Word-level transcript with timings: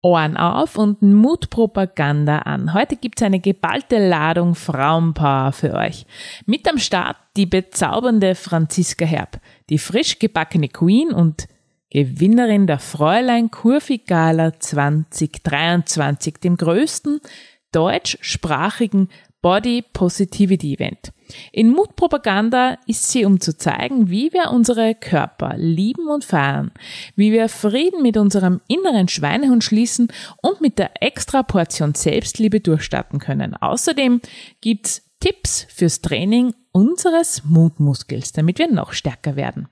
Ohren 0.00 0.36
auf 0.36 0.78
und 0.78 1.02
Mutpropaganda 1.02 2.38
an. 2.38 2.72
Heute 2.72 2.96
gibt's 2.96 3.22
eine 3.22 3.40
geballte 3.40 3.98
Ladung 3.98 4.54
Frauenpower 4.54 5.52
für 5.52 5.74
euch. 5.74 6.06
Mit 6.46 6.68
am 6.68 6.78
Start 6.78 7.16
die 7.36 7.46
bezaubernde 7.46 8.36
Franziska 8.36 9.04
Herb, 9.04 9.40
die 9.70 9.78
frisch 9.78 10.18
gebackene 10.18 10.68
Queen 10.68 11.10
und 11.10 11.48
Gewinnerin 11.90 12.66
der 12.66 12.78
Fräulein 12.78 13.50
Kurvi 13.50 13.98
Gala 13.98 14.58
2023, 14.60 16.34
dem 16.34 16.56
größten 16.56 17.20
deutschsprachigen 17.72 19.08
Body 19.40 19.84
Positivity 19.92 20.74
Event. 20.74 21.12
In 21.52 21.70
Mutpropaganda 21.70 22.78
ist 22.86 23.10
sie, 23.10 23.24
um 23.24 23.40
zu 23.40 23.56
zeigen, 23.56 24.10
wie 24.10 24.32
wir 24.32 24.50
unsere 24.50 24.94
Körper 24.94 25.54
lieben 25.56 26.08
und 26.08 26.24
feiern, 26.24 26.72
wie 27.16 27.32
wir 27.32 27.48
Frieden 27.48 28.02
mit 28.02 28.16
unserem 28.16 28.60
inneren 28.66 29.08
Schweinehund 29.08 29.62
schließen 29.62 30.08
und 30.42 30.60
mit 30.60 30.78
der 30.78 31.02
extra 31.02 31.42
Portion 31.42 31.94
Selbstliebe 31.94 32.60
durchstarten 32.60 33.18
können. 33.18 33.54
Außerdem 33.54 34.20
gibt's 34.60 35.02
Tipps 35.20 35.66
fürs 35.68 36.00
Training 36.00 36.54
unseres 36.72 37.42
Mutmuskels, 37.44 38.32
damit 38.32 38.58
wir 38.58 38.70
noch 38.70 38.92
stärker 38.92 39.36
werden. 39.36 39.68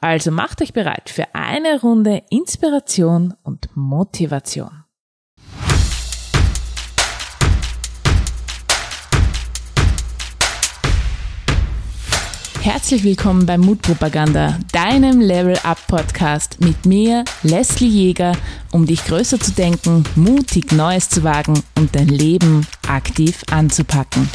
Also 0.00 0.30
macht 0.30 0.60
euch 0.62 0.72
bereit 0.72 1.08
für 1.08 1.34
eine 1.34 1.80
Runde 1.80 2.22
Inspiration 2.28 3.34
und 3.42 3.68
Motivation. 3.74 4.83
Herzlich 12.64 13.04
willkommen 13.04 13.44
bei 13.44 13.58
Mutpropaganda, 13.58 14.58
deinem 14.72 15.20
Level 15.20 15.54
Up 15.64 15.86
Podcast 15.86 16.62
mit 16.62 16.86
mir, 16.86 17.22
Leslie 17.42 17.88
Jäger, 17.88 18.32
um 18.72 18.86
dich 18.86 19.04
größer 19.04 19.38
zu 19.38 19.52
denken, 19.52 20.02
mutig 20.16 20.72
Neues 20.72 21.10
zu 21.10 21.22
wagen 21.22 21.62
und 21.76 21.94
dein 21.94 22.08
Leben 22.08 22.66
aktiv 22.88 23.42
anzupacken. 23.50 24.30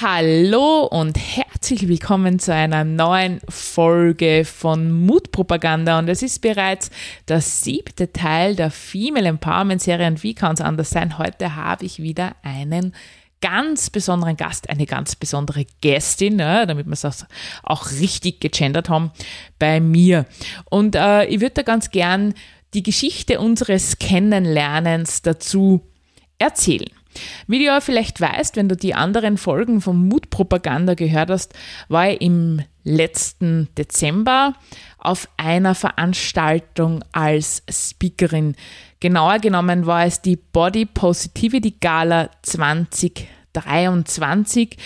Hallo 0.00 0.84
und 0.84 1.18
herzlich 1.18 1.88
willkommen 1.88 2.38
zu 2.38 2.54
einer 2.54 2.84
neuen 2.84 3.40
Folge 3.48 4.44
von 4.44 4.92
Mutpropaganda 4.92 5.98
und 5.98 6.08
es 6.08 6.22
ist 6.22 6.42
bereits 6.42 6.90
der 7.26 7.40
siebte 7.40 8.12
Teil 8.12 8.54
der 8.54 8.70
Female 8.70 9.26
Empowerment 9.26 9.82
Serie 9.82 10.06
und 10.06 10.22
wie 10.22 10.34
kann 10.34 10.54
es 10.54 10.60
anders 10.60 10.90
sein? 10.90 11.18
Heute 11.18 11.56
habe 11.56 11.84
ich 11.84 12.00
wieder 12.00 12.36
einen 12.44 12.94
ganz 13.42 13.90
besonderen 13.90 14.38
Gast, 14.38 14.70
eine 14.70 14.86
ganz 14.86 15.16
besondere 15.16 15.66
Gästin, 15.82 16.38
ja, 16.38 16.64
damit 16.64 16.86
wir 16.86 16.92
es 16.92 17.26
auch 17.62 17.90
richtig 17.90 18.40
gegendert 18.40 18.88
haben, 18.88 19.10
bei 19.58 19.80
mir. 19.80 20.24
Und 20.70 20.94
äh, 20.94 21.26
ich 21.26 21.40
würde 21.40 21.56
da 21.56 21.62
ganz 21.62 21.90
gern 21.90 22.32
die 22.72 22.82
Geschichte 22.82 23.38
unseres 23.38 23.98
Kennenlernens 23.98 25.20
dazu 25.20 25.82
erzählen. 26.38 26.88
Wie 27.46 27.58
du 27.58 27.64
ja 27.64 27.80
vielleicht 27.80 28.20
weißt, 28.20 28.56
wenn 28.56 28.70
du 28.70 28.76
die 28.76 28.94
anderen 28.94 29.36
Folgen 29.36 29.82
von 29.82 30.08
Mutpropaganda 30.08 30.94
gehört 30.94 31.28
hast, 31.28 31.52
war 31.88 32.10
ich 32.10 32.22
im 32.22 32.62
letzten 32.84 33.68
Dezember 33.76 34.54
auf 34.98 35.28
einer 35.36 35.74
Veranstaltung 35.74 37.04
als 37.12 37.62
Speakerin. 37.70 38.56
Genauer 39.02 39.40
genommen 39.40 39.84
war 39.84 40.06
es 40.06 40.22
die 40.22 40.36
Body 40.36 40.86
Positivity 40.86 41.74
Gala 41.80 42.30
2023 42.42 44.76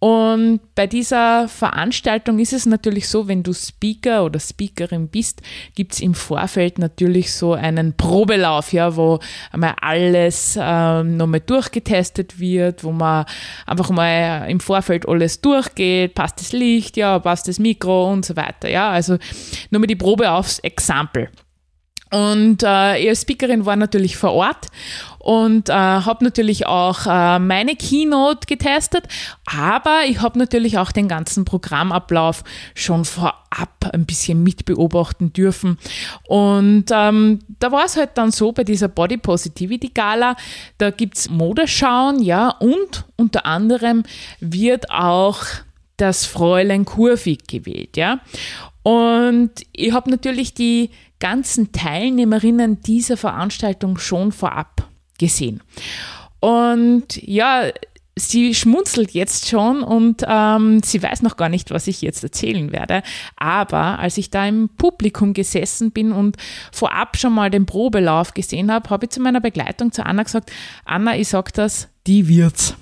und 0.00 0.58
bei 0.74 0.88
dieser 0.88 1.46
Veranstaltung 1.46 2.40
ist 2.40 2.52
es 2.52 2.66
natürlich 2.66 3.08
so, 3.08 3.28
wenn 3.28 3.44
du 3.44 3.52
Speaker 3.52 4.24
oder 4.24 4.40
Speakerin 4.40 5.06
bist, 5.06 5.40
gibt 5.76 5.92
es 5.92 6.00
im 6.00 6.14
Vorfeld 6.14 6.80
natürlich 6.80 7.32
so 7.32 7.52
einen 7.52 7.96
Probelauf, 7.96 8.72
ja, 8.72 8.96
wo 8.96 9.20
einmal 9.52 9.76
alles 9.80 10.58
ähm, 10.60 11.16
nochmal 11.16 11.38
durchgetestet 11.38 12.40
wird, 12.40 12.82
wo 12.82 12.90
man 12.90 13.24
einfach 13.66 13.90
mal 13.90 14.50
im 14.50 14.58
Vorfeld 14.58 15.06
alles 15.06 15.42
durchgeht, 15.42 16.16
passt 16.16 16.40
das 16.40 16.50
Licht, 16.50 16.96
ja, 16.96 17.20
passt 17.20 17.46
das 17.46 17.60
Mikro 17.60 18.10
und 18.10 18.24
so 18.24 18.34
weiter, 18.34 18.68
ja. 18.68 18.90
Also 18.90 19.16
nur 19.70 19.78
mal 19.78 19.86
die 19.86 19.94
Probe 19.94 20.28
aufs 20.28 20.58
Exempel. 20.58 21.30
Und 22.12 22.62
äh, 22.64 22.66
als 22.66 23.22
Speakerin 23.22 23.66
war 23.66 23.76
natürlich 23.76 24.16
vor 24.16 24.32
Ort 24.32 24.66
und 25.20 25.68
äh, 25.68 25.72
habe 25.72 26.24
natürlich 26.24 26.66
auch 26.66 27.06
äh, 27.06 27.38
meine 27.38 27.76
Keynote 27.76 28.46
getestet, 28.46 29.04
aber 29.44 30.00
ich 30.06 30.20
habe 30.20 30.38
natürlich 30.38 30.78
auch 30.78 30.92
den 30.92 31.08
ganzen 31.08 31.44
Programmablauf 31.44 32.42
schon 32.74 33.04
vorab 33.04 33.38
ein 33.92 34.06
bisschen 34.06 34.42
mitbeobachten 34.42 35.32
dürfen. 35.32 35.78
Und 36.26 36.86
ähm, 36.90 37.40
da 37.60 37.70
war 37.70 37.84
es 37.84 37.96
halt 37.96 38.10
dann 38.14 38.32
so 38.32 38.52
bei 38.52 38.64
dieser 38.64 38.88
Body 38.88 39.18
Positivity 39.18 39.90
Gala, 39.90 40.36
da 40.78 40.90
gibt's 40.90 41.28
Modeschauen, 41.28 42.22
ja, 42.22 42.48
und 42.58 43.04
unter 43.16 43.46
anderem 43.46 44.02
wird 44.40 44.90
auch 44.90 45.44
das 45.98 46.24
Fräulein 46.24 46.86
Kurvig 46.86 47.46
gewählt, 47.46 47.96
ja. 47.98 48.20
Und 48.82 49.50
ich 49.72 49.92
habe 49.92 50.10
natürlich 50.10 50.54
die 50.54 50.90
ganzen 51.20 51.72
Teilnehmerinnen 51.72 52.80
dieser 52.80 53.16
Veranstaltung 53.16 53.98
schon 53.98 54.32
vorab 54.32 54.88
gesehen. 55.18 55.62
Und 56.40 57.22
ja, 57.22 57.70
sie 58.16 58.54
schmunzelt 58.54 59.12
jetzt 59.12 59.48
schon 59.48 59.82
und 59.82 60.24
ähm, 60.26 60.82
sie 60.82 61.02
weiß 61.02 61.22
noch 61.22 61.36
gar 61.36 61.48
nicht, 61.48 61.70
was 61.70 61.86
ich 61.86 62.02
jetzt 62.02 62.22
erzählen 62.22 62.72
werde. 62.72 63.02
Aber 63.36 63.98
als 63.98 64.18
ich 64.18 64.30
da 64.30 64.46
im 64.46 64.68
Publikum 64.76 65.32
gesessen 65.32 65.90
bin 65.90 66.12
und 66.12 66.36
vorab 66.72 67.16
schon 67.16 67.34
mal 67.34 67.50
den 67.50 67.66
Probelauf 67.66 68.34
gesehen 68.34 68.72
habe, 68.72 68.90
habe 68.90 69.06
ich 69.06 69.10
zu 69.10 69.20
meiner 69.20 69.40
Begleitung 69.40 69.92
zu 69.92 70.04
Anna 70.04 70.22
gesagt, 70.22 70.50
Anna, 70.84 71.16
ich 71.16 71.28
sag 71.28 71.52
das, 71.54 71.88
die 72.06 72.28
wird's. 72.28 72.74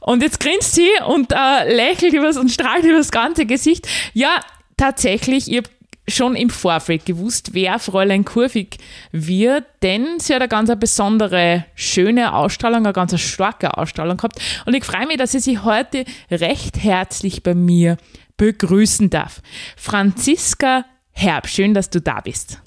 Und 0.00 0.22
jetzt 0.22 0.40
grinst 0.40 0.74
sie 0.74 0.88
und 1.06 1.32
äh, 1.32 1.74
lächelt 1.74 2.14
übers 2.14 2.36
und 2.36 2.50
strahlt 2.50 2.84
übers 2.84 3.10
ganze 3.10 3.46
Gesicht. 3.46 3.86
Ja, 4.14 4.40
tatsächlich, 4.76 5.50
ich 5.50 5.58
habe 5.58 5.68
schon 6.10 6.36
im 6.36 6.50
Vorfeld 6.50 7.06
gewusst, 7.06 7.50
wer 7.52 7.78
Fräulein 7.78 8.24
Kurvig 8.24 8.78
wird, 9.12 9.64
denn 9.82 10.18
sie 10.18 10.34
hat 10.34 10.42
eine 10.42 10.48
ganz 10.48 10.70
besondere, 10.78 11.64
schöne 11.74 12.34
Ausstrahlung, 12.34 12.84
eine 12.84 12.92
ganz 12.92 13.18
starke 13.20 13.76
Ausstrahlung 13.76 14.16
gehabt. 14.16 14.40
Und 14.66 14.74
ich 14.74 14.84
freue 14.84 15.06
mich, 15.06 15.16
dass 15.16 15.32
sie 15.32 15.40
sich 15.40 15.64
heute 15.64 16.04
recht 16.30 16.82
herzlich 16.82 17.42
bei 17.42 17.54
mir 17.54 17.96
begrüßen 18.36 19.10
darf. 19.10 19.42
Franziska 19.76 20.84
Herb, 21.12 21.48
schön, 21.48 21.74
dass 21.74 21.90
du 21.90 22.00
da 22.00 22.20
bist. 22.20 22.62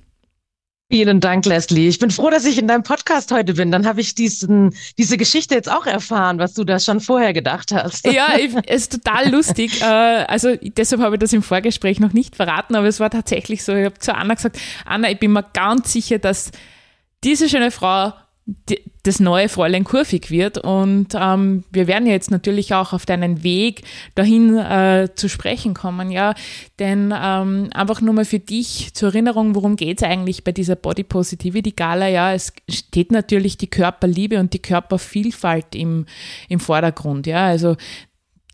Vielen 0.93 1.21
Dank, 1.21 1.47
Leslie. 1.47 1.87
Ich 1.87 1.97
bin 1.97 2.11
froh, 2.11 2.29
dass 2.29 2.45
ich 2.45 2.59
in 2.59 2.67
deinem 2.67 2.83
Podcast 2.83 3.31
heute 3.31 3.55
bin. 3.55 3.71
Dann 3.71 3.87
habe 3.87 3.99
ich 3.99 4.13
diesen, 4.13 4.75
diese 4.99 5.17
Geschichte 5.17 5.55
jetzt 5.55 5.67
auch 5.67 5.87
erfahren, 5.87 6.37
was 6.37 6.53
du 6.53 6.63
da 6.63 6.79
schon 6.79 6.99
vorher 6.99 7.33
gedacht 7.33 7.71
hast. 7.71 8.05
Ja, 8.05 8.27
es 8.67 8.83
ist 8.83 8.91
total 8.91 9.31
lustig. 9.31 9.73
Äh, 9.83 9.85
also 9.85 10.55
deshalb 10.61 11.01
habe 11.01 11.15
ich 11.15 11.19
das 11.19 11.33
im 11.33 11.41
Vorgespräch 11.41 11.99
noch 11.99 12.13
nicht 12.13 12.35
verraten, 12.35 12.75
aber 12.75 12.87
es 12.87 12.99
war 12.99 13.09
tatsächlich 13.09 13.63
so. 13.63 13.75
Ich 13.75 13.85
habe 13.85 13.97
zu 13.97 14.13
Anna 14.13 14.35
gesagt, 14.35 14.59
Anna, 14.85 15.09
ich 15.09 15.17
bin 15.17 15.31
mir 15.31 15.43
ganz 15.53 15.91
sicher, 15.91 16.19
dass 16.19 16.51
diese 17.23 17.49
schöne 17.49 17.71
Frau 17.71 18.13
das 19.03 19.19
neue 19.19 19.49
Fräulein 19.49 19.83
Kurvig 19.83 20.31
wird. 20.31 20.57
Und 20.57 21.09
ähm, 21.13 21.63
wir 21.71 21.87
werden 21.87 22.07
ja 22.07 22.13
jetzt 22.13 22.31
natürlich 22.31 22.73
auch 22.73 22.93
auf 22.93 23.05
deinen 23.05 23.43
Weg 23.43 23.83
dahin 24.15 24.57
äh, 24.57 25.09
zu 25.13 25.27
sprechen 25.27 25.73
kommen, 25.73 26.09
ja. 26.09 26.33
Denn 26.79 27.13
ähm, 27.15 27.69
einfach 27.73 28.01
nur 28.01 28.13
mal 28.13 28.25
für 28.25 28.39
dich 28.39 28.93
zur 28.93 29.09
Erinnerung, 29.09 29.55
worum 29.55 29.75
geht 29.75 30.01
es 30.01 30.07
eigentlich 30.07 30.43
bei 30.43 30.53
dieser 30.53 30.75
Body 30.75 31.03
Positivity 31.03 31.71
Gala? 31.71 32.07
Ja, 32.07 32.33
es 32.33 32.53
steht 32.69 33.11
natürlich 33.11 33.57
die 33.57 33.69
Körperliebe 33.69 34.39
und 34.39 34.53
die 34.53 34.61
Körpervielfalt 34.61 35.75
im, 35.75 36.05
im 36.47 36.59
Vordergrund, 36.59 37.27
ja. 37.27 37.45
Also 37.45 37.75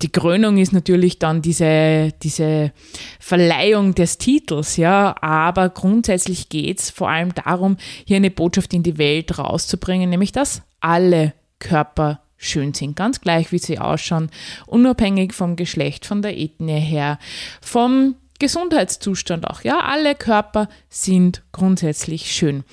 die 0.02 0.12
Krönung 0.12 0.58
ist 0.58 0.72
natürlich 0.72 1.20
dann 1.20 1.42
diese, 1.42 2.14
diese 2.24 2.72
Verleihung 3.20 3.96
des 3.96 4.18
Titels, 4.18 4.78
ja, 4.78 5.16
aber 5.22 5.70
grundsätzlich 5.70 6.50
geht's 6.50 6.90
vor 6.90 7.10
allem 7.10 7.34
darum, 7.34 7.78
hier 8.06 8.18
eine 8.18 8.32
Botschaft 8.32 8.74
in 8.74 8.84
die 8.84 8.98
Welt 8.98 9.38
rauszubringen, 9.38 10.10
nämlich 10.10 10.32
dass 10.32 10.62
alle 10.80 11.34
Körper 11.60 12.22
schön 12.38 12.74
sind, 12.74 12.96
ganz 12.96 13.20
gleich 13.20 13.52
wie 13.52 13.60
sie 13.60 13.80
ausschauen, 13.80 14.30
unabhängig 14.66 15.34
vom 15.34 15.58
Geschlecht, 15.58 16.06
von 16.06 16.22
der 16.22 16.38
Ethnie 16.38 16.80
her, 16.80 17.20
vom 17.62 18.16
Gesundheitszustand 18.40 19.46
auch. 19.46 19.64
Ja, 19.64 19.82
alle 19.82 20.16
Körper 20.16 20.70
sind 20.88 21.44
grundsätzlich 21.52 22.32
schön. 22.32 22.64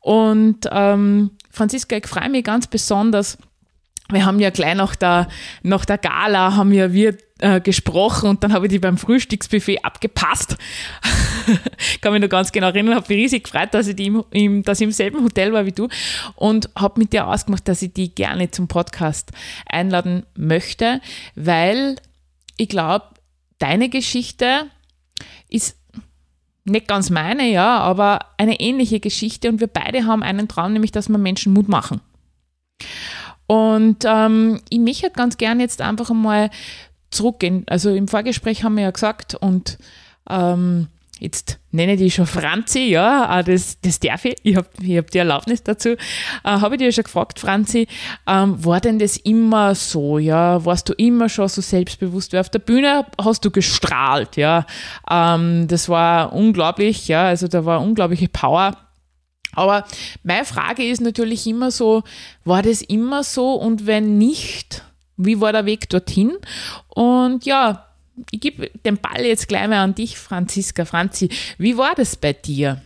Und 0.00 0.60
ähm, 0.72 1.32
Franziska, 1.50 1.96
ich 1.96 2.06
freue 2.06 2.30
mich 2.30 2.42
ganz 2.42 2.66
besonders, 2.66 3.36
wir 4.12 4.24
haben 4.24 4.40
ja 4.40 4.50
gleich 4.50 4.74
nach 4.74 4.96
der, 4.96 5.28
nach 5.62 5.84
der 5.84 5.98
Gala 5.98 6.56
haben 6.56 6.72
ja 6.72 6.92
wir 6.92 7.16
äh, 7.38 7.60
gesprochen 7.60 8.28
und 8.28 8.44
dann 8.44 8.52
habe 8.52 8.66
ich 8.66 8.70
die 8.70 8.78
beim 8.78 8.98
Frühstücksbuffet 8.98 9.84
abgepasst. 9.84 10.56
Kann 12.00 12.12
mich 12.12 12.22
noch 12.22 12.28
ganz 12.28 12.52
genau 12.52 12.68
erinnern, 12.68 12.94
habe 12.94 13.06
mich 13.08 13.24
riesig 13.24 13.44
gefreut, 13.44 13.72
dass 13.72 13.88
ich, 13.88 13.96
die 13.96 14.06
im, 14.06 14.24
im, 14.30 14.62
dass 14.62 14.80
ich 14.80 14.84
im 14.84 14.92
selben 14.92 15.22
Hotel 15.22 15.52
war 15.52 15.66
wie 15.66 15.72
du 15.72 15.88
und 16.36 16.68
habe 16.76 17.00
mit 17.00 17.12
dir 17.12 17.26
ausgemacht, 17.26 17.66
dass 17.66 17.82
ich 17.82 17.92
die 17.92 18.14
gerne 18.14 18.50
zum 18.50 18.68
Podcast 18.68 19.32
einladen 19.66 20.24
möchte, 20.36 21.00
weil 21.34 21.96
ich 22.56 22.68
glaube, 22.68 23.06
deine 23.58 23.88
Geschichte 23.88 24.66
ist 25.48 25.76
nicht 26.64 26.88
ganz 26.88 27.10
meine, 27.10 27.50
ja, 27.50 27.78
aber 27.78 28.20
eine 28.36 28.60
ähnliche 28.60 29.00
Geschichte 29.00 29.48
und 29.48 29.60
wir 29.60 29.66
beide 29.66 30.06
haben 30.06 30.22
einen 30.22 30.48
Traum, 30.48 30.72
nämlich 30.72 30.92
dass 30.92 31.08
wir 31.08 31.18
Menschen 31.18 31.52
Mut 31.52 31.68
machen. 31.68 32.00
Und 33.50 34.04
ähm, 34.06 34.60
ich 34.70 34.78
möchte 34.78 35.06
halt 35.06 35.14
ganz 35.14 35.36
gern 35.36 35.58
jetzt 35.58 35.80
einfach 35.80 36.08
einmal 36.08 36.50
zurückgehen. 37.10 37.64
Also 37.66 37.90
im 37.90 38.06
Vorgespräch 38.06 38.62
haben 38.62 38.76
wir 38.76 38.84
ja 38.84 38.92
gesagt 38.92 39.34
und 39.34 39.76
ähm, 40.28 40.86
jetzt 41.18 41.58
nenne 41.72 41.94
ich 41.94 41.98
die 41.98 42.10
schon 42.12 42.26
Franzi, 42.26 42.90
ja, 42.90 43.42
das, 43.42 43.80
das 43.80 43.98
darf 43.98 44.24
ich, 44.24 44.36
ich 44.44 44.54
habe 44.54 44.68
ich 44.80 44.96
hab 44.96 45.10
die 45.10 45.18
Erlaubnis 45.18 45.64
dazu, 45.64 45.88
äh, 45.88 45.96
habe 46.44 46.76
ich 46.76 46.78
dir 46.78 46.92
schon 46.92 47.02
gefragt, 47.02 47.40
Franzi, 47.40 47.88
ähm, 48.28 48.64
war 48.64 48.80
denn 48.80 49.00
das 49.00 49.16
immer 49.16 49.74
so, 49.74 50.18
ja, 50.18 50.64
warst 50.64 50.88
du 50.88 50.92
immer 50.92 51.28
schon 51.28 51.48
so 51.48 51.60
selbstbewusst, 51.60 52.32
weil 52.32 52.42
auf 52.42 52.50
der 52.50 52.60
Bühne 52.60 53.04
hast 53.20 53.44
du 53.44 53.50
gestrahlt, 53.50 54.36
ja, 54.36 54.64
ähm, 55.10 55.66
das 55.66 55.88
war 55.88 56.32
unglaublich, 56.32 57.08
ja, 57.08 57.24
also 57.24 57.48
da 57.48 57.64
war 57.64 57.82
unglaubliche 57.82 58.28
Power, 58.28 58.76
aber 59.54 59.84
meine 60.22 60.44
Frage 60.44 60.84
ist 60.86 61.00
natürlich 61.00 61.46
immer 61.46 61.70
so, 61.70 62.02
war 62.44 62.62
das 62.62 62.82
immer 62.82 63.24
so 63.24 63.54
und 63.54 63.86
wenn 63.86 64.18
nicht, 64.18 64.84
wie 65.16 65.40
war 65.40 65.52
der 65.52 65.66
Weg 65.66 65.88
dorthin? 65.88 66.36
Und 66.88 67.44
ja, 67.44 67.86
ich 68.30 68.40
gebe 68.40 68.70
den 68.84 68.98
Ball 68.98 69.24
jetzt 69.24 69.48
gleich 69.48 69.68
mal 69.68 69.78
an 69.78 69.94
dich, 69.94 70.18
Franziska. 70.18 70.84
Franzi, 70.84 71.30
wie 71.58 71.76
war 71.76 71.94
das 71.94 72.16
bei 72.16 72.32
dir? 72.32 72.80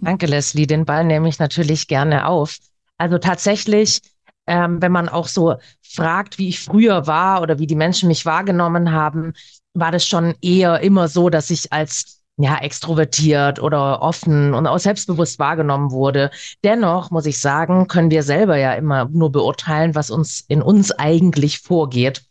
Danke, 0.00 0.26
Leslie. 0.26 0.66
Den 0.66 0.84
Ball 0.84 1.04
nehme 1.04 1.28
ich 1.28 1.38
natürlich 1.38 1.88
gerne 1.88 2.26
auf. 2.26 2.58
Also 2.98 3.18
tatsächlich, 3.18 4.00
ähm, 4.46 4.80
wenn 4.80 4.92
man 4.92 5.08
auch 5.08 5.28
so 5.28 5.56
fragt, 5.82 6.38
wie 6.38 6.48
ich 6.48 6.60
früher 6.60 7.06
war 7.06 7.42
oder 7.42 7.58
wie 7.58 7.66
die 7.66 7.76
Menschen 7.76 8.08
mich 8.08 8.24
wahrgenommen 8.24 8.92
haben, 8.92 9.34
war 9.74 9.92
das 9.92 10.06
schon 10.06 10.34
eher 10.40 10.80
immer 10.80 11.08
so, 11.08 11.30
dass 11.30 11.50
ich 11.50 11.72
als 11.72 12.17
ja, 12.38 12.58
extrovertiert 12.58 13.60
oder 13.60 14.00
offen 14.00 14.54
und 14.54 14.66
auch 14.68 14.78
selbstbewusst 14.78 15.40
wahrgenommen 15.40 15.90
wurde. 15.90 16.30
Dennoch 16.62 17.10
muss 17.10 17.26
ich 17.26 17.40
sagen, 17.40 17.88
können 17.88 18.10
wir 18.12 18.22
selber 18.22 18.56
ja 18.56 18.74
immer 18.74 19.06
nur 19.06 19.32
beurteilen, 19.32 19.96
was 19.96 20.10
uns 20.10 20.44
in 20.46 20.62
uns 20.62 20.92
eigentlich 20.92 21.58
vorgeht. 21.58 22.22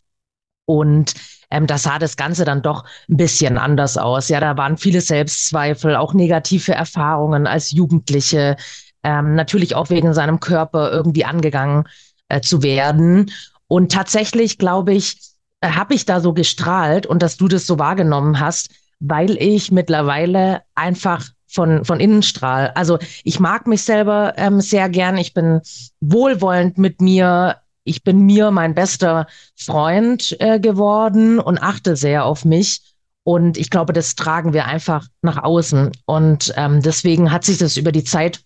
Und 0.64 1.14
ähm, 1.50 1.66
da 1.66 1.76
sah 1.76 1.98
das 1.98 2.16
Ganze 2.16 2.46
dann 2.46 2.62
doch 2.62 2.84
ein 3.08 3.18
bisschen 3.18 3.58
anders 3.58 3.98
aus. 3.98 4.30
Ja, 4.30 4.40
da 4.40 4.56
waren 4.56 4.78
viele 4.78 5.02
Selbstzweifel, 5.02 5.94
auch 5.94 6.14
negative 6.14 6.72
Erfahrungen 6.72 7.46
als 7.46 7.70
Jugendliche, 7.70 8.56
ähm, 9.02 9.34
natürlich 9.34 9.74
auch 9.74 9.90
wegen 9.90 10.14
seinem 10.14 10.40
Körper 10.40 10.90
irgendwie 10.90 11.26
angegangen 11.26 11.84
äh, 12.28 12.40
zu 12.40 12.62
werden. 12.62 13.30
Und 13.66 13.92
tatsächlich, 13.92 14.56
glaube 14.56 14.94
ich, 14.94 15.18
äh, 15.60 15.70
habe 15.70 15.92
ich 15.94 16.06
da 16.06 16.20
so 16.20 16.32
gestrahlt 16.32 17.06
und 17.06 17.22
dass 17.22 17.36
du 17.36 17.46
das 17.48 17.66
so 17.66 17.78
wahrgenommen 17.78 18.40
hast, 18.40 18.70
weil 19.00 19.36
ich 19.40 19.70
mittlerweile 19.70 20.62
einfach 20.74 21.26
von, 21.46 21.84
von 21.84 22.00
innen 22.00 22.22
strahl. 22.22 22.72
Also 22.74 22.98
ich 23.24 23.40
mag 23.40 23.66
mich 23.66 23.82
selber 23.82 24.34
ähm, 24.36 24.60
sehr 24.60 24.88
gern. 24.88 25.16
Ich 25.16 25.34
bin 25.34 25.60
wohlwollend 26.00 26.78
mit 26.78 27.00
mir 27.00 27.56
ich 27.88 28.04
bin 28.04 28.20
mir 28.20 28.50
mein 28.50 28.74
bester 28.74 29.26
Freund 29.56 30.36
äh, 30.40 30.60
geworden 30.60 31.40
und 31.40 31.62
achte 31.62 31.96
sehr 31.96 32.26
auf 32.26 32.44
mich. 32.44 32.82
Und 33.24 33.56
ich 33.56 33.70
glaube, 33.70 33.92
das 33.92 34.14
tragen 34.14 34.52
wir 34.52 34.66
einfach 34.66 35.06
nach 35.22 35.42
außen. 35.42 35.92
Und 36.04 36.52
ähm, 36.56 36.82
deswegen 36.82 37.32
hat 37.32 37.44
sich 37.44 37.58
das 37.58 37.76
über 37.76 37.90
die 37.90 38.04
Zeit 38.04 38.40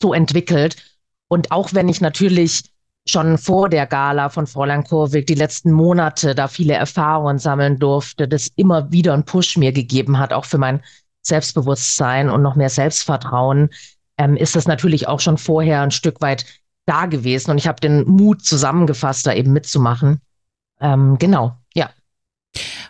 so 0.00 0.12
entwickelt. 0.12 0.76
Und 1.28 1.52
auch 1.52 1.72
wenn 1.72 1.88
ich 1.88 2.00
natürlich 2.00 2.71
schon 3.06 3.36
vor 3.38 3.68
der 3.68 3.86
Gala 3.86 4.28
von 4.28 4.46
Fräulein 4.46 4.84
Kurwig 4.84 5.26
die 5.26 5.34
letzten 5.34 5.72
Monate 5.72 6.34
da 6.34 6.48
viele 6.48 6.74
Erfahrungen 6.74 7.38
sammeln 7.38 7.78
durfte, 7.78 8.28
das 8.28 8.48
immer 8.56 8.92
wieder 8.92 9.12
einen 9.12 9.24
Push 9.24 9.56
mir 9.56 9.72
gegeben 9.72 10.18
hat, 10.18 10.32
auch 10.32 10.44
für 10.44 10.58
mein 10.58 10.82
Selbstbewusstsein 11.22 12.30
und 12.30 12.42
noch 12.42 12.56
mehr 12.56 12.70
Selbstvertrauen, 12.70 13.70
ähm, 14.18 14.36
ist 14.36 14.56
das 14.56 14.68
natürlich 14.68 15.08
auch 15.08 15.20
schon 15.20 15.38
vorher 15.38 15.82
ein 15.82 15.90
Stück 15.90 16.20
weit 16.20 16.44
da 16.86 17.06
gewesen 17.06 17.50
und 17.50 17.58
ich 17.58 17.66
habe 17.66 17.80
den 17.80 18.04
Mut 18.08 18.44
zusammengefasst, 18.44 19.26
da 19.26 19.32
eben 19.32 19.52
mitzumachen. 19.52 20.20
Ähm, 20.80 21.16
genau. 21.18 21.56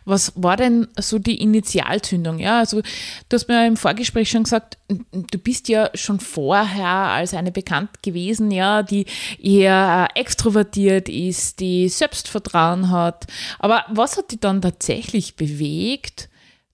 Was 0.04 0.32
war 0.34 0.56
denn 0.56 0.88
so 0.98 1.18
die 1.18 1.40
Initialzündung? 1.40 2.38
Ja, 2.38 2.58
also 2.58 2.80
du 2.80 3.34
hast 3.34 3.46
mir 3.48 3.66
im 3.66 3.76
Vorgespräch 3.76 4.30
schon 4.30 4.42
gesagt, 4.42 4.78
du 4.88 5.38
bist 5.38 5.68
ja 5.68 5.90
schon 5.94 6.18
vorher 6.18 6.88
als 6.88 7.34
eine 7.34 7.52
bekannt 7.52 8.02
gewesen, 8.02 8.50
ja, 8.50 8.82
die 8.82 9.06
eher 9.38 10.08
extrovertiert 10.14 11.08
ist, 11.08 11.60
die 11.60 11.88
Selbstvertrauen 11.88 12.90
hat. 12.90 13.26
Aber 13.60 13.84
was 13.88 14.16
hat 14.16 14.32
dich 14.32 14.40
dann 14.40 14.62
tatsächlich 14.62 15.36
bewegt, 15.36 16.28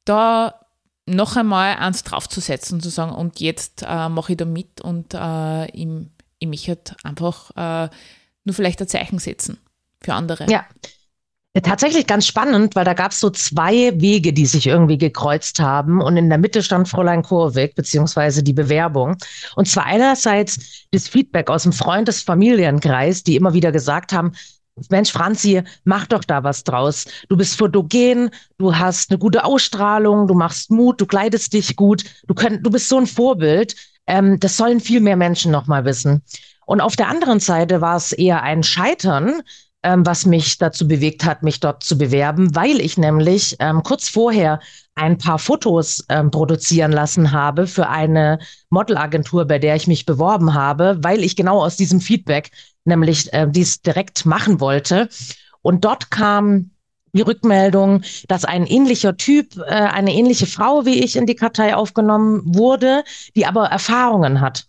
da 0.07 0.55
noch 1.05 1.37
einmal 1.37 1.77
eins 1.77 2.05
draufzusetzen 2.05 2.77
und 2.77 2.83
zu 2.83 2.91
sagen, 2.91 3.13
und 3.13 3.41
jetzt 3.41 3.83
äh, 3.87 4.09
mache 4.09 4.33
ich 4.33 4.39
da 4.39 4.45
mit 4.47 4.81
und 4.81 5.13
äh, 5.15 5.67
im 5.71 6.11
ich 6.39 6.49
mich 6.49 6.69
halt 6.69 6.95
einfach 7.03 7.51
äh, 7.57 7.91
nur 8.45 8.55
vielleicht 8.55 8.81
ein 8.81 8.89
Zeichen 8.89 9.19
setzen 9.19 9.59
für 10.01 10.15
andere. 10.15 10.47
Ja. 10.51 10.67
Tatsächlich 11.63 12.07
ganz 12.07 12.27
spannend, 12.27 12.77
weil 12.77 12.85
da 12.85 12.95
gab 12.95 13.11
es 13.11 13.21
so 13.21 13.31
zwei 13.31 13.99
Wege, 14.01 14.33
die 14.33 14.47
sich 14.47 14.67
irgendwie 14.67 14.99
gekreuzt 14.99 15.59
haben. 15.61 16.01
Und 16.01 16.17
in 16.17 16.29
der 16.29 16.39
Mitte 16.39 16.63
stand 16.63 16.89
Fräulein 16.89 17.23
Kurwig, 17.23 17.75
beziehungsweise 17.75 18.43
die 18.43 18.53
Bewerbung. 18.53 19.17
Und 19.57 19.67
zwar 19.67 19.87
einerseits 19.87 20.87
das 20.93 21.09
Feedback 21.09 21.51
aus 21.51 21.65
dem 21.65 21.73
Freundes-Familienkreis, 21.73 23.25
die 23.25 23.35
immer 23.35 23.55
wieder 23.55 23.73
gesagt 23.73 24.13
haben, 24.13 24.33
Mensch, 24.91 25.11
Franzi, 25.11 25.63
mach 25.85 26.07
doch 26.07 26.23
da 26.23 26.45
was 26.45 26.63
draus. 26.63 27.07
Du 27.29 27.37
bist 27.37 27.59
fotogen, 27.59 28.31
du 28.59 28.77
hast 28.77 29.11
eine 29.11 29.19
gute 29.19 29.45
Ausstrahlung, 29.45 30.29
du 30.29 30.35
machst 30.35 30.71
Mut, 30.71 31.01
du 31.01 31.07
kleidest 31.07 31.53
dich 31.53 31.75
gut, 31.75 32.05
du, 32.29 32.35
könnt, 32.35 32.65
du 32.65 32.71
bist 32.71 32.89
so 32.89 32.99
ein 32.99 33.07
Vorbild. 33.07 33.75
Ähm, 34.07 34.39
das 34.39 34.57
sollen 34.57 34.81
viel 34.81 35.01
mehr 35.01 35.17
Menschen 35.17 35.51
nochmal 35.51 35.85
wissen. 35.85 36.23
Und 36.67 36.81
auf 36.81 36.97
der 36.97 37.09
anderen 37.09 37.41
Seite 37.41 37.81
war 37.81 37.97
es 37.97 38.13
eher 38.13 38.43
ein 38.43 38.63
Scheitern, 38.63 39.43
ähm, 39.83 40.05
was 40.05 40.27
mich 40.27 40.59
dazu 40.59 40.89
bewegt 40.89 41.25
hat, 41.25 41.43
mich 41.43 41.61
dort 41.61 41.83
zu 41.83 41.97
bewerben, 41.97 42.55
weil 42.55 42.81
ich 42.81 42.99
nämlich 42.99 43.57
ähm, 43.61 43.83
kurz 43.83 44.09
vorher 44.09 44.61
ein 44.95 45.19
paar 45.19 45.39
Fotos 45.39 46.05
ähm, 46.09 46.31
produzieren 46.31 46.91
lassen 46.91 47.31
habe 47.33 47.67
für 47.67 47.89
eine 47.89 48.41
Modelagentur, 48.71 49.45
bei 49.47 49.59
der 49.59 49.77
ich 49.77 49.87
mich 49.87 50.07
beworben 50.07 50.55
habe, 50.55 50.99
weil 51.03 51.23
ich 51.23 51.37
genau 51.37 51.63
aus 51.63 51.77
diesem 51.77 52.01
Feedback 52.01 52.51
nämlich 52.85 53.33
äh, 53.33 53.47
dies 53.49 53.81
direkt 53.83 54.27
machen 54.27 54.61
wollte. 54.61 55.09
Und 55.63 55.85
dort 55.85 56.11
kam 56.11 56.71
die 57.13 57.23
Rückmeldung, 57.23 58.03
dass 58.27 58.45
ein 58.45 58.67
ähnlicher 58.67 59.17
Typ, 59.17 59.57
äh, 59.59 59.71
eine 59.71 60.13
ähnliche 60.13 60.47
Frau 60.47 60.85
wie 60.85 61.05
ich 61.05 61.17
in 61.17 61.27
die 61.27 61.37
Kartei 61.37 61.75
aufgenommen 61.75 62.43
wurde, 62.45 63.05
die 63.37 63.47
aber 63.47 63.67
Erfahrungen 63.67 64.41
hat. 64.41 64.67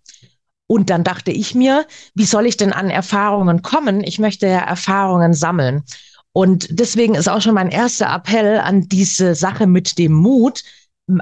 Und 0.71 0.91
dann 0.91 1.03
dachte 1.03 1.31
ich 1.31 1.55
mir, 1.55 1.87
wie 2.13 2.25
soll 2.25 2.45
ich 2.45 2.55
denn 2.55 2.73
an 2.73 2.91
Erfahrungen 2.91 3.63
kommen? 3.63 4.03
Ich 4.03 4.19
möchte 4.19 4.45
ja 4.45 4.59
Erfahrungen 4.59 5.33
sammeln. 5.33 5.83
Und 6.31 6.67
deswegen 6.69 7.15
ist 7.15 7.27
auch 7.27 7.41
schon 7.41 7.55
mein 7.55 7.71
erster 7.71 8.13
Appell 8.13 8.59
an 8.59 8.87
diese 8.87 9.33
Sache 9.33 9.65
mit 9.65 9.97
dem 9.97 10.13
Mut, 10.13 10.61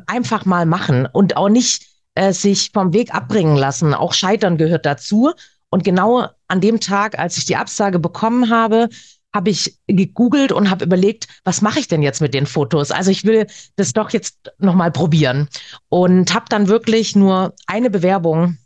einfach 0.05 0.43
mal 0.43 0.65
machen 0.65 1.07
und 1.13 1.38
auch 1.38 1.48
nicht 1.48 1.88
äh, 2.15 2.33
sich 2.33 2.72
vom 2.74 2.91
Weg 2.91 3.15
abbringen 3.15 3.55
lassen. 3.55 3.93
Auch 3.93 4.13
Scheitern 4.13 4.57
gehört 4.57 4.86
dazu. 4.86 5.31
Und 5.69 5.86
genau 5.86 6.27
an 6.50 6.60
dem 6.60 6.81
Tag, 6.81 7.17
als 7.17 7.38
ich 7.38 7.45
die 7.45 7.55
Absage 7.55 8.00
bekommen 8.00 8.50
habe, 8.50 8.89
habe 9.33 9.50
ich 9.50 9.77
gegoogelt 9.88 10.51
und 10.51 10.69
habe 10.69 10.83
überlegt, 10.83 11.29
was 11.45 11.62
mache 11.62 11.79
ich 11.79 11.88
denn 11.88 12.01
jetzt 12.01 12.19
mit 12.19 12.33
den 12.33 12.48
Fotos? 12.48 12.91
Also 12.91 13.12
ich 13.12 13.24
will 13.24 13.48
das 13.77 13.93
doch 13.93 14.10
jetzt 14.10 14.51
nochmal 14.57 14.91
probieren 14.91 15.48
und 15.88 16.33
habe 16.33 16.48
dann 16.50 16.67
wirklich 16.67 17.15
nur 17.15 17.53
eine 17.65 17.89
Bewerbung 17.89 18.57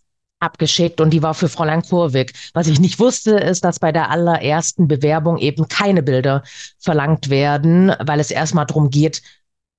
abgeschickt 0.41 0.99
und 1.01 1.11
die 1.11 1.23
war 1.23 1.33
für 1.33 1.49
Fräulein 1.49 1.83
Kurwig. 1.83 2.33
Was 2.53 2.67
ich 2.67 2.79
nicht 2.79 2.99
wusste, 2.99 3.31
ist, 3.31 3.63
dass 3.63 3.79
bei 3.79 3.91
der 3.91 4.09
allerersten 4.09 4.87
Bewerbung 4.87 5.37
eben 5.37 5.67
keine 5.67 6.03
Bilder 6.03 6.43
verlangt 6.79 7.29
werden, 7.29 7.93
weil 7.99 8.19
es 8.19 8.31
erstmal 8.31 8.65
darum 8.65 8.89
geht, 8.89 9.21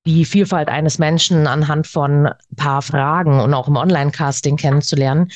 die 0.07 0.25
Vielfalt 0.25 0.69
eines 0.69 0.99
Menschen 0.99 1.47
anhand 1.47 1.87
von 1.87 2.31
paar 2.57 2.83
Fragen 2.83 3.41
und 3.41 3.55
auch 3.55 3.69
im 3.69 3.77
Online-Casting 3.77 4.57
kennenzulernen. 4.57 5.31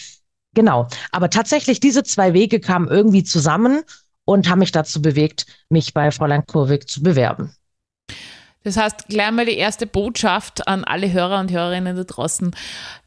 Genau. 0.55 0.89
Aber 1.13 1.31
tatsächlich, 1.31 1.81
diese 1.81 2.03
zwei 2.03 2.33
Wege 2.33 2.61
kamen 2.61 2.89
irgendwie 2.89 3.23
zusammen 3.23 3.83
und 4.25 4.49
haben 4.49 4.59
mich 4.61 4.73
dazu 4.73 5.03
bewegt, 5.03 5.47
mich 5.69 5.95
bei 5.95 6.11
Fräulein 6.11 6.47
Kurwig 6.47 6.89
zu 6.89 7.03
bewerben. 7.03 7.55
Das 8.67 8.77
heißt, 8.77 9.07
gleich 9.07 9.31
mal 9.31 9.47
die 9.47 9.57
erste 9.57 9.87
Botschaft 9.87 10.67
an 10.67 10.83
alle 10.83 11.13
Hörer 11.13 11.39
und 11.39 11.53
Hörerinnen 11.53 11.95
da 11.95 12.03
draußen. 12.03 12.51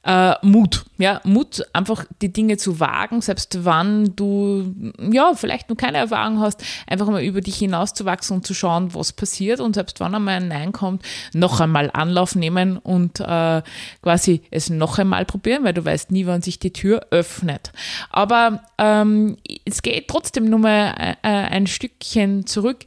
Äh, 0.04 0.36
Mut. 0.42 0.86
Ja, 0.98 1.20
Mut, 1.26 1.68
einfach 1.74 2.06
die 2.22 2.32
Dinge 2.32 2.56
zu 2.56 2.80
wagen, 2.80 3.20
selbst 3.20 3.66
wann 3.66 4.16
du, 4.16 4.74
ja, 5.12 5.34
vielleicht 5.36 5.70
noch 5.70 5.76
keine 5.76 5.98
Erfahrung 5.98 6.40
hast, 6.40 6.64
einfach 6.88 7.08
mal 7.08 7.22
über 7.22 7.42
dich 7.42 7.58
hinauszuwachsen 7.58 8.38
und 8.38 8.48
zu 8.48 8.54
schauen, 8.54 8.94
was 8.94 9.12
passiert. 9.12 9.60
Und 9.60 9.76
selbst 9.76 10.00
wann 10.00 10.16
einmal 10.16 10.36
ein 10.36 10.48
Nein 10.48 10.72
kommt, 10.72 11.04
noch 11.34 11.60
einmal 11.60 11.92
Anlauf 11.92 12.36
nehmen 12.36 12.78
und 12.78 13.20
äh, 13.20 13.62
quasi 14.02 14.42
es 14.52 14.70
noch 14.70 14.98
einmal 14.98 15.26
probieren, 15.26 15.66
weil 15.66 15.74
du 15.74 15.84
weißt 15.84 16.12
nie, 16.12 16.26
wann 16.26 16.42
sich 16.42 16.60
die 16.60 16.72
Tür 16.72 17.08
öffnet. 17.12 17.74
Aber 18.12 18.64
ähm, 18.78 19.36
es 19.66 19.82
geht 19.82 20.08
trotzdem 20.08 20.50
nur 20.50 20.60
mal 20.60 21.18
äh, 21.22 21.28
ein 21.28 21.68
Stückchen 21.68 22.46
zurück 22.46 22.86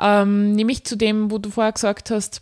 ähm, 0.00 0.52
nämlich 0.52 0.84
zu 0.84 0.96
dem, 0.96 1.30
wo 1.30 1.38
du 1.38 1.50
vorher 1.50 1.72
gesagt 1.72 2.10
hast, 2.10 2.40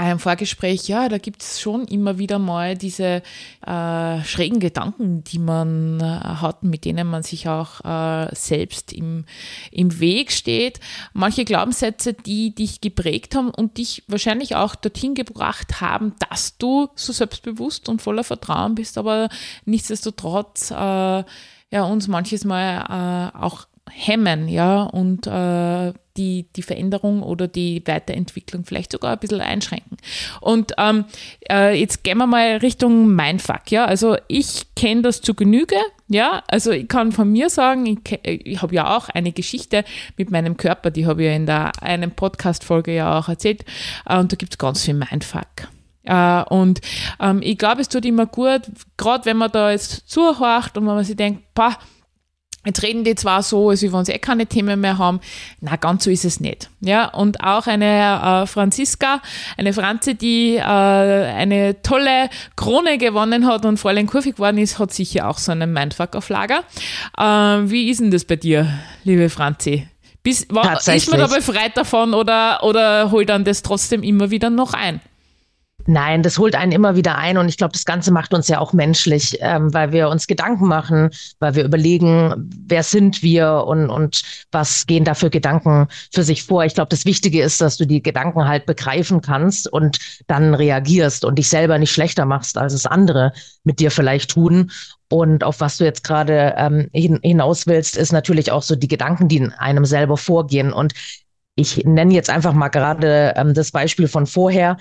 im 0.00 0.18
Vorgespräch, 0.18 0.88
ja, 0.88 1.10
da 1.10 1.18
gibt 1.18 1.42
es 1.42 1.60
schon 1.60 1.84
immer 1.84 2.16
wieder 2.16 2.38
mal 2.38 2.78
diese 2.78 3.22
äh, 3.66 4.24
schrägen 4.24 4.58
Gedanken, 4.58 5.22
die 5.24 5.38
man 5.38 6.00
äh, 6.00 6.04
hat, 6.04 6.62
mit 6.62 6.86
denen 6.86 7.06
man 7.06 7.22
sich 7.22 7.46
auch 7.46 7.84
äh, 7.84 8.34
selbst 8.34 8.94
im, 8.94 9.26
im 9.70 10.00
Weg 10.00 10.32
steht. 10.32 10.80
Manche 11.12 11.44
Glaubenssätze, 11.44 12.14
die 12.14 12.54
dich 12.54 12.80
geprägt 12.80 13.34
haben 13.34 13.50
und 13.50 13.76
dich 13.76 14.02
wahrscheinlich 14.08 14.56
auch 14.56 14.74
dorthin 14.74 15.14
gebracht 15.14 15.82
haben, 15.82 16.14
dass 16.30 16.56
du 16.56 16.88
so 16.94 17.12
selbstbewusst 17.12 17.90
und 17.90 18.00
voller 18.00 18.24
Vertrauen 18.24 18.74
bist, 18.74 18.96
aber 18.96 19.28
nichtsdestotrotz 19.66 20.70
äh, 20.70 20.74
ja, 20.74 21.84
uns 21.84 22.08
manches 22.08 22.44
Mal 22.44 23.32
äh, 23.34 23.38
auch 23.38 23.66
hemmen, 23.90 24.48
ja, 24.48 24.82
und 24.82 25.26
äh, 25.26 25.92
die, 26.16 26.46
die 26.54 26.62
Veränderung 26.62 27.22
oder 27.22 27.48
die 27.48 27.82
Weiterentwicklung 27.86 28.64
vielleicht 28.64 28.92
sogar 28.92 29.12
ein 29.12 29.18
bisschen 29.18 29.40
einschränken. 29.40 29.96
Und 30.40 30.72
ähm, 30.78 31.06
äh, 31.50 31.78
jetzt 31.78 32.04
gehen 32.04 32.18
wir 32.18 32.26
mal 32.26 32.58
Richtung 32.58 33.14
Mindfuck, 33.14 33.70
ja. 33.70 33.84
Also 33.84 34.16
ich 34.28 34.74
kenne 34.74 35.02
das 35.02 35.20
zu 35.22 35.34
Genüge, 35.34 35.76
ja. 36.08 36.42
Also 36.48 36.70
ich 36.70 36.88
kann 36.88 37.12
von 37.12 37.30
mir 37.30 37.50
sagen, 37.50 37.86
ich, 37.86 38.20
ich 38.22 38.60
habe 38.60 38.74
ja 38.74 38.96
auch 38.96 39.08
eine 39.08 39.32
Geschichte 39.32 39.84
mit 40.16 40.30
meinem 40.30 40.56
Körper, 40.56 40.90
die 40.90 41.06
habe 41.06 41.22
ich 41.22 41.28
ja 41.28 41.34
in 41.34 41.46
der 41.46 41.72
einen 41.80 42.10
Podcast-Folge 42.10 42.94
ja 42.94 43.18
auch 43.18 43.28
erzählt. 43.28 43.64
Äh, 44.06 44.18
und 44.18 44.32
da 44.32 44.36
gibt 44.36 44.52
es 44.52 44.58
ganz 44.58 44.84
viel 44.84 44.94
Mindfuck. 44.94 45.68
Uh, 46.04 46.42
und 46.48 46.80
ähm, 47.20 47.38
ich 47.44 47.56
glaube, 47.56 47.80
es 47.80 47.88
tut 47.88 48.04
immer 48.04 48.26
gut, 48.26 48.62
gerade 48.96 49.24
wenn 49.24 49.36
man 49.36 49.52
da 49.52 49.70
jetzt 49.70 50.10
zuhorcht 50.10 50.76
und 50.76 50.84
wenn 50.88 50.96
man 50.96 51.04
sich 51.04 51.14
denkt, 51.14 51.42
pah, 51.54 51.78
Jetzt 52.64 52.82
reden 52.82 53.02
die 53.02 53.16
zwar 53.16 53.42
so, 53.42 53.70
als 53.70 53.82
wenn 53.82 54.04
sie 54.04 54.12
eh 54.12 54.18
keine 54.18 54.46
Themen 54.46 54.80
mehr 54.80 54.98
haben. 54.98 55.20
Na, 55.60 55.76
ganz 55.76 56.04
so 56.04 56.10
ist 56.10 56.24
es 56.24 56.38
nicht. 56.38 56.70
Ja, 56.80 57.06
und 57.06 57.42
auch 57.42 57.66
eine 57.66 58.44
äh, 58.44 58.46
Franziska, 58.46 59.20
eine 59.56 59.72
Franzi, 59.72 60.14
die 60.14 60.56
äh, 60.56 60.62
eine 60.62 61.82
tolle 61.82 62.30
Krone 62.54 62.98
gewonnen 62.98 63.46
hat 63.46 63.66
und 63.66 63.78
Fräulein 63.78 64.06
Kurve 64.06 64.30
geworden 64.30 64.58
ist, 64.58 64.78
hat 64.78 64.92
sicher 64.92 65.28
auch 65.28 65.38
so 65.38 65.50
einen 65.50 65.72
Mindfuck 65.72 66.14
auf 66.14 66.28
Lager. 66.28 66.62
Äh, 67.18 67.24
wie 67.24 67.90
ist 67.90 68.00
denn 68.00 68.12
das 68.12 68.24
bei 68.24 68.36
dir, 68.36 68.68
liebe 69.02 69.28
Franzi? 69.28 69.88
Bis, 70.22 70.46
war, 70.50 70.76
ist 70.76 71.10
man 71.10 71.18
da 71.18 71.26
befreit 71.26 71.76
davon 71.76 72.14
oder, 72.14 72.62
oder 72.62 73.10
holt 73.10 73.28
dann 73.28 73.42
das 73.44 73.62
trotzdem 73.62 74.04
immer 74.04 74.30
wieder 74.30 74.50
noch 74.50 74.72
ein? 74.72 75.00
Nein, 75.86 76.22
das 76.22 76.38
holt 76.38 76.54
einen 76.54 76.70
immer 76.70 76.96
wieder 76.96 77.18
ein 77.18 77.38
und 77.38 77.48
ich 77.48 77.56
glaube, 77.56 77.72
das 77.72 77.84
Ganze 77.84 78.12
macht 78.12 78.34
uns 78.34 78.46
ja 78.48 78.60
auch 78.60 78.72
menschlich, 78.72 79.38
ähm, 79.40 79.74
weil 79.74 79.92
wir 79.92 80.08
uns 80.10 80.26
Gedanken 80.26 80.68
machen, 80.68 81.10
weil 81.40 81.54
wir 81.54 81.64
überlegen, 81.64 82.50
wer 82.66 82.82
sind 82.82 83.22
wir 83.22 83.64
und, 83.66 83.90
und 83.90 84.22
was 84.52 84.86
gehen 84.86 85.04
da 85.04 85.14
für 85.14 85.30
Gedanken 85.30 85.88
für 86.12 86.22
sich 86.22 86.44
vor. 86.44 86.64
Ich 86.64 86.74
glaube, 86.74 86.88
das 86.88 87.04
Wichtige 87.04 87.42
ist, 87.42 87.60
dass 87.60 87.76
du 87.76 87.86
die 87.86 88.02
Gedanken 88.02 88.46
halt 88.46 88.66
begreifen 88.66 89.22
kannst 89.22 89.72
und 89.72 89.98
dann 90.28 90.54
reagierst 90.54 91.24
und 91.24 91.36
dich 91.36 91.48
selber 91.48 91.78
nicht 91.78 91.92
schlechter 91.92 92.26
machst, 92.26 92.58
als 92.58 92.74
es 92.74 92.86
andere 92.86 93.32
mit 93.64 93.80
dir 93.80 93.90
vielleicht 93.90 94.30
tun. 94.30 94.70
Und 95.08 95.44
auf 95.44 95.60
was 95.60 95.76
du 95.76 95.84
jetzt 95.84 96.04
gerade 96.04 96.54
ähm, 96.56 96.88
hin, 96.92 97.18
hinaus 97.22 97.66
willst, 97.66 97.96
ist 97.96 98.12
natürlich 98.12 98.50
auch 98.52 98.62
so 98.62 98.76
die 98.76 98.88
Gedanken, 98.88 99.28
die 99.28 99.36
in 99.38 99.52
einem 99.52 99.84
selber 99.84 100.16
vorgehen. 100.16 100.72
Und 100.72 100.94
ich 101.54 101.84
nenne 101.84 102.14
jetzt 102.14 102.30
einfach 102.30 102.54
mal 102.54 102.68
gerade 102.68 103.34
ähm, 103.36 103.52
das 103.52 103.72
Beispiel 103.72 104.08
von 104.08 104.26
vorher 104.26 104.76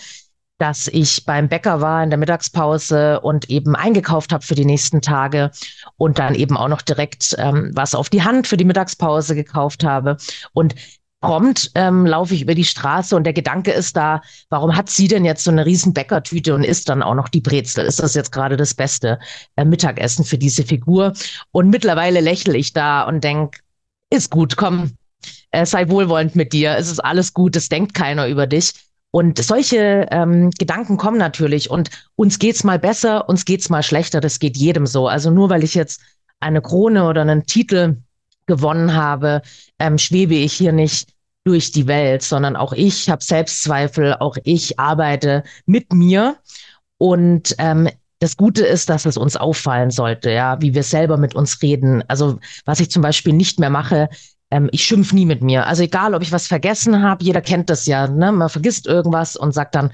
dass 0.61 0.87
ich 0.87 1.25
beim 1.25 1.49
Bäcker 1.49 1.81
war 1.81 2.03
in 2.03 2.11
der 2.11 2.19
Mittagspause 2.19 3.19
und 3.21 3.49
eben 3.49 3.75
eingekauft 3.75 4.31
habe 4.31 4.45
für 4.45 4.53
die 4.53 4.63
nächsten 4.63 5.01
Tage 5.01 5.49
und 5.97 6.19
dann 6.19 6.35
eben 6.35 6.55
auch 6.55 6.67
noch 6.67 6.83
direkt 6.83 7.35
ähm, 7.39 7.71
was 7.73 7.95
auf 7.95 8.09
die 8.09 8.21
Hand 8.21 8.45
für 8.45 8.57
die 8.57 8.63
Mittagspause 8.63 9.33
gekauft 9.33 9.83
habe. 9.83 10.17
Und 10.53 10.75
prompt 11.19 11.71
ähm, 11.73 12.05
laufe 12.05 12.35
ich 12.35 12.43
über 12.43 12.53
die 12.53 12.63
Straße 12.63 13.15
und 13.15 13.23
der 13.23 13.33
Gedanke 13.33 13.71
ist 13.71 13.97
da, 13.97 14.21
warum 14.49 14.75
hat 14.75 14.87
sie 14.87 15.07
denn 15.07 15.25
jetzt 15.25 15.43
so 15.43 15.49
eine 15.49 15.65
riesen 15.65 15.95
Bäckertüte 15.95 16.53
und 16.53 16.63
isst 16.63 16.89
dann 16.89 17.01
auch 17.01 17.15
noch 17.15 17.29
die 17.29 17.41
Brezel? 17.41 17.83
Ist 17.83 17.99
das 17.99 18.13
jetzt 18.13 18.31
gerade 18.31 18.55
das 18.55 18.75
beste 18.75 19.17
äh, 19.55 19.65
Mittagessen 19.65 20.23
für 20.25 20.37
diese 20.37 20.61
Figur? 20.61 21.13
Und 21.49 21.69
mittlerweile 21.69 22.21
lächle 22.21 22.55
ich 22.55 22.73
da 22.73 23.01
und 23.01 23.23
denk, 23.23 23.61
ist 24.11 24.29
gut, 24.29 24.57
komm, 24.57 24.91
äh, 25.49 25.65
sei 25.65 25.89
wohlwollend 25.89 26.35
mit 26.35 26.53
dir, 26.53 26.77
es 26.77 26.91
ist 26.91 26.99
alles 26.99 27.33
gut, 27.33 27.55
es 27.55 27.67
denkt 27.67 27.95
keiner 27.95 28.27
über 28.27 28.45
dich. 28.45 28.73
Und 29.11 29.37
solche 29.43 30.07
ähm, 30.09 30.51
Gedanken 30.51 30.97
kommen 30.97 31.17
natürlich. 31.17 31.69
Und 31.69 31.89
uns 32.15 32.39
geht's 32.39 32.63
mal 32.63 32.79
besser, 32.79 33.27
uns 33.27 33.45
geht's 33.45 33.69
mal 33.69 33.83
schlechter. 33.83 34.21
Das 34.21 34.39
geht 34.39 34.57
jedem 34.57 34.87
so. 34.87 35.07
Also 35.07 35.29
nur 35.29 35.49
weil 35.49 35.63
ich 35.63 35.75
jetzt 35.75 36.01
eine 36.39 36.61
Krone 36.61 37.07
oder 37.07 37.21
einen 37.21 37.45
Titel 37.45 37.97
gewonnen 38.47 38.93
habe, 38.93 39.41
ähm, 39.79 39.97
schwebe 39.97 40.35
ich 40.35 40.53
hier 40.53 40.71
nicht 40.71 41.13
durch 41.43 41.71
die 41.71 41.87
Welt, 41.87 42.21
sondern 42.21 42.55
auch 42.55 42.73
ich 42.73 43.09
habe 43.09 43.23
Selbstzweifel, 43.23 44.15
auch 44.15 44.37
ich 44.43 44.79
arbeite 44.79 45.43
mit 45.65 45.91
mir. 45.91 46.37
Und 46.97 47.55
ähm, 47.57 47.89
das 48.19 48.37
Gute 48.37 48.63
ist, 48.65 48.89
dass 48.89 49.05
es 49.05 49.17
uns 49.17 49.35
auffallen 49.35 49.89
sollte, 49.89 50.31
ja, 50.31 50.61
wie 50.61 50.75
wir 50.75 50.83
selber 50.83 51.17
mit 51.17 51.33
uns 51.33 51.61
reden. 51.63 52.03
Also 52.07 52.39
was 52.65 52.79
ich 52.79 52.91
zum 52.91 53.01
Beispiel 53.01 53.33
nicht 53.33 53.59
mehr 53.59 53.71
mache, 53.71 54.09
ähm, 54.51 54.69
ich 54.71 54.83
schimpf 54.83 55.13
nie 55.13 55.25
mit 55.25 55.41
mir. 55.41 55.65
Also 55.65 55.83
egal, 55.83 56.13
ob 56.13 56.21
ich 56.21 56.31
was 56.31 56.47
vergessen 56.47 57.01
habe, 57.01 57.23
jeder 57.23 57.41
kennt 57.41 57.69
das 57.69 57.85
ja, 57.85 58.07
ne? 58.07 58.31
Man 58.31 58.49
vergisst 58.49 58.85
irgendwas 58.85 59.35
und 59.35 59.53
sagt 59.53 59.75
dann, 59.75 59.91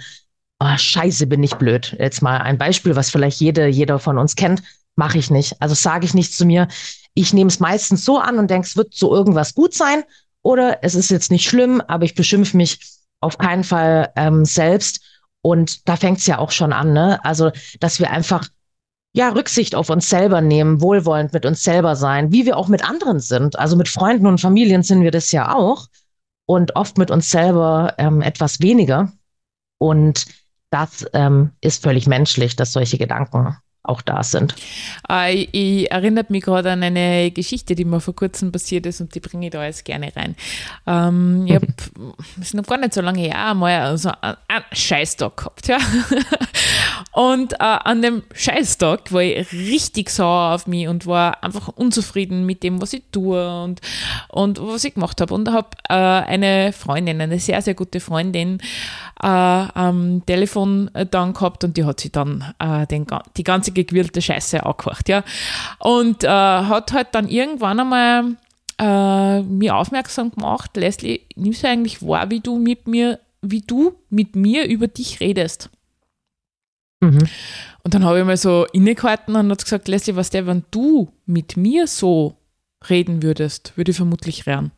oh, 0.60 0.78
scheiße, 0.78 1.28
bin 1.28 1.44
ich 1.44 1.56
blöd. 1.56 1.96
Jetzt 2.00 2.22
mal 2.22 2.38
ein 2.40 2.58
Beispiel, 2.58 2.96
was 2.96 3.10
vielleicht 3.10 3.40
jede, 3.40 3.68
jeder 3.68 4.00
von 4.00 4.18
uns 4.18 4.36
kennt, 4.36 4.64
mache 4.96 5.18
ich 5.18 5.30
nicht. 5.30 5.56
Also 5.62 5.76
sage 5.76 6.06
ich 6.06 6.14
nichts 6.14 6.38
zu 6.38 6.46
mir. 6.46 6.68
Ich 7.14 7.34
nehme 7.34 7.50
es 7.50 7.60
meistens 7.60 8.04
so 8.04 8.20
an 8.20 8.40
und 8.40 8.50
denke, 8.50 8.68
es 8.68 8.76
wird 8.76 8.94
so 8.94 9.14
irgendwas 9.14 9.54
gut 9.54 9.74
sein 9.74 10.04
oder 10.42 10.84
es 10.84 10.96
ist 10.96 11.12
jetzt 11.12 11.32
nicht 11.32 11.48
schlimm, 11.48 11.82
aber 11.88 12.06
ich 12.06 12.16
beschimpfe 12.16 12.58
mich 12.58 12.80
auf 13.20 13.38
keinen 13.38 13.64
Fall 13.64 14.12
ähm, 14.16 14.46
selbst. 14.46 15.02
Und 15.42 15.88
da 15.88 15.96
fängt 15.96 16.20
es 16.20 16.28
ja 16.28 16.40
auch 16.40 16.52
schon 16.52 16.74
an, 16.74 16.94
ne? 16.94 17.24
Also, 17.24 17.52
dass 17.80 18.00
wir 18.00 18.12
einfach 18.12 18.48
ja, 19.18 19.30
Rücksicht 19.30 19.74
auf 19.74 19.90
uns 19.90 20.12
selber 20.12 20.42
nehmen, 20.42 20.80
wohlwollend 20.80 21.34
mit 21.34 21.44
uns 21.44 21.64
selber 21.64 21.96
sein, 21.96 22.32
wie 22.32 22.46
wir 22.46 22.56
auch 22.56 22.68
mit 22.68 22.88
anderen 22.88 23.20
sind. 23.20 23.58
Also 23.58 23.76
mit 23.76 23.88
Freunden 23.88 24.28
und 24.28 24.40
Familien 24.40 24.84
sind 24.84 25.02
wir 25.02 25.10
das 25.10 25.32
ja 25.32 25.56
auch 25.56 25.88
und 26.46 26.76
oft 26.76 27.00
mit 27.00 27.10
uns 27.10 27.32
selber 27.32 27.96
ähm, 27.98 28.22
etwas 28.22 28.62
weniger. 28.62 29.12
Und 29.80 30.28
das 30.70 31.04
ähm, 31.14 31.50
ist 31.62 31.82
völlig 31.82 32.06
menschlich, 32.06 32.56
dass 32.56 32.74
solche 32.74 33.00
Gedanken 33.00 33.58
auch 33.88 34.02
da 34.02 34.24
sind. 34.24 34.56
Äh, 35.10 35.48
ich 35.52 35.92
erinnert 35.92 36.30
mich 36.30 36.44
gerade 36.44 36.72
an 36.72 36.84
eine 36.84 37.32
Geschichte, 37.32 37.76
die 37.76 37.86
mir 37.86 38.00
vor 38.00 38.16
kurzem 38.16 38.52
passiert 38.52 38.86
ist 38.86 39.02
und 39.02 39.14
die 39.16 39.20
bringe 39.20 39.48
ich 39.48 39.52
da 39.52 39.66
jetzt 39.66 39.86
gerne 39.86 40.12
rein. 40.16 40.36
Ähm, 40.86 41.46
ich 41.48 41.56
habe, 41.56 41.68
ist 42.42 42.54
noch 42.54 42.66
gar 42.66 42.78
nicht 42.78 42.94
so 42.94 43.02
lange 43.02 43.22
her, 43.22 43.52
einmal 43.52 43.98
so 43.98 44.12
einen, 44.22 44.38
einen 44.48 44.66
Scheißtag 44.72 45.38
gehabt. 45.38 45.68
Ja? 45.68 45.78
Und 47.18 47.54
äh, 47.54 47.58
an 47.60 48.04
dem 48.04 48.22
Scheißtag 48.32 49.12
war 49.12 49.24
ich 49.24 49.52
richtig 49.52 50.12
sauer 50.12 50.54
auf 50.54 50.68
mich 50.68 50.88
und 50.88 51.08
war 51.08 51.44
einfach 51.44 51.70
unzufrieden 51.70 52.46
mit 52.46 52.62
dem, 52.62 52.80
was 52.80 52.94
ich 52.94 53.02
tue 53.12 53.64
und, 53.64 53.82
und 54.30 54.62
was 54.62 54.84
ich 54.84 54.94
gemacht 54.94 55.20
habe. 55.20 55.34
Und 55.34 55.52
habe 55.52 55.70
äh, 55.90 55.94
eine 55.94 56.74
Freundin, 56.74 57.20
eine 57.20 57.40
sehr, 57.40 57.64
sehr 57.64 57.74
gute 57.74 58.02
Freundin, 58.02 58.60
äh, 59.24 59.28
am 59.28 60.24
Telefon 60.28 60.92
dann 61.10 61.34
gehabt 61.34 61.64
und 61.64 61.76
die 61.76 61.86
hat 61.86 62.00
sich 62.00 62.12
dann 62.12 62.54
äh, 62.60 62.86
den, 62.86 63.08
die 63.36 63.44
ganze 63.44 63.72
gequirlte 63.84 64.22
Scheiße 64.22 64.66
angehört. 64.66 65.08
Ja. 65.08 65.24
Und 65.80 66.24
äh, 66.24 66.28
hat 66.28 66.94
halt 66.94 67.10
dann 67.14 67.30
irgendwann 67.30 67.80
einmal 67.80 68.36
äh, 68.80 69.42
mir 69.42 69.76
aufmerksam 69.76 70.32
gemacht, 70.32 70.76
Leslie, 70.76 71.22
nimmst 71.36 71.64
du 71.64 71.68
eigentlich 71.68 72.02
wahr, 72.02 72.30
wie 72.30 72.40
du 72.40 72.58
mit 72.58 72.88
mir, 72.88 73.20
wie 73.42 73.62
du 73.62 73.96
mit 74.10 74.36
mir 74.36 74.68
über 74.68 74.88
dich 74.88 75.20
redest? 75.20 75.70
Mhm. 77.00 77.28
Und 77.84 77.94
dann 77.94 78.04
habe 78.04 78.20
ich 78.20 78.26
mal 78.26 78.38
so 78.38 78.66
innegehalten 78.74 79.36
und 79.36 79.52
hat 79.52 79.64
gesagt, 79.64 79.88
Leslie, 79.88 80.16
was 80.16 80.30
der, 80.30 80.48
wenn 80.48 80.66
du 80.72 81.12
mit 81.26 81.58
mir 81.58 81.88
so 81.88 82.36
reden 82.90 83.24
würdest, 83.24 83.74
würde 83.76 83.92
ich 83.92 83.98
vermutlich 83.98 84.46
rennen. 84.46 84.72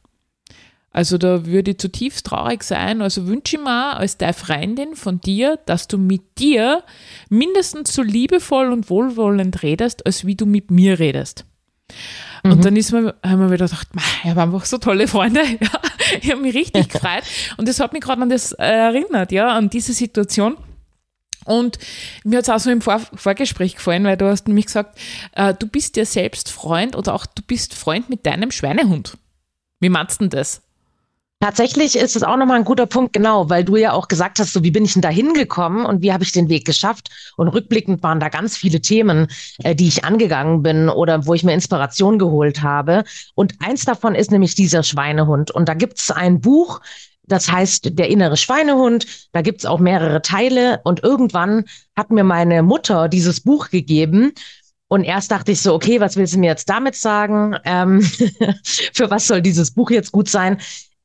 Also 0.92 1.18
da 1.18 1.46
würde 1.46 1.72
ich 1.72 1.78
zutiefst 1.78 2.26
traurig 2.26 2.64
sein. 2.64 3.02
Also 3.02 3.28
wünsche 3.28 3.58
ich 3.58 3.62
mir 3.62 3.98
als 3.98 4.18
deine 4.18 4.34
Freundin 4.34 4.96
von 4.96 5.22
dir, 5.22 5.60
dass 5.66 5.88
du 5.88 5.98
mit 5.98 6.40
dir 6.40 6.84
mindestens 7.30 7.94
so 7.94 8.02
liebevoll 8.02 8.72
und 8.72 8.90
wohlwollend 8.90 9.62
redest, 9.62 10.06
als 10.06 10.26
wie 10.26 10.36
du 10.36 10.46
mit 10.46 10.72
mir 10.72 10.98
redest. 11.00 11.46
Mhm. 12.44 12.52
Und 12.52 12.66
dann 12.66 12.76
ist 12.76 12.92
mir, 12.92 13.16
haben 13.24 13.40
wir 13.40 13.52
wieder 13.52 13.66
gedacht, 13.66 13.88
ich 14.24 14.30
habe 14.30 14.42
einfach 14.42 14.66
so 14.66 14.78
tolle 14.78 15.08
Freunde. 15.08 15.42
Ja, 15.62 16.18
ich 16.22 16.32
habe 16.32 16.42
mich 16.42 16.56
richtig 16.56 16.90
gefreut. 16.90 17.24
Und 17.58 17.68
das 17.68 17.80
hat 17.80 17.94
mich 17.94 18.02
gerade 18.02 18.22
an 18.22 18.30
das 18.30 18.54
äh, 18.54 18.66
erinnert, 18.66 19.32
ja, 19.32 19.50
an 19.50 19.70
diese 19.70 19.94
Situation. 19.94 20.58
Und 21.46 21.78
mir 22.24 22.38
hat 22.38 22.46
es 22.46 22.50
auch 22.50 22.60
so 22.60 22.72
im 22.72 22.82
Vor 22.82 23.00
Vorgespräch 23.00 23.76
gefallen, 23.76 24.04
weil 24.06 24.18
du 24.18 24.26
hast 24.26 24.48
nämlich 24.48 24.68
gesagt, 24.68 25.00
äh, 25.34 25.54
du 25.54 25.68
bist 25.68 25.96
dir 25.96 26.06
selbst 26.06 26.52
Freund 26.52 26.96
oder 26.96 27.14
auch 27.14 27.28
du 27.28 27.44
bist 27.44 27.76
Freund 27.76 28.10
mit 28.10 28.26
deinem 28.26 28.50
Schweinehund. 28.50 29.18
Wie 29.80 29.90
meinst 29.90 30.20
du 30.20 30.26
denn 30.26 30.40
das? 30.40 30.64
Tatsächlich 31.42 31.96
ist 31.96 32.18
es 32.18 32.24
auch 32.24 32.36
nochmal 32.36 32.58
ein 32.58 32.66
guter 32.66 32.86
Punkt, 32.86 33.14
genau, 33.14 33.50
weil 33.50 33.64
du 33.64 33.78
ja 33.78 33.94
auch 33.94 34.10
gesagt 34.10 34.40
hast, 34.40 34.52
so 34.52 34.62
wie 34.62 34.72
bin 34.72 34.84
ich 34.84 34.92
denn 34.92 35.02
da 35.02 35.08
hingekommen 35.08 35.86
und 35.86 36.02
wie 36.02 36.12
habe 36.12 36.26
ich 36.26 36.34
den 36.34 36.50
Weg 36.50 36.66
geschafft? 36.66 37.10
Und 37.38 37.48
rückblickend 37.48 38.04
waren 38.04 38.20
da 38.20 38.28
ganz 38.28 38.58
viele 38.58 38.82
Themen, 38.82 39.28
äh, 39.64 39.74
die 39.74 39.88
ich 39.88 40.04
angegangen 40.04 40.64
bin 40.64 40.90
oder 40.90 41.26
wo 41.26 41.34
ich 41.34 41.46
mir 41.46 41.54
Inspiration 41.54 42.20
geholt 42.20 42.62
habe. 42.62 43.06
Und 43.36 43.54
eins 43.60 43.86
davon 43.86 44.16
ist 44.16 44.32
nämlich 44.32 44.54
dieser 44.56 44.84
Schweinehund. 44.84 45.50
Und 45.50 45.70
da 45.70 45.76
gibt's 45.76 46.12
ein 46.12 46.42
Buch, 46.42 46.82
Das 47.24 47.50
heißt, 47.50 47.98
der 47.98 48.10
innere 48.10 48.36
Schweinehund, 48.38 49.06
da 49.32 49.42
gibt's 49.42 49.66
auch 49.66 49.80
mehrere 49.80 50.22
Teile. 50.22 50.82
Und 50.84 51.04
irgendwann 51.04 51.66
hat 51.96 52.10
mir 52.12 52.24
meine 52.26 52.64
Mutter 52.64 53.08
dieses 53.08 53.40
Buch 53.40 53.70
gegeben. 53.70 54.34
Und 54.88 55.04
erst 55.04 55.32
dachte 55.32 55.52
ich 55.52 55.62
so, 55.62 55.74
okay, 55.76 56.02
was 56.02 56.18
willst 56.18 56.34
du 56.34 56.40
mir 56.40 56.48
jetzt 56.48 56.70
damit 56.70 56.96
sagen? 56.96 57.56
Ähm, 57.64 58.02
für 58.94 59.10
was 59.12 59.28
soll 59.28 59.42
dieses 59.42 59.72
Buch 59.72 59.92
jetzt 59.92 60.12
gut 60.12 60.28
sein? 60.28 60.58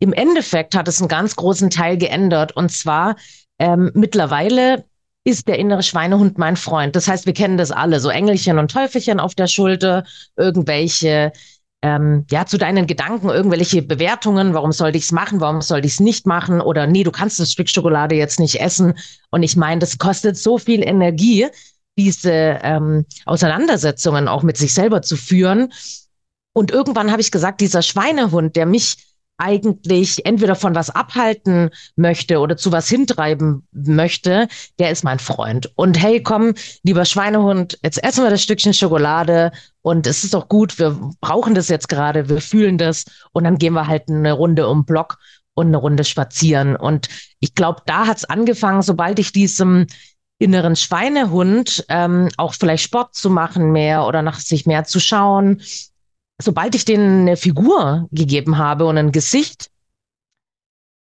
Im 0.04 0.12
Endeffekt 0.12 0.75
hat 0.75 0.87
es 0.87 1.00
einen 1.00 1.08
ganz 1.08 1.34
großen 1.34 1.70
Teil 1.70 1.96
geändert. 1.96 2.54
Und 2.54 2.70
zwar 2.70 3.16
ähm, 3.58 3.90
mittlerweile 3.94 4.84
ist 5.25 5.49
der 5.49 5.58
innere 5.58 5.82
Schweinehund 5.82 6.37
mein 6.37 6.58
Freund. 6.58 6.94
Das 6.94 7.08
heißt, 7.08 7.25
wir 7.25 7.32
kennen 7.32 7.56
das 7.56 7.70
alle, 7.70 8.00
so 8.00 8.11
Engelchen 8.11 8.58
und 8.58 8.70
Teufelchen 8.70 9.18
auf 9.18 9.34
der 9.34 9.46
Schulter, 9.46 10.04
irgendwelche, 10.37 11.32
ähm, 11.80 12.26
ja, 12.30 12.44
zu 12.44 12.58
deinen 12.58 12.87
Gedanken, 12.87 13.30
irgendwelche 13.30 13.80
Bewertungen, 13.80 14.52
warum 14.52 14.73
soll 14.73 14.94
ich's 14.94 15.11
machen, 15.11 15.40
warum 15.40 15.62
soll 15.62 15.82
ich's 15.87 16.00
nicht 16.00 16.26
machen 16.26 16.61
oder 16.61 16.87
nee, 16.87 17.02
du 17.02 17.11
kannst 17.11 17.40
das 17.40 17.50
Stück 17.52 17.70
Schokolade 17.70 18.14
jetzt 18.14 18.38
nicht 18.38 18.61
essen. 18.61 18.99
Und 19.30 19.42
ich 19.42 19.56
meine, 19.56 19.78
das 19.78 19.96
kostet 19.96 20.37
so 20.37 20.58
viel 20.58 20.87
Energie, 20.87 21.46
diese 21.96 22.58
ähm, 22.62 23.06
Auseinandersetzungen 23.25 24.28
auch 24.28 24.42
mit 24.42 24.58
sich 24.58 24.75
selber 24.75 25.00
zu 25.00 25.16
führen. 25.16 25.73
Und 26.52 26.70
irgendwann 26.70 27.11
habe 27.11 27.23
ich 27.23 27.30
gesagt, 27.30 27.62
dieser 27.62 27.80
Schweinehund, 27.80 28.54
der 28.54 28.66
mich 28.66 29.13
eigentlich 29.37 30.25
entweder 30.25 30.55
von 30.55 30.75
was 30.75 30.91
abhalten 30.91 31.71
möchte 31.97 32.38
oder 32.38 32.57
zu 32.57 32.73
was 32.73 32.88
hintreiben 32.88 33.67
möchte, 33.73 34.49
der 34.79 34.91
ist 34.91 35.05
mein 35.05 35.19
Freund. 35.19 35.73
Und 35.76 36.00
hey, 36.00 36.23
komm, 36.23 36.55
lieber 36.83 37.05
Schweinehund, 37.05 37.79
jetzt 37.83 38.03
essen 38.03 38.25
wir 38.25 38.31
das 38.31 38.43
Stückchen 38.43 38.75
Schokolade 38.75 39.53
und 39.83 40.07
es 40.07 40.25
ist 40.25 40.35
doch 40.35 40.49
gut, 40.49 40.79
wir 40.79 40.99
brauchen 41.21 41.55
das 41.55 41.69
jetzt 41.69 41.88
gerade, 41.88 42.29
wir 42.29 42.41
fühlen 42.41 42.79
das 42.79 43.05
und 43.33 43.45
dann 43.45 43.59
gehen 43.59 43.75
wir 43.75 43.87
halt 43.87 44.09
eine 44.09 44.33
Runde 44.33 44.69
um 44.69 44.85
Block 44.85 45.19
und 45.55 45.69
eine 45.69 45.76
Runde 45.76 46.05
spazieren. 46.05 46.76
Und 46.76 47.09
ich 47.41 47.55
glaube, 47.55 47.83
da 47.87 48.07
hat's 48.07 48.25
angefangen, 48.25 48.83
sobald 48.83 49.19
ich 49.19 49.33
diesem 49.33 49.87
inneren 50.38 50.76
Schweinehund 50.76 51.85
ähm, 51.88 52.29
auch 52.37 52.55
vielleicht 52.55 52.85
Sport 52.85 53.14
zu 53.14 53.31
machen 53.31 53.73
mehr 53.73 54.07
oder 54.07 54.23
nach 54.23 54.41
sich 54.41 54.67
mehr 54.67 54.85
zu 54.85 55.00
schauen, 55.00 55.62
sobald 56.43 56.75
ich 56.75 56.85
denen 56.85 57.23
eine 57.23 57.37
Figur 57.37 58.09
gegeben 58.11 58.59
habe 58.59 58.87
und 58.87 58.99
ein 58.99 59.12
Gesicht, 59.12 59.71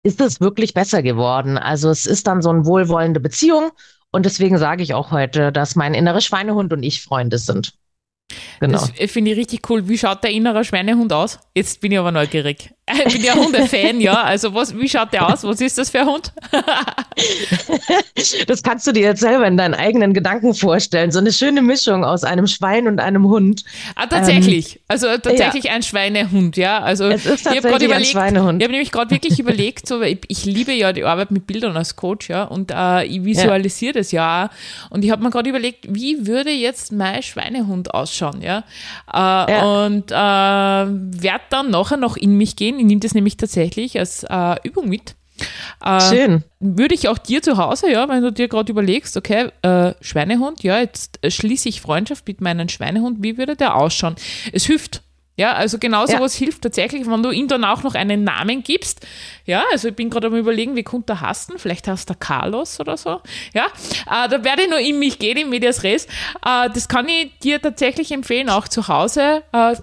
ist 0.03 0.19
es 0.21 0.41
wirklich 0.41 0.73
besser 0.73 1.01
geworden. 1.01 1.57
Also 1.57 1.89
es 1.89 2.05
ist 2.05 2.27
dann 2.27 2.41
so 2.41 2.49
eine 2.49 2.65
wohlwollende 2.65 3.19
Beziehung 3.19 3.71
und 4.11 4.25
deswegen 4.25 4.57
sage 4.57 4.83
ich 4.83 4.93
auch 4.93 5.11
heute, 5.11 5.51
dass 5.51 5.75
mein 5.75 5.93
innerer 5.93 6.21
Schweinehund 6.21 6.73
und 6.73 6.83
ich 6.83 7.01
Freunde 7.01 7.37
sind. 7.37 7.73
Genau. 8.59 8.73
Das 8.73 9.11
finde 9.11 9.31
ich 9.31 9.37
richtig 9.37 9.69
cool. 9.69 9.87
Wie 9.87 9.97
schaut 9.97 10.23
der 10.23 10.31
innere 10.31 10.63
Schweinehund 10.63 11.11
aus? 11.13 11.39
Jetzt 11.55 11.81
bin 11.81 11.91
ich 11.91 11.99
aber 11.99 12.11
neugierig. 12.11 12.72
Ich 12.85 13.13
bin 13.13 13.23
ja 13.23 13.33
Hundefan, 13.35 14.01
ja. 14.01 14.23
Also 14.23 14.53
was, 14.53 14.77
wie 14.77 14.89
schaut 14.89 15.13
der 15.13 15.29
aus? 15.29 15.43
Was 15.45 15.61
ist 15.61 15.77
das 15.77 15.89
für 15.89 16.01
ein 16.01 16.07
Hund? 16.07 16.33
das 18.47 18.61
kannst 18.61 18.85
du 18.85 18.91
dir 18.91 19.03
jetzt 19.03 19.21
selber 19.21 19.47
in 19.47 19.55
deinen 19.55 19.73
eigenen 19.73 20.13
Gedanken 20.13 20.53
vorstellen. 20.53 21.11
So 21.11 21.19
eine 21.19 21.31
schöne 21.31 21.61
Mischung 21.61 22.03
aus 22.03 22.25
einem 22.25 22.45
Schwein 22.45 22.87
und 22.89 22.99
einem 22.99 23.25
Hund. 23.27 23.63
Ah, 23.95 24.07
tatsächlich. 24.07 24.75
Ähm, 24.75 24.81
also 24.89 25.07
tatsächlich 25.17 25.65
ja. 25.65 25.71
ein 25.71 25.83
Schweinehund, 25.83 26.57
ja. 26.57 26.79
Also 26.79 27.05
es 27.05 27.25
ist 27.25 27.45
tatsächlich 27.45 27.89
ich 27.89 27.93
ein 27.93 28.03
Schweinehund. 28.03 28.61
Ich 28.61 28.65
habe 28.65 28.73
nämlich 28.73 28.91
gerade 28.91 29.11
wirklich 29.11 29.39
überlegt, 29.39 29.87
so, 29.87 30.01
ich, 30.01 30.19
ich, 30.27 30.43
liebe 30.43 30.73
ja 30.73 30.91
die 30.91 31.05
Arbeit 31.05 31.31
mit 31.31 31.47
Bildern 31.47 31.77
als 31.77 31.95
Coach, 31.95 32.29
ja. 32.29 32.43
Und 32.43 32.71
äh, 32.71 33.05
ich 33.05 33.23
visualisiere 33.23 33.93
ja. 33.93 33.99
das 33.99 34.11
ja. 34.11 34.49
Und 34.89 35.05
ich 35.05 35.11
habe 35.11 35.23
mir 35.23 35.29
gerade 35.29 35.49
überlegt, 35.49 35.85
wie 35.87 36.27
würde 36.27 36.51
jetzt 36.51 36.91
mein 36.91 37.23
Schweinehund 37.23 37.93
ausschauen, 37.93 38.41
ja. 38.41 38.65
Äh, 39.11 39.17
ja. 39.17 39.85
Und 39.85 40.11
äh, 40.11 40.15
werde 40.15 41.43
dann 41.49 41.71
nachher 41.71 41.97
noch 41.97 42.17
in 42.17 42.35
mich 42.37 42.57
gehen. 42.57 42.72
Ich 42.79 42.85
nehme 42.85 42.99
das 42.99 43.13
nämlich 43.13 43.37
tatsächlich 43.37 43.99
als 43.99 44.23
äh, 44.29 44.55
Übung 44.63 44.89
mit. 44.89 45.15
Äh, 45.83 45.99
Schön. 46.01 46.43
Würde 46.59 46.95
ich 46.95 47.07
auch 47.07 47.17
dir 47.17 47.41
zu 47.41 47.57
Hause, 47.57 47.91
ja, 47.91 48.07
wenn 48.07 48.21
du 48.21 48.31
dir 48.31 48.47
gerade 48.47 48.71
überlegst, 48.71 49.17
okay, 49.17 49.49
äh, 49.61 49.93
Schweinehund, 50.01 50.63
ja, 50.63 50.79
jetzt 50.79 51.19
schließe 51.27 51.69
ich 51.69 51.81
Freundschaft 51.81 52.27
mit 52.27 52.41
meinem 52.41 52.69
Schweinehund, 52.69 53.23
wie 53.23 53.37
würde 53.37 53.55
der 53.55 53.75
ausschauen? 53.75 54.15
Es 54.51 54.65
hilft. 54.65 55.01
Ja, 55.35 55.53
also 55.53 55.79
genau 55.79 56.05
sowas 56.05 56.37
ja. 56.39 56.45
hilft 56.45 56.61
tatsächlich, 56.61 57.07
wenn 57.07 57.23
du 57.23 57.31
ihm 57.31 57.47
dann 57.47 57.65
auch 57.65 57.81
noch 57.81 57.95
einen 57.95 58.23
Namen 58.23 58.61
gibst. 58.61 59.07
Ja, 59.45 59.63
also 59.71 59.87
ich 59.87 59.95
bin 59.95 60.11
gerade 60.11 60.27
am 60.27 60.35
überlegen, 60.35 60.75
wie 60.75 60.83
könnte 60.83 61.13
er 61.13 61.21
hasten? 61.21 61.57
Vielleicht 61.57 61.87
heißt 61.87 62.07
er 62.11 62.15
Carlos 62.15 62.79
oder 62.79 62.97
so. 62.97 63.19
Ja, 63.51 63.65
äh, 64.05 64.29
da 64.29 64.43
werde 64.43 64.63
ich 64.63 64.69
nur 64.69 64.77
in 64.77 64.99
mich 64.99 65.17
gehen, 65.17 65.37
in 65.37 65.49
Medias 65.49 65.81
Res. 65.81 66.05
Äh, 66.45 66.69
das 66.71 66.87
kann 66.87 67.09
ich 67.09 67.31
dir 67.39 67.59
tatsächlich 67.59 68.11
empfehlen, 68.11 68.47
auch 68.47 68.67
zu 68.67 68.87
Hause. 68.87 69.41
Äh, 69.51 69.75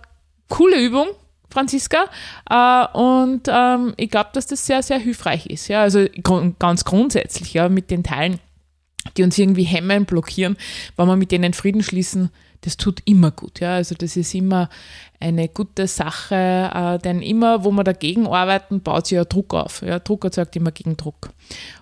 coole 0.48 0.80
Übung, 0.80 1.08
Franziska. 1.50 2.04
Äh, 2.48 2.98
und 2.98 3.42
ähm, 3.48 3.94
ich 3.96 4.10
glaube, 4.10 4.30
dass 4.32 4.46
das 4.46 4.64
sehr, 4.64 4.82
sehr 4.82 4.98
hilfreich 4.98 5.46
ist. 5.46 5.68
Ja, 5.68 5.82
also 5.82 6.06
gr 6.22 6.52
ganz 6.58 6.84
grundsätzlich, 6.84 7.54
ja, 7.54 7.68
mit 7.68 7.90
den 7.90 8.02
Teilen, 8.02 8.38
die 9.16 9.22
uns 9.22 9.38
irgendwie 9.38 9.64
hemmen, 9.64 10.04
blockieren, 10.04 10.56
wenn 10.96 11.06
wir 11.06 11.16
mit 11.16 11.32
denen 11.32 11.52
Frieden 11.52 11.82
schließen, 11.82 12.30
das 12.62 12.76
tut 12.76 13.00
immer 13.06 13.30
gut. 13.30 13.60
Ja, 13.60 13.74
also 13.74 13.94
das 13.94 14.16
ist 14.16 14.34
immer 14.34 14.68
eine 15.18 15.48
gute 15.48 15.86
Sache, 15.86 16.70
äh, 16.74 16.98
denn 16.98 17.22
immer, 17.22 17.64
wo 17.64 17.70
wir 17.70 17.84
dagegen 17.84 18.26
arbeiten, 18.26 18.80
baut 18.82 19.06
sich 19.06 19.16
ja 19.16 19.24
Druck 19.24 19.54
auf. 19.54 19.82
Ja, 19.82 19.98
Druck 19.98 20.24
erzeugt 20.24 20.56
immer 20.56 20.70
Gegendruck. 20.70 21.30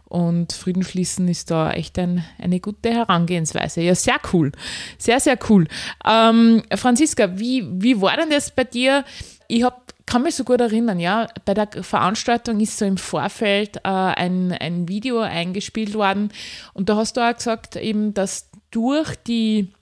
Und 0.04 0.52
Frieden 0.52 0.85
schließen 0.85 1.28
ist 1.28 1.50
da 1.50 1.72
echt 1.72 1.98
ein, 1.98 2.24
eine 2.38 2.61
gute 2.61 2.90
Herangehensweise. 2.90 3.83
Ja, 3.83 3.94
sehr 3.94 4.18
cool. 4.33 4.52
Sehr, 4.96 5.20
sehr 5.20 5.38
cool. 5.48 5.66
Ähm, 6.07 6.62
Franziska, 6.74 7.38
wie, 7.38 7.66
wie 7.70 8.00
war 8.00 8.16
denn 8.16 8.31
das 8.31 8.50
bei 8.50 8.64
dir? 8.64 9.04
Ich 9.49 9.65
hab, 9.65 9.93
kann 10.07 10.23
mich 10.23 10.37
so 10.37 10.45
gut 10.45 10.61
erinnern, 10.61 11.01
ja, 11.01 11.27
bei 11.45 11.55
der 11.55 11.69
Veranstaltung 11.83 12.61
ist 12.61 12.79
so 12.79 12.85
im 12.85 12.99
Vorfeld 12.99 13.79
äh, 13.79 13.81
ein, 13.89 14.53
ein 14.53 14.89
Video 14.89 15.21
eingespielt 15.21 15.95
worden. 15.95 16.31
Und 16.75 16.89
da 16.89 16.97
hast 16.97 17.17
du 17.17 17.21
auch 17.21 17.35
gesagt, 17.35 17.77
eben, 17.77 18.15
dass 18.15 18.51
durch 18.71 19.17
die 19.17 19.73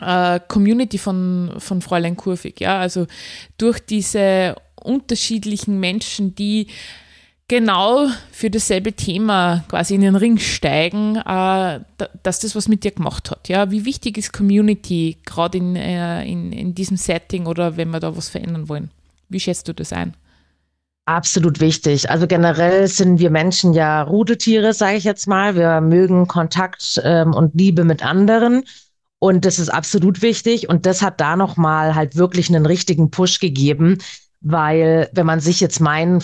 äh, 0.00 0.40
Community 0.48 0.98
von, 0.98 1.54
von 1.58 1.80
Fräulein 1.80 2.16
Kurvig, 2.16 2.60
ja, 2.60 2.78
also 2.78 3.06
durch 3.56 3.80
diese 3.80 4.56
unterschiedlichen 4.74 5.78
Menschen, 5.78 6.34
die 6.34 6.66
genau 7.52 8.08
für 8.30 8.48
dasselbe 8.48 8.94
Thema 8.94 9.62
quasi 9.68 9.94
in 9.94 10.00
den 10.00 10.16
Ring 10.16 10.38
steigen, 10.38 11.16
äh, 11.16 11.80
dass 12.22 12.40
das 12.40 12.56
was 12.56 12.66
mit 12.66 12.82
dir 12.82 12.92
gemacht 12.92 13.30
hat. 13.30 13.46
Ja? 13.50 13.70
Wie 13.70 13.84
wichtig 13.84 14.16
ist 14.16 14.32
Community 14.32 15.18
gerade 15.26 15.58
in, 15.58 15.76
äh, 15.76 16.24
in, 16.24 16.50
in 16.50 16.74
diesem 16.74 16.96
Setting 16.96 17.44
oder 17.44 17.76
wenn 17.76 17.90
wir 17.90 18.00
da 18.00 18.16
was 18.16 18.30
verändern 18.30 18.70
wollen? 18.70 18.90
Wie 19.28 19.38
schätzt 19.38 19.68
du 19.68 19.74
das 19.74 19.92
ein? 19.92 20.14
Absolut 21.04 21.60
wichtig. 21.60 22.08
Also 22.08 22.26
generell 22.26 22.88
sind 22.88 23.18
wir 23.18 23.28
Menschen 23.28 23.74
ja 23.74 24.00
Rudeltiere, 24.00 24.72
sage 24.72 24.96
ich 24.96 25.04
jetzt 25.04 25.28
mal. 25.28 25.54
Wir 25.54 25.82
mögen 25.82 26.28
Kontakt 26.28 27.02
ähm, 27.04 27.34
und 27.34 27.54
Liebe 27.54 27.84
mit 27.84 28.02
anderen. 28.02 28.64
Und 29.18 29.44
das 29.44 29.58
ist 29.58 29.68
absolut 29.68 30.22
wichtig. 30.22 30.70
Und 30.70 30.86
das 30.86 31.02
hat 31.02 31.20
da 31.20 31.36
nochmal 31.36 31.94
halt 31.94 32.16
wirklich 32.16 32.48
einen 32.48 32.64
richtigen 32.64 33.10
Push 33.10 33.40
gegeben, 33.40 33.98
weil 34.40 35.10
wenn 35.12 35.26
man 35.26 35.40
sich 35.40 35.60
jetzt 35.60 35.80
mein 35.80 36.22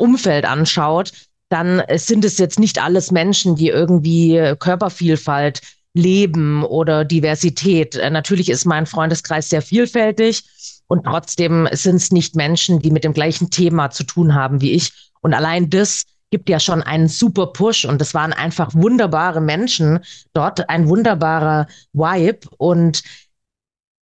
Umfeld 0.00 0.44
anschaut, 0.44 1.12
dann 1.48 1.82
sind 1.96 2.24
es 2.24 2.38
jetzt 2.38 2.58
nicht 2.58 2.82
alles 2.82 3.10
Menschen, 3.10 3.56
die 3.56 3.68
irgendwie 3.68 4.54
Körpervielfalt 4.58 5.60
leben 5.94 6.64
oder 6.64 7.04
Diversität. 7.04 7.96
Äh, 7.96 8.10
natürlich 8.10 8.48
ist 8.48 8.64
mein 8.64 8.86
Freundeskreis 8.86 9.48
sehr 9.48 9.62
vielfältig 9.62 10.44
und 10.86 11.04
trotzdem 11.04 11.68
sind 11.72 11.96
es 11.96 12.12
nicht 12.12 12.36
Menschen, 12.36 12.80
die 12.80 12.90
mit 12.90 13.04
dem 13.04 13.12
gleichen 13.12 13.50
Thema 13.50 13.90
zu 13.90 14.04
tun 14.04 14.34
haben 14.34 14.60
wie 14.60 14.72
ich. 14.72 14.92
Und 15.20 15.34
allein 15.34 15.70
das 15.70 16.04
gibt 16.30 16.48
ja 16.48 16.60
schon 16.60 16.82
einen 16.82 17.08
super 17.08 17.48
Push 17.48 17.84
und 17.84 18.00
es 18.00 18.14
waren 18.14 18.32
einfach 18.32 18.72
wunderbare 18.74 19.40
Menschen 19.40 20.00
dort, 20.32 20.68
ein 20.68 20.88
wunderbarer 20.88 21.66
Vibe 21.92 22.48
und 22.56 23.02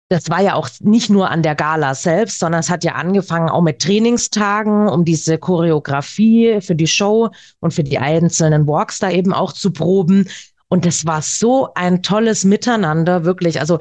das 0.09 0.27
war 0.29 0.41
ja 0.41 0.55
auch 0.55 0.69
nicht 0.79 1.11
nur 1.11 1.29
an 1.29 1.43
der 1.43 1.53
Gala 1.53 1.93
selbst, 1.93 2.39
sondern 2.39 2.61
es 2.61 2.71
hat 2.71 2.83
ja 2.83 2.93
angefangen 2.93 3.49
auch 3.49 3.61
mit 3.61 3.79
Trainingstagen, 3.79 4.89
um 4.89 5.05
diese 5.05 5.37
Choreografie 5.37 6.61
für 6.61 6.75
die 6.75 6.87
Show 6.87 7.29
und 7.59 7.75
für 7.75 7.83
die 7.83 7.99
einzelnen 7.99 8.67
Walks 8.67 8.97
da 8.97 9.11
eben 9.11 9.33
auch 9.33 9.53
zu 9.53 9.71
proben. 9.71 10.27
Und 10.67 10.87
es 10.87 11.05
war 11.05 11.21
so 11.21 11.73
ein 11.75 12.01
tolles 12.01 12.43
Miteinander, 12.43 13.23
wirklich. 13.23 13.59
Also 13.59 13.77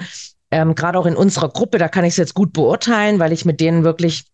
ähm, 0.51 0.75
gerade 0.75 0.99
auch 0.99 1.07
in 1.07 1.17
unserer 1.17 1.49
Gruppe, 1.49 1.79
da 1.79 1.89
kann 1.89 2.05
ich 2.05 2.11
es 2.11 2.19
jetzt 2.19 2.35
gut 2.35 2.53
beurteilen, 2.53 3.19
weil 3.19 3.33
ich 3.33 3.47
mit 3.47 3.61
denen 3.61 3.83
wirklich 3.83 4.25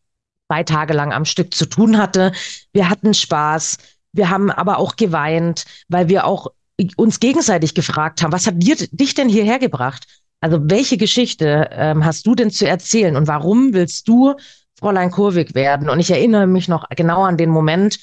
zwei 0.48 0.64
Tage 0.64 0.94
lang 0.94 1.12
am 1.12 1.24
Stück 1.24 1.54
zu 1.54 1.66
tun 1.66 1.96
hatte. 1.96 2.33
Wir 2.72 2.90
hatten 2.90 3.14
Spaß. 3.14 3.78
Wir 4.12 4.30
haben 4.30 4.50
aber 4.50 4.78
auch 4.78 4.96
geweint, 4.96 5.64
weil 5.88 6.09
wir 6.09 6.26
auch 6.26 6.48
uns 6.96 7.20
gegenseitig 7.20 7.74
gefragt 7.74 8.22
haben, 8.22 8.33
was 8.33 8.48
hat 8.48 8.61
dir, 8.61 8.74
dich 8.90 9.14
denn 9.14 9.28
hierher 9.28 9.61
gebracht? 9.61 10.24
Also 10.44 10.59
welche 10.64 10.98
Geschichte 10.98 11.70
ähm, 11.72 12.04
hast 12.04 12.26
du 12.26 12.35
denn 12.35 12.50
zu 12.50 12.68
erzählen 12.68 13.16
und 13.16 13.26
warum 13.28 13.72
willst 13.72 14.07
du 14.09 14.35
Fräulein 14.78 15.11
Kurvig 15.11 15.54
werden? 15.54 15.88
Und 15.88 16.00
ich 16.00 16.11
erinnere 16.11 16.46
mich 16.46 16.68
noch 16.68 16.87
genau 16.90 17.22
an 17.22 17.38
den 17.38 17.48
Moment, 17.48 17.98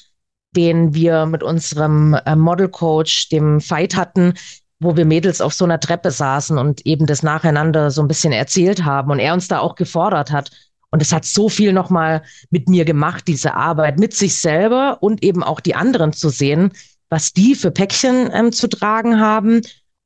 den 0.50 0.92
wir 0.92 1.26
mit 1.26 1.44
unserem 1.44 2.14
äh, 2.26 2.34
Model 2.34 2.68
Coach, 2.68 3.28
dem 3.28 3.60
Fight 3.60 3.94
hatten, 3.94 4.34
wo 4.80 4.96
wir 4.96 5.04
Mädels 5.04 5.40
auf 5.40 5.54
so 5.54 5.64
einer 5.64 5.78
Treppe 5.78 6.10
saßen 6.10 6.58
und 6.58 6.84
eben 6.84 7.06
das 7.06 7.22
nacheinander 7.22 7.92
so 7.92 8.02
ein 8.02 8.08
bisschen 8.08 8.32
erzählt 8.32 8.84
haben 8.84 9.12
und 9.12 9.20
er 9.20 9.34
uns 9.34 9.46
da 9.46 9.60
auch 9.60 9.76
gefordert 9.76 10.32
hat. 10.32 10.50
Und 10.90 11.00
es 11.00 11.12
hat 11.12 11.24
so 11.24 11.48
viel 11.48 11.72
nochmal 11.72 12.24
mit 12.50 12.68
mir 12.68 12.84
gemacht, 12.84 13.28
diese 13.28 13.54
Arbeit 13.54 14.00
mit 14.00 14.14
sich 14.14 14.36
selber 14.36 14.98
und 15.00 15.22
eben 15.22 15.44
auch 15.44 15.60
die 15.60 15.76
anderen 15.76 16.12
zu 16.12 16.28
sehen, 16.28 16.72
was 17.08 17.32
die 17.32 17.54
für 17.54 17.70
Päckchen 17.70 18.30
ähm, 18.34 18.50
zu 18.50 18.68
tragen 18.68 19.20
haben 19.20 19.60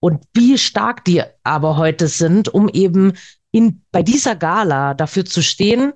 und 0.07 0.23
wie 0.35 0.57
stark 0.57 1.05
die 1.05 1.21
aber 1.43 1.77
heute 1.77 2.07
sind, 2.07 2.49
um 2.49 2.69
eben 2.69 3.15
in, 3.51 3.83
bei 3.91 4.05
dieser 4.05 4.37
Gala 4.37 4.95
dafür 4.95 5.25
zu 5.25 5.43
stehen, 5.43 5.95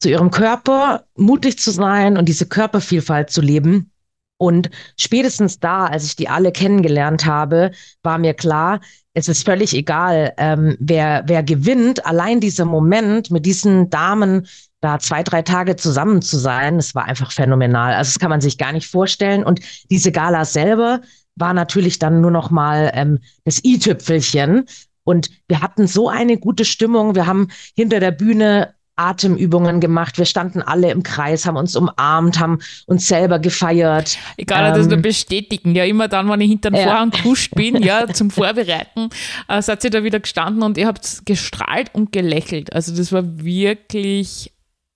zu 0.00 0.10
ihrem 0.10 0.30
Körper 0.30 1.06
mutig 1.16 1.58
zu 1.58 1.70
sein 1.70 2.18
und 2.18 2.28
diese 2.28 2.44
Körpervielfalt 2.44 3.30
zu 3.30 3.40
leben. 3.40 3.90
Und 4.36 4.68
spätestens 4.98 5.60
da, 5.60 5.86
als 5.86 6.04
ich 6.04 6.14
die 6.14 6.28
alle 6.28 6.52
kennengelernt 6.52 7.24
habe, 7.24 7.70
war 8.02 8.18
mir 8.18 8.34
klar, 8.34 8.82
es 9.14 9.28
ist 9.28 9.46
völlig 9.46 9.72
egal, 9.72 10.34
ähm, 10.36 10.76
wer, 10.78 11.22
wer 11.24 11.42
gewinnt. 11.42 12.04
Allein 12.04 12.40
dieser 12.40 12.66
Moment 12.66 13.30
mit 13.30 13.46
diesen 13.46 13.88
Damen 13.88 14.46
da 14.82 14.98
zwei, 14.98 15.22
drei 15.22 15.40
Tage 15.40 15.76
zusammen 15.76 16.20
zu 16.20 16.36
sein, 16.36 16.76
das 16.76 16.94
war 16.94 17.06
einfach 17.06 17.32
phänomenal. 17.32 17.94
Also 17.94 18.10
das 18.10 18.18
kann 18.18 18.28
man 18.28 18.42
sich 18.42 18.58
gar 18.58 18.72
nicht 18.72 18.90
vorstellen. 18.90 19.42
Und 19.42 19.60
diese 19.90 20.12
Gala 20.12 20.44
selber 20.44 21.00
war 21.38 21.54
natürlich 21.54 21.98
dann 21.98 22.20
nur 22.20 22.30
noch 22.30 22.50
mal 22.50 22.90
ähm, 22.94 23.20
das 23.44 23.62
i-Tüpfelchen. 23.64 24.66
Und 25.04 25.30
wir 25.48 25.62
hatten 25.62 25.86
so 25.86 26.08
eine 26.08 26.36
gute 26.36 26.64
Stimmung. 26.64 27.14
Wir 27.14 27.26
haben 27.26 27.48
hinter 27.74 28.00
der 28.00 28.10
Bühne 28.10 28.74
Atemübungen 28.98 29.80
gemacht. 29.80 30.18
Wir 30.18 30.24
standen 30.24 30.60
alle 30.60 30.90
im 30.90 31.02
Kreis, 31.02 31.46
haben 31.46 31.56
uns 31.56 31.76
umarmt, 31.76 32.40
haben 32.40 32.58
uns 32.86 33.06
selber 33.06 33.38
gefeiert. 33.38 34.18
Ich 34.36 34.46
kann 34.46 34.66
ähm, 34.66 34.74
das 34.74 34.88
nur 34.88 34.98
bestätigen. 34.98 35.74
Ja, 35.74 35.84
immer 35.84 36.08
dann, 36.08 36.28
wenn 36.28 36.40
ich 36.40 36.50
hinter 36.50 36.70
den 36.70 36.80
ja. 36.80 36.88
Vorhang 36.88 37.10
kuscht 37.10 37.54
bin, 37.54 37.82
ja, 37.82 38.08
zum 38.12 38.30
Vorbereiten, 38.30 39.08
äh, 39.46 39.62
seid 39.62 39.84
ihr 39.84 39.90
da 39.90 40.02
wieder 40.02 40.20
gestanden 40.20 40.62
und 40.62 40.76
ihr 40.76 40.86
habt 40.86 41.24
gestrahlt 41.24 41.94
und 41.94 42.12
gelächelt. 42.12 42.72
Also 42.72 42.94
das 42.94 43.12
war 43.12 43.22
wirklich 43.38 44.52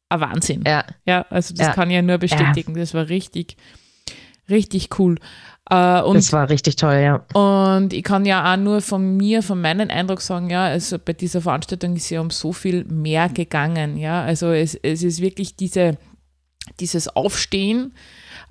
ein 0.09 0.21
Wahnsinn. 0.21 0.65
Ja. 0.67 0.85
Ja, 1.07 1.25
also 1.31 1.55
das 1.55 1.69
ja. 1.69 1.73
kann 1.73 1.89
ich 1.89 1.95
ja 1.95 2.03
nur 2.03 2.19
bestätigen. 2.19 2.75
Ja. 2.75 2.81
Das 2.81 2.95
war 2.95 3.09
richtig, 3.09 3.57
richtig 4.51 4.99
cool. 4.99 5.19
Äh, 5.71 6.03
und, 6.03 6.17
das 6.17 6.33
war 6.33 6.51
richtig 6.51 6.77
toll, 6.77 6.95
ja. 6.95 7.25
Und 7.35 7.93
ich 7.93 8.03
kann 8.03 8.25
ja 8.25 8.53
auch 8.53 8.57
nur 8.57 8.81
von 8.81 9.17
mir, 9.17 9.43
von 9.43 9.61
meinem 9.61 9.91
Eindruck 9.91 10.21
sagen, 10.21 10.51
ja, 10.51 10.65
also 10.65 10.99
bei 10.99 11.13
dieser 11.13 11.41
Veranstaltung 11.41 11.97
ist 11.97 12.11
ja 12.11 12.21
um 12.21 12.31
so 12.31 12.53
viel 12.53 12.85
mehr 12.85 13.29
gegangen, 13.29 13.97
ja. 13.97 14.23
Also 14.23 14.51
es, 14.51 14.75
es 14.75 15.03
ist 15.03 15.21
wirklich 15.21 15.57
diese, 15.57 15.99
dieses 16.81 17.09
Aufstehen 17.09 17.95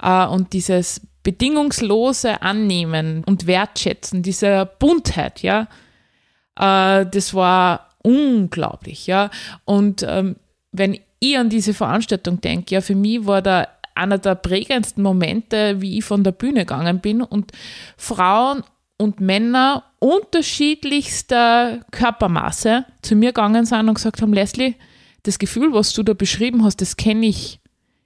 äh, 0.01 0.25
und 0.25 0.53
dieses 0.53 1.01
bedingungslose 1.23 2.41
Annehmen 2.41 3.23
und 3.25 3.45
Wertschätzen, 3.45 4.23
diese 4.23 4.69
Buntheit, 4.79 5.41
ja. 5.41 5.67
Äh, 6.57 7.05
das 7.05 7.33
war 7.33 7.89
unglaublich, 8.03 9.07
ja. 9.07 9.29
Und 9.65 10.05
ähm, 10.07 10.37
wenn 10.71 10.97
ich 11.19 11.37
an 11.37 11.49
diese 11.49 11.73
Veranstaltung 11.73 12.39
denke, 12.39 12.73
ja, 12.73 12.81
für 12.81 12.95
mich 12.95 13.25
war 13.25 13.41
da 13.41 13.67
einer 14.01 14.17
der 14.17 14.35
prägendsten 14.35 15.03
Momente, 15.03 15.81
wie 15.81 15.97
ich 15.97 16.03
von 16.03 16.23
der 16.23 16.31
Bühne 16.31 16.61
gegangen 16.61 16.99
bin. 16.99 17.21
Und 17.21 17.51
Frauen 17.97 18.63
und 18.97 19.19
Männer 19.19 19.83
unterschiedlichster 19.99 21.85
Körpermaße 21.91 22.85
zu 23.01 23.15
mir 23.15 23.29
gegangen 23.29 23.65
sind 23.65 23.87
und 23.87 23.95
gesagt 23.95 24.21
haben, 24.21 24.33
Leslie, 24.33 24.75
das 25.23 25.39
Gefühl, 25.39 25.73
was 25.73 25.93
du 25.93 26.03
da 26.03 26.13
beschrieben 26.13 26.63
hast, 26.63 26.81
das 26.81 26.97
kenne 26.97 27.27
ich. 27.27 27.59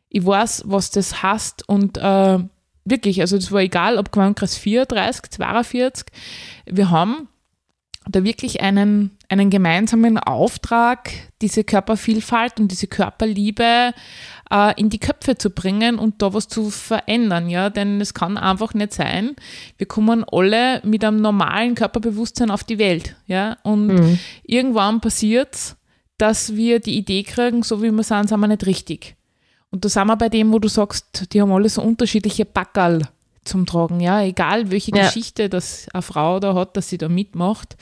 Ich 0.09 0.25
weiß, 0.25 0.63
was 0.65 0.91
das 0.91 1.23
hast 1.23 1.67
und 1.67 1.97
äh, 1.97 2.39
wirklich, 2.85 3.21
also 3.21 3.35
das 3.35 3.51
war 3.51 3.61
egal, 3.61 3.97
ob 3.97 4.11
Gewandkreis 4.11 4.55
34, 4.57 5.31
42, 5.31 6.07
wir 6.65 6.89
haben 6.89 7.27
da 8.07 8.23
wirklich 8.23 8.61
einen, 8.61 9.11
einen 9.29 9.49
gemeinsamen 9.49 10.17
Auftrag, 10.17 11.11
diese 11.41 11.63
Körpervielfalt 11.63 12.59
und 12.59 12.69
diese 12.69 12.87
Körperliebe 12.87 13.93
äh, 14.51 14.79
in 14.79 14.89
die 14.89 14.99
Köpfe 14.99 15.37
zu 15.37 15.49
bringen 15.49 15.97
und 15.97 16.21
da 16.21 16.33
was 16.33 16.47
zu 16.47 16.69
verändern, 16.69 17.49
ja, 17.49 17.69
denn 17.69 17.99
es 17.99 18.13
kann 18.13 18.37
einfach 18.37 18.73
nicht 18.73 18.93
sein, 18.93 19.35
wir 19.77 19.87
kommen 19.87 20.23
alle 20.31 20.81
mit 20.83 21.03
einem 21.03 21.21
normalen 21.21 21.75
Körperbewusstsein 21.75 22.51
auf 22.51 22.63
die 22.63 22.77
Welt, 22.77 23.15
ja, 23.27 23.57
und 23.63 23.87
mhm. 23.87 24.19
irgendwann 24.43 25.01
passiert 25.01 25.75
dass 26.17 26.55
wir 26.55 26.79
die 26.79 26.97
Idee 26.97 27.23
kriegen, 27.23 27.63
so 27.63 27.81
wie 27.81 27.91
wir 27.91 28.03
sind, 28.03 28.29
sind 28.29 28.39
wir 28.39 28.47
nicht 28.47 28.65
richtig. 28.65 29.15
Und 29.71 29.83
da 29.83 29.89
sind 29.89 30.07
wir 30.07 30.15
bei 30.15 30.29
dem, 30.29 30.51
wo 30.51 30.59
du 30.59 30.67
sagst, 30.67 31.33
die 31.33 31.41
haben 31.41 31.51
alle 31.51 31.69
so 31.69 31.81
unterschiedliche 31.81 32.45
Backerl 32.45 33.01
zum 33.45 33.65
Tragen, 33.65 33.99
ja, 33.99 34.21
egal 34.21 34.71
welche 34.71 34.91
ja. 34.95 35.05
Geschichte 35.05 35.49
das 35.49 35.87
eine 35.93 36.01
Frau 36.01 36.39
da 36.39 36.53
hat, 36.55 36.75
dass 36.75 36.89
sie 36.89 36.97
da 36.97 37.07
mitmacht, 37.07 37.77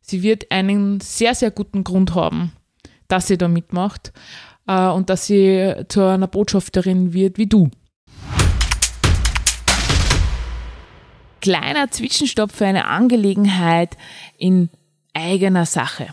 sie 0.00 0.22
wird 0.22 0.50
einen 0.50 1.00
sehr, 1.00 1.34
sehr 1.34 1.50
guten 1.50 1.84
Grund 1.84 2.14
haben, 2.14 2.52
dass 3.08 3.28
sie 3.28 3.38
da 3.38 3.48
mitmacht 3.48 4.12
äh, 4.66 4.88
und 4.88 5.10
dass 5.10 5.26
sie 5.26 5.74
zu 5.88 6.00
einer 6.02 6.26
Botschafterin 6.26 7.12
wird 7.12 7.38
wie 7.38 7.46
du. 7.46 7.70
Kleiner 11.40 11.90
Zwischenstopp 11.90 12.52
für 12.52 12.66
eine 12.66 12.86
Angelegenheit 12.86 13.96
in 14.38 14.70
eigener 15.12 15.66
Sache. 15.66 16.08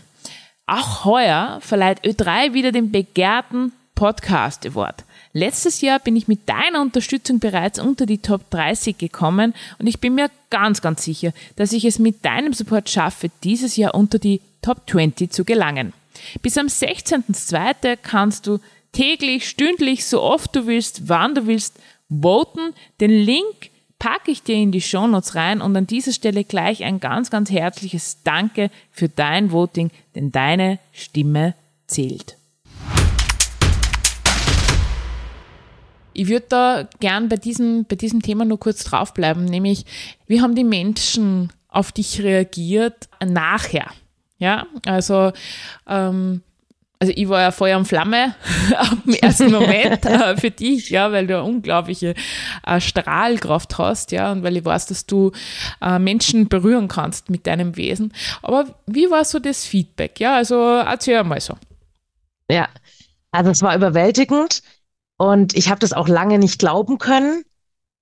Auch 0.66 1.04
heuer 1.04 1.58
verleiht 1.60 2.04
Ö3 2.04 2.52
wieder 2.52 2.72
den 2.72 2.90
begehrten 2.90 3.72
Podcast 3.94 4.66
Award. 4.66 5.04
Letztes 5.32 5.80
Jahr 5.80 6.00
bin 6.00 6.16
ich 6.16 6.26
mit 6.26 6.48
deiner 6.48 6.80
Unterstützung 6.80 7.38
bereits 7.38 7.78
unter 7.78 8.04
die 8.04 8.18
Top 8.18 8.50
30 8.50 8.98
gekommen 8.98 9.54
und 9.78 9.86
ich 9.86 10.00
bin 10.00 10.16
mir 10.16 10.28
ganz, 10.50 10.82
ganz 10.82 11.04
sicher, 11.04 11.32
dass 11.54 11.72
ich 11.72 11.84
es 11.84 12.00
mit 12.00 12.24
deinem 12.24 12.52
Support 12.52 12.90
schaffe, 12.90 13.30
dieses 13.44 13.76
Jahr 13.76 13.94
unter 13.94 14.18
die 14.18 14.40
Top 14.60 14.90
20 14.90 15.32
zu 15.32 15.44
gelangen. 15.44 15.92
Bis 16.42 16.58
am 16.58 16.66
16.02. 16.66 17.96
kannst 18.02 18.48
du 18.48 18.58
täglich, 18.92 19.48
stündlich, 19.48 20.04
so 20.04 20.20
oft 20.20 20.54
du 20.56 20.66
willst, 20.66 21.08
wann 21.08 21.36
du 21.36 21.46
willst, 21.46 21.78
voten. 22.08 22.74
Den 23.00 23.10
Link 23.10 23.70
packe 24.00 24.32
ich 24.32 24.42
dir 24.42 24.56
in 24.56 24.72
die 24.72 24.80
Shownotes 24.80 25.36
rein 25.36 25.60
und 25.60 25.76
an 25.76 25.86
dieser 25.86 26.12
Stelle 26.12 26.42
gleich 26.42 26.82
ein 26.82 26.98
ganz, 26.98 27.30
ganz 27.30 27.50
herzliches 27.50 28.18
Danke 28.24 28.70
für 28.90 29.08
dein 29.08 29.52
Voting, 29.52 29.92
denn 30.16 30.32
deine 30.32 30.80
Stimme 30.92 31.54
zählt. 31.86 32.39
Ich 36.20 36.28
würde 36.28 36.44
da 36.50 36.88
gern 37.00 37.30
bei 37.30 37.36
diesem, 37.36 37.86
bei 37.86 37.96
diesem 37.96 38.20
Thema 38.20 38.44
nur 38.44 38.60
kurz 38.60 38.84
draufbleiben, 38.84 39.46
nämlich 39.46 39.86
wie 40.26 40.42
haben 40.42 40.54
die 40.54 40.64
Menschen 40.64 41.50
auf 41.70 41.92
dich 41.92 42.20
reagiert 42.20 43.08
nachher? 43.26 43.86
Ja, 44.36 44.66
also, 44.84 45.32
ähm, 45.88 46.42
also 46.98 47.14
ich 47.16 47.26
war 47.26 47.40
ja 47.40 47.50
Feuer 47.52 47.78
und 47.78 47.86
Flamme 47.86 48.34
ab 48.76 48.98
dem 49.06 49.14
ersten 49.14 49.50
Moment 49.50 50.04
äh, 50.04 50.36
für 50.36 50.50
dich, 50.50 50.90
ja, 50.90 51.10
weil 51.10 51.26
du 51.26 51.38
eine 51.38 51.44
unglaubliche 51.44 52.14
äh, 52.66 52.80
Strahlkraft 52.82 53.78
hast, 53.78 54.12
ja, 54.12 54.30
und 54.30 54.42
weil 54.42 54.58
ich 54.58 54.64
weiß, 54.66 54.88
dass 54.88 55.06
du 55.06 55.32
äh, 55.80 55.98
Menschen 55.98 56.50
berühren 56.50 56.88
kannst 56.88 57.30
mit 57.30 57.46
deinem 57.46 57.78
Wesen. 57.78 58.12
Aber 58.42 58.66
wie 58.86 59.10
war 59.10 59.24
so 59.24 59.38
das 59.38 59.64
Feedback? 59.64 60.20
Ja, 60.20 60.36
also 60.36 60.60
erzähl 60.60 61.24
mal 61.24 61.40
so. 61.40 61.56
Ja, 62.50 62.68
also 63.30 63.52
es 63.52 63.62
war 63.62 63.74
überwältigend 63.74 64.62
und 65.20 65.54
ich 65.54 65.68
habe 65.68 65.80
das 65.80 65.92
auch 65.92 66.08
lange 66.08 66.38
nicht 66.38 66.58
glauben 66.58 66.96
können. 66.96 67.42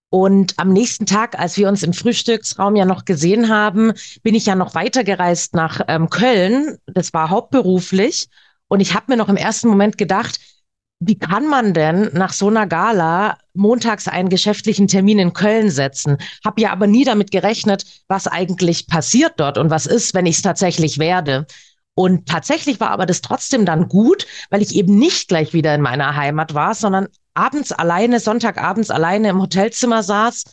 Und 0.08 0.54
am 0.56 0.72
nächsten 0.72 1.04
Tag, 1.04 1.36
als 1.36 1.56
wir 1.56 1.66
uns 1.66 1.82
im 1.82 1.92
Frühstücksraum 1.92 2.76
ja 2.76 2.84
noch 2.84 3.06
gesehen 3.06 3.48
haben, 3.48 3.92
bin 4.22 4.36
ich 4.36 4.46
ja 4.46 4.54
noch 4.54 4.76
weitergereist 4.76 5.52
nach 5.52 5.80
ähm, 5.88 6.10
Köln. 6.10 6.78
Das 6.86 7.12
war 7.12 7.28
hauptberuflich. 7.28 8.28
Und 8.68 8.78
ich 8.78 8.94
habe 8.94 9.06
mir 9.08 9.16
noch 9.16 9.28
im 9.28 9.36
ersten 9.36 9.66
Moment 9.66 9.98
gedacht, 9.98 10.38
wie 11.00 11.18
kann 11.18 11.48
man 11.48 11.74
denn 11.74 12.08
nach 12.12 12.32
so 12.32 12.46
einer 12.46 12.68
Gala 12.68 13.38
montags 13.52 14.06
einen 14.06 14.28
geschäftlichen 14.28 14.86
Termin 14.86 15.18
in 15.18 15.32
Köln 15.32 15.70
setzen? 15.70 16.18
Hab 16.44 16.60
ja 16.60 16.70
aber 16.70 16.86
nie 16.86 17.04
damit 17.04 17.32
gerechnet, 17.32 17.84
was 18.06 18.28
eigentlich 18.28 18.86
passiert 18.86 19.32
dort 19.38 19.58
und 19.58 19.70
was 19.70 19.86
ist, 19.86 20.14
wenn 20.14 20.26
ich 20.26 20.36
es 20.36 20.42
tatsächlich 20.42 21.00
werde. 21.00 21.48
Und 21.98 22.26
tatsächlich 22.26 22.78
war 22.78 22.90
aber 22.90 23.06
das 23.06 23.22
trotzdem 23.22 23.66
dann 23.66 23.88
gut, 23.88 24.24
weil 24.50 24.62
ich 24.62 24.76
eben 24.76 24.96
nicht 24.96 25.26
gleich 25.26 25.52
wieder 25.52 25.74
in 25.74 25.80
meiner 25.80 26.14
Heimat 26.14 26.54
war, 26.54 26.72
sondern 26.76 27.08
abends 27.34 27.72
alleine, 27.72 28.20
Sonntagabends 28.20 28.92
alleine 28.92 29.30
im 29.30 29.42
Hotelzimmer 29.42 30.04
saß 30.04 30.44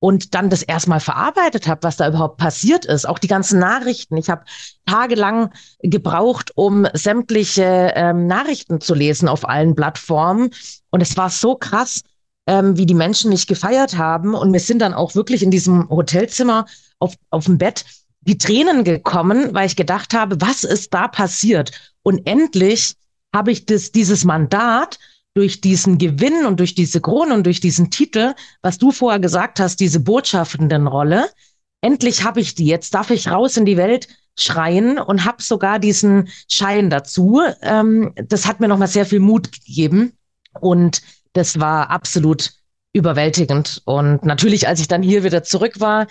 und 0.00 0.34
dann 0.34 0.50
das 0.50 0.62
erstmal 0.62 1.00
verarbeitet 1.00 1.66
habe, 1.66 1.84
was 1.84 1.96
da 1.96 2.08
überhaupt 2.08 2.36
passiert 2.36 2.84
ist. 2.84 3.08
Auch 3.08 3.18
die 3.18 3.26
ganzen 3.26 3.58
Nachrichten. 3.58 4.18
Ich 4.18 4.28
habe 4.28 4.44
tagelang 4.84 5.54
gebraucht, 5.80 6.50
um 6.56 6.86
sämtliche 6.92 7.92
ähm, 7.94 8.26
Nachrichten 8.26 8.82
zu 8.82 8.94
lesen 8.94 9.30
auf 9.30 9.48
allen 9.48 9.74
Plattformen. 9.74 10.50
Und 10.90 11.00
es 11.00 11.16
war 11.16 11.30
so 11.30 11.54
krass, 11.54 12.02
ähm, 12.46 12.76
wie 12.76 12.84
die 12.84 12.92
Menschen 12.92 13.30
mich 13.30 13.46
gefeiert 13.46 13.96
haben. 13.96 14.34
Und 14.34 14.52
wir 14.52 14.60
sind 14.60 14.80
dann 14.80 14.92
auch 14.92 15.14
wirklich 15.14 15.42
in 15.42 15.50
diesem 15.50 15.88
Hotelzimmer 15.88 16.66
auf, 16.98 17.14
auf 17.30 17.46
dem 17.46 17.56
Bett 17.56 17.86
die 18.22 18.38
Tränen 18.38 18.84
gekommen, 18.84 19.52
weil 19.52 19.66
ich 19.66 19.76
gedacht 19.76 20.14
habe, 20.14 20.40
was 20.40 20.64
ist 20.64 20.94
da 20.94 21.08
passiert? 21.08 21.72
Und 22.02 22.26
endlich 22.26 22.94
habe 23.34 23.52
ich 23.52 23.66
das, 23.66 23.92
dieses 23.92 24.24
Mandat 24.24 24.98
durch 25.34 25.60
diesen 25.60 25.98
Gewinn 25.98 26.44
und 26.46 26.60
durch 26.60 26.74
diese 26.74 27.00
Krone 27.00 27.34
und 27.34 27.44
durch 27.44 27.60
diesen 27.60 27.90
Titel, 27.90 28.34
was 28.60 28.78
du 28.78 28.92
vorher 28.92 29.18
gesagt 29.18 29.60
hast, 29.60 29.80
diese 29.80 30.00
botschaftenden 30.00 30.86
Rolle, 30.86 31.30
endlich 31.80 32.24
habe 32.24 32.40
ich 32.40 32.54
die. 32.54 32.66
Jetzt 32.66 32.94
darf 32.94 33.10
ich 33.10 33.28
raus 33.28 33.56
in 33.56 33.64
die 33.64 33.76
Welt 33.76 34.08
schreien 34.38 34.98
und 34.98 35.24
habe 35.24 35.42
sogar 35.42 35.78
diesen 35.78 36.28
Schein 36.50 36.90
dazu. 36.90 37.40
Ähm, 37.62 38.12
das 38.16 38.46
hat 38.46 38.60
mir 38.60 38.68
nochmal 38.68 38.88
sehr 38.88 39.06
viel 39.06 39.20
Mut 39.20 39.52
gegeben 39.52 40.12
und 40.60 41.02
das 41.32 41.58
war 41.58 41.90
absolut 41.90 42.52
überwältigend. 42.92 43.82
Und 43.84 44.24
natürlich, 44.24 44.68
als 44.68 44.80
ich 44.80 44.88
dann 44.88 45.02
hier 45.02 45.24
wieder 45.24 45.42
zurück 45.42 45.80
war, 45.80 46.06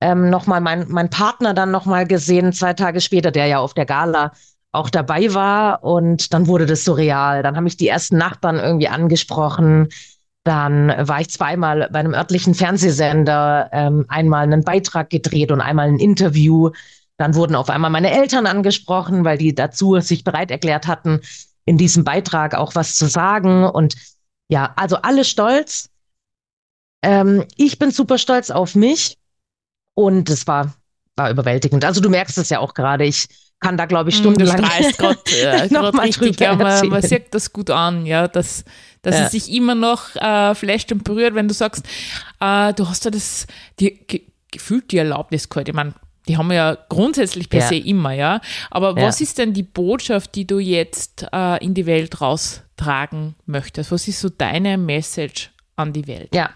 ähm, 0.00 0.30
nochmal 0.30 0.60
mein, 0.60 0.86
mein 0.88 1.10
Partner 1.10 1.54
dann 1.54 1.70
nochmal 1.70 2.06
gesehen, 2.06 2.52
zwei 2.52 2.72
Tage 2.72 3.00
später, 3.00 3.30
der 3.30 3.46
ja 3.46 3.58
auf 3.58 3.74
der 3.74 3.86
Gala 3.86 4.32
auch 4.72 4.88
dabei 4.88 5.34
war. 5.34 5.84
Und 5.84 6.32
dann 6.32 6.46
wurde 6.46 6.66
das 6.66 6.84
surreal. 6.84 7.42
Dann 7.42 7.56
haben 7.56 7.64
mich 7.64 7.76
die 7.76 7.88
ersten 7.88 8.16
Nachbarn 8.16 8.58
irgendwie 8.58 8.88
angesprochen. 8.88 9.88
Dann 10.44 10.88
war 10.88 11.20
ich 11.20 11.30
zweimal 11.30 11.88
bei 11.92 11.98
einem 11.98 12.14
örtlichen 12.14 12.54
Fernsehsender, 12.54 13.68
ähm, 13.72 14.06
einmal 14.08 14.44
einen 14.44 14.64
Beitrag 14.64 15.10
gedreht 15.10 15.52
und 15.52 15.60
einmal 15.60 15.88
ein 15.88 15.98
Interview. 15.98 16.70
Dann 17.18 17.34
wurden 17.34 17.54
auf 17.54 17.68
einmal 17.68 17.90
meine 17.90 18.10
Eltern 18.10 18.46
angesprochen, 18.46 19.24
weil 19.24 19.36
die 19.36 19.54
dazu 19.54 20.00
sich 20.00 20.24
bereit 20.24 20.50
erklärt 20.50 20.86
hatten, 20.86 21.20
in 21.66 21.76
diesem 21.76 22.04
Beitrag 22.04 22.54
auch 22.54 22.74
was 22.74 22.94
zu 22.94 23.06
sagen. 23.06 23.64
Und 23.64 23.96
ja, 24.48 24.72
also 24.76 24.96
alle 24.96 25.26
stolz. 25.26 25.90
Ähm, 27.02 27.44
ich 27.56 27.78
bin 27.78 27.90
super 27.90 28.16
stolz 28.16 28.50
auf 28.50 28.74
mich 28.74 29.19
und 30.00 30.30
es 30.30 30.46
war, 30.46 30.74
war 31.16 31.30
überwältigend. 31.30 31.84
Also 31.84 32.00
du 32.00 32.08
merkst 32.08 32.38
es 32.38 32.48
ja 32.48 32.60
auch 32.60 32.72
gerade. 32.74 33.04
Ich 33.04 33.28
kann 33.60 33.76
da, 33.76 33.84
glaube 33.84 34.08
ich, 34.08 34.16
hm, 34.16 34.22
stundenlang 34.22 34.62
grad, 34.62 35.32
äh, 35.32 35.68
grad 35.68 36.02
richtig. 36.02 36.40
Ja, 36.40 36.54
man, 36.54 36.88
man 36.88 37.02
sieht 37.02 37.34
das 37.34 37.52
gut 37.52 37.68
an, 37.68 38.06
ja, 38.06 38.26
dass, 38.26 38.64
dass 39.02 39.14
ja. 39.14 39.26
es 39.26 39.32
sich 39.32 39.52
immer 39.52 39.74
noch 39.74 40.16
äh, 40.16 40.54
flasht 40.54 40.90
und 40.92 41.04
berührt, 41.04 41.34
wenn 41.34 41.46
du 41.46 41.54
sagst, 41.54 41.84
äh, 42.40 42.72
du 42.72 42.88
hast 42.88 43.04
ja 43.04 43.10
das, 43.10 43.46
die, 43.78 44.00
ge, 44.06 44.22
gefühlt 44.50 44.90
die 44.90 44.96
Erlaubnis 44.96 45.50
gehabt. 45.50 45.68
Ich 45.68 45.74
meine, 45.74 45.92
die 46.26 46.38
haben 46.38 46.48
wir 46.48 46.56
ja 46.56 46.78
grundsätzlich 46.88 47.50
per 47.50 47.60
ja. 47.60 47.68
se 47.68 47.76
immer, 47.76 48.12
ja. 48.12 48.40
Aber 48.70 48.98
ja. 48.98 49.06
was 49.06 49.20
ist 49.20 49.36
denn 49.36 49.52
die 49.52 49.62
Botschaft, 49.62 50.34
die 50.34 50.46
du 50.46 50.58
jetzt 50.58 51.26
äh, 51.30 51.62
in 51.62 51.74
die 51.74 51.84
Welt 51.84 52.22
raustragen 52.22 53.34
möchtest? 53.44 53.92
Was 53.92 54.08
ist 54.08 54.20
so 54.20 54.30
deine 54.30 54.78
Message 54.78 55.50
an 55.76 55.92
die 55.92 56.06
Welt? 56.06 56.34
Ja. 56.34 56.50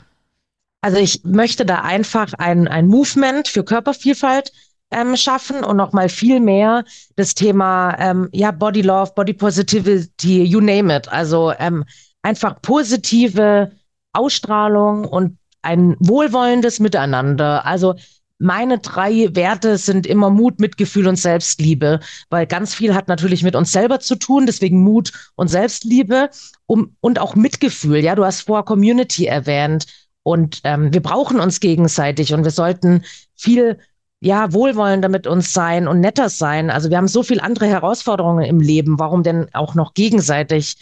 Also 0.84 0.98
ich 0.98 1.24
möchte 1.24 1.64
da 1.64 1.76
einfach 1.76 2.34
ein, 2.34 2.68
ein 2.68 2.88
Movement 2.88 3.48
für 3.48 3.64
Körpervielfalt 3.64 4.52
ähm, 4.90 5.16
schaffen 5.16 5.64
und 5.64 5.78
nochmal 5.78 6.10
viel 6.10 6.40
mehr 6.40 6.84
das 7.16 7.34
Thema 7.34 7.96
ähm, 7.98 8.28
ja 8.32 8.50
Body 8.50 8.82
Love, 8.82 9.12
Body 9.16 9.32
Positivity, 9.32 10.44
you 10.44 10.60
name 10.60 10.94
it. 10.94 11.08
Also 11.08 11.54
ähm, 11.58 11.86
einfach 12.20 12.60
positive 12.60 13.72
Ausstrahlung 14.12 15.06
und 15.06 15.38
ein 15.62 15.96
wohlwollendes 16.00 16.80
Miteinander. 16.80 17.64
Also 17.64 17.94
meine 18.38 18.78
drei 18.78 19.34
Werte 19.34 19.78
sind 19.78 20.06
immer 20.06 20.28
Mut, 20.28 20.60
Mitgefühl 20.60 21.08
und 21.08 21.16
Selbstliebe, 21.16 22.00
weil 22.28 22.46
ganz 22.46 22.74
viel 22.74 22.94
hat 22.94 23.08
natürlich 23.08 23.42
mit 23.42 23.56
uns 23.56 23.72
selber 23.72 24.00
zu 24.00 24.16
tun, 24.16 24.44
deswegen 24.44 24.82
Mut 24.82 25.12
und 25.34 25.48
Selbstliebe 25.48 26.28
um, 26.66 26.94
und 27.00 27.18
auch 27.18 27.36
Mitgefühl. 27.36 28.04
Ja, 28.04 28.14
du 28.14 28.24
hast 28.26 28.42
vor 28.42 28.66
Community 28.66 29.24
erwähnt 29.24 29.86
und 30.24 30.62
ähm, 30.64 30.92
wir 30.92 31.02
brauchen 31.02 31.38
uns 31.38 31.60
gegenseitig 31.60 32.34
und 32.34 32.42
wir 32.44 32.50
sollten 32.50 33.04
viel 33.36 33.78
ja, 34.20 34.52
wohlwollender 34.54 35.10
mit 35.10 35.26
uns 35.26 35.52
sein 35.52 35.86
und 35.86 36.00
netter 36.00 36.30
sein. 36.30 36.70
Also 36.70 36.88
wir 36.88 36.96
haben 36.96 37.08
so 37.08 37.22
viele 37.22 37.42
andere 37.42 37.66
Herausforderungen 37.66 38.44
im 38.46 38.58
Leben. 38.58 38.98
Warum 38.98 39.22
denn 39.22 39.48
auch 39.52 39.74
noch 39.74 39.92
gegenseitig 39.92 40.76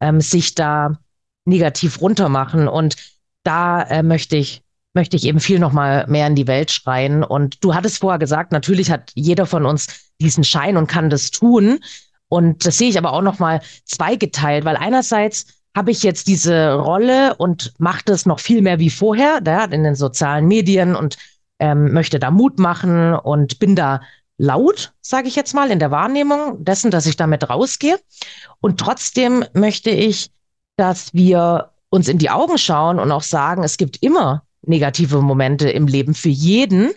ähm, 0.00 0.22
sich 0.22 0.54
da 0.54 0.98
negativ 1.44 2.00
runtermachen? 2.00 2.68
Und 2.68 2.96
da 3.44 3.82
äh, 3.82 4.02
möchte 4.02 4.36
ich 4.36 4.62
möchte 4.94 5.14
ich 5.14 5.26
eben 5.26 5.40
viel 5.40 5.58
noch 5.58 5.72
mal 5.72 6.06
mehr 6.06 6.26
in 6.26 6.34
die 6.34 6.46
Welt 6.46 6.70
schreien. 6.70 7.22
Und 7.22 7.62
du 7.62 7.74
hattest 7.74 7.98
vorher 7.98 8.18
gesagt, 8.18 8.50
natürlich 8.50 8.90
hat 8.90 9.12
jeder 9.14 9.44
von 9.44 9.66
uns 9.66 10.10
diesen 10.22 10.42
Schein 10.42 10.78
und 10.78 10.86
kann 10.86 11.10
das 11.10 11.30
tun. 11.30 11.80
Und 12.28 12.64
das 12.64 12.78
sehe 12.78 12.88
ich 12.88 12.96
aber 12.96 13.12
auch 13.12 13.20
noch 13.20 13.38
mal 13.38 13.60
zweigeteilt, 13.84 14.64
weil 14.64 14.76
einerseits 14.76 15.46
habe 15.76 15.90
ich 15.90 16.02
jetzt 16.02 16.26
diese 16.26 16.72
Rolle 16.72 17.34
und 17.36 17.74
mache 17.78 18.02
das 18.06 18.24
noch 18.24 18.40
viel 18.40 18.62
mehr 18.62 18.78
wie 18.78 18.88
vorher, 18.88 19.42
da, 19.42 19.64
in 19.64 19.84
den 19.84 19.94
sozialen 19.94 20.48
Medien 20.48 20.96
und 20.96 21.18
ähm, 21.58 21.92
möchte 21.92 22.18
da 22.18 22.30
Mut 22.30 22.58
machen 22.58 23.14
und 23.14 23.58
bin 23.58 23.76
da 23.76 24.00
laut, 24.38 24.94
sage 25.02 25.28
ich 25.28 25.36
jetzt 25.36 25.54
mal, 25.54 25.70
in 25.70 25.78
der 25.78 25.90
Wahrnehmung 25.90 26.64
dessen, 26.64 26.90
dass 26.90 27.04
ich 27.04 27.16
damit 27.16 27.50
rausgehe. 27.50 28.00
Und 28.60 28.80
trotzdem 28.80 29.44
möchte 29.52 29.90
ich, 29.90 30.30
dass 30.76 31.12
wir 31.12 31.70
uns 31.90 32.08
in 32.08 32.18
die 32.18 32.30
Augen 32.30 32.56
schauen 32.56 32.98
und 32.98 33.12
auch 33.12 33.22
sagen, 33.22 33.62
es 33.62 33.76
gibt 33.76 34.02
immer 34.02 34.44
negative 34.62 35.20
Momente 35.20 35.68
im 35.68 35.86
Leben 35.86 36.14
für 36.14 36.30
jeden 36.30 36.92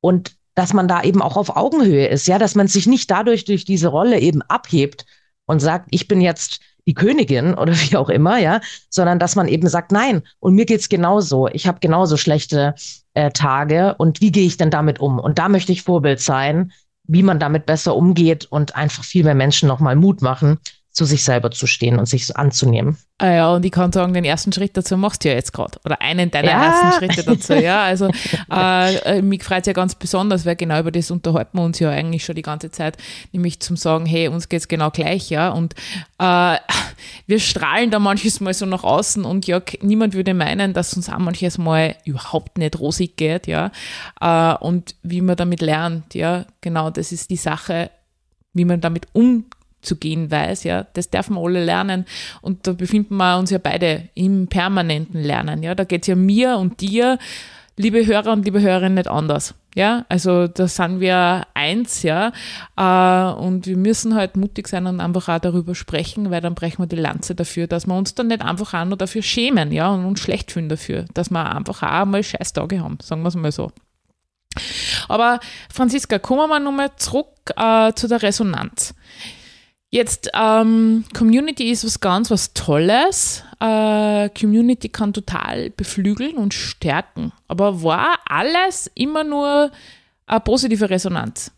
und 0.00 0.32
dass 0.54 0.72
man 0.72 0.88
da 0.88 1.02
eben 1.02 1.20
auch 1.20 1.36
auf 1.36 1.54
Augenhöhe 1.54 2.08
ist, 2.08 2.26
ja, 2.26 2.38
dass 2.38 2.54
man 2.54 2.66
sich 2.66 2.86
nicht 2.86 3.10
dadurch 3.10 3.44
durch 3.44 3.66
diese 3.66 3.88
Rolle 3.88 4.18
eben 4.20 4.40
abhebt 4.42 5.04
und 5.46 5.60
sagt, 5.60 5.88
ich 5.90 6.08
bin 6.08 6.20
jetzt 6.20 6.60
die 6.86 6.94
Königin 6.94 7.54
oder 7.54 7.72
wie 7.76 7.96
auch 7.96 8.08
immer, 8.08 8.38
ja, 8.38 8.60
sondern 8.90 9.18
dass 9.18 9.36
man 9.36 9.48
eben 9.48 9.68
sagt, 9.68 9.92
nein, 9.92 10.22
und 10.40 10.54
mir 10.54 10.66
geht's 10.66 10.88
genauso. 10.88 11.48
Ich 11.48 11.66
habe 11.66 11.80
genauso 11.80 12.16
schlechte 12.16 12.74
äh, 13.14 13.30
Tage 13.30 13.94
und 13.98 14.20
wie 14.20 14.32
gehe 14.32 14.46
ich 14.46 14.56
denn 14.56 14.70
damit 14.70 15.00
um? 15.00 15.18
Und 15.18 15.38
da 15.38 15.48
möchte 15.48 15.72
ich 15.72 15.82
Vorbild 15.82 16.20
sein, 16.20 16.72
wie 17.04 17.22
man 17.22 17.38
damit 17.38 17.66
besser 17.66 17.96
umgeht 17.96 18.46
und 18.46 18.76
einfach 18.76 19.04
viel 19.04 19.24
mehr 19.24 19.34
Menschen 19.34 19.68
nochmal 19.68 19.96
Mut 19.96 20.22
machen, 20.22 20.58
zu 20.92 21.06
sich 21.06 21.24
selber 21.24 21.50
zu 21.50 21.66
stehen 21.66 21.98
und 21.98 22.06
sich 22.06 22.36
anzunehmen. 22.36 22.98
Ah 23.16 23.32
ja, 23.32 23.54
und 23.54 23.64
ich 23.64 23.72
kann 23.72 23.92
sagen, 23.92 24.12
den 24.12 24.24
ersten 24.24 24.52
Schritt 24.52 24.76
dazu 24.76 24.96
machst 24.98 25.24
du 25.24 25.30
ja 25.30 25.34
jetzt 25.34 25.52
gerade. 25.52 25.78
Oder 25.86 26.02
einen 26.02 26.30
deiner 26.30 26.50
ja. 26.50 26.64
ersten 26.64 26.98
Schritte 26.98 27.24
dazu. 27.24 27.54
Ja, 27.54 27.82
also 27.82 28.10
äh, 28.52 28.96
äh, 28.96 29.22
mich 29.22 29.42
freut 29.42 29.60
es 29.60 29.68
ja 29.68 29.72
ganz 29.72 29.94
besonders, 29.94 30.44
weil 30.44 30.56
genau 30.56 30.80
über 30.80 30.90
das 30.90 31.10
unterhalten 31.10 31.56
wir 31.56 31.64
uns 31.64 31.78
ja 31.78 31.88
eigentlich 31.88 32.24
schon 32.24 32.34
die 32.34 32.42
ganze 32.42 32.70
Zeit, 32.70 32.98
nämlich 33.32 33.60
zum 33.60 33.76
sagen, 33.76 34.04
hey, 34.04 34.28
uns 34.28 34.50
geht 34.50 34.60
es 34.60 34.68
genau 34.68 34.90
gleich, 34.90 35.30
ja. 35.30 35.48
Und 35.48 35.74
äh, 36.18 36.56
wir 37.26 37.40
strahlen 37.40 37.90
da 37.90 37.98
manches 37.98 38.40
Mal 38.40 38.52
so 38.52 38.66
nach 38.66 38.84
außen 38.84 39.24
und 39.24 39.46
ja, 39.46 39.62
niemand 39.80 40.12
würde 40.12 40.34
meinen, 40.34 40.74
dass 40.74 40.92
uns 40.94 41.08
auch 41.08 41.18
manches 41.18 41.56
Mal 41.56 41.96
überhaupt 42.04 42.58
nicht 42.58 42.78
rosig 42.78 43.16
geht, 43.16 43.46
ja. 43.46 43.70
Äh, 44.20 44.56
und 44.62 44.94
wie 45.02 45.22
man 45.22 45.36
damit 45.36 45.62
lernt, 45.62 46.14
ja, 46.14 46.44
genau, 46.60 46.90
das 46.90 47.12
ist 47.12 47.30
die 47.30 47.36
Sache, 47.36 47.90
wie 48.52 48.66
man 48.66 48.82
damit 48.82 49.06
umgeht 49.14 49.61
zu 49.82 49.96
gehen 49.96 50.30
weiß, 50.30 50.64
ja, 50.64 50.86
das 50.94 51.10
dürfen 51.10 51.34
wir 51.34 51.42
alle 51.42 51.64
lernen. 51.64 52.06
Und 52.40 52.66
da 52.66 52.72
befinden 52.72 53.16
wir 53.16 53.38
uns 53.38 53.50
ja 53.50 53.58
beide 53.58 54.08
im 54.14 54.46
permanenten 54.46 55.22
Lernen, 55.22 55.62
ja, 55.62 55.74
da 55.74 55.84
geht 55.84 56.02
es 56.02 56.08
ja 56.08 56.16
mir 56.16 56.56
und 56.56 56.80
dir, 56.80 57.18
liebe 57.76 58.06
Hörer 58.06 58.32
und 58.32 58.44
liebe 58.44 58.60
Hörerinnen, 58.60 58.94
nicht 58.94 59.08
anders, 59.08 59.54
ja, 59.74 60.04
also 60.08 60.46
da 60.48 60.68
sind 60.68 61.00
wir 61.00 61.46
eins, 61.54 62.02
ja, 62.02 62.32
äh, 62.76 63.34
und 63.34 63.66
wir 63.66 63.76
müssen 63.76 64.14
halt 64.14 64.36
mutig 64.36 64.68
sein 64.68 64.86
und 64.86 65.00
einfach 65.00 65.28
auch 65.28 65.38
darüber 65.38 65.74
sprechen, 65.74 66.30
weil 66.30 66.42
dann 66.42 66.54
brechen 66.54 66.82
wir 66.82 66.86
die 66.86 66.96
Lanze 66.96 67.34
dafür, 67.34 67.66
dass 67.66 67.86
wir 67.86 67.96
uns 67.96 68.14
dann 68.14 68.26
nicht 68.26 68.42
einfach 68.42 68.74
auch 68.74 68.84
nur 68.84 68.98
dafür 68.98 69.22
schämen, 69.22 69.72
ja, 69.72 69.88
und 69.88 70.04
uns 70.04 70.20
schlecht 70.20 70.52
fühlen 70.52 70.68
dafür, 70.68 71.06
dass 71.14 71.30
wir 71.30 71.54
einfach 71.54 71.82
auch 71.82 72.04
mal 72.04 72.22
scheiß 72.22 72.52
Tage 72.52 72.80
haben, 72.80 72.98
sagen 73.02 73.22
wir 73.22 73.28
es 73.28 73.34
mal 73.34 73.52
so. 73.52 73.72
Aber 75.08 75.40
Franziska, 75.72 76.18
kommen 76.18 76.50
wir 76.50 76.60
nochmal 76.60 76.90
zurück 76.96 77.28
äh, 77.56 77.92
zu 77.94 78.08
der 78.08 78.22
Resonanz. 78.22 78.94
Jetzt, 79.94 80.30
ähm, 80.32 81.04
Community 81.14 81.70
ist 81.70 81.84
was 81.84 82.00
ganz 82.00 82.30
was 82.30 82.54
Tolles. 82.54 83.44
Äh, 83.60 84.30
Community 84.30 84.88
kann 84.88 85.12
total 85.12 85.68
beflügeln 85.68 86.38
und 86.38 86.54
stärken. 86.54 87.30
Aber 87.46 87.82
war 87.82 88.16
alles 88.24 88.90
immer 88.94 89.22
nur 89.22 89.70
eine 90.26 90.40
positive 90.40 90.88
Resonanz? 90.88 91.52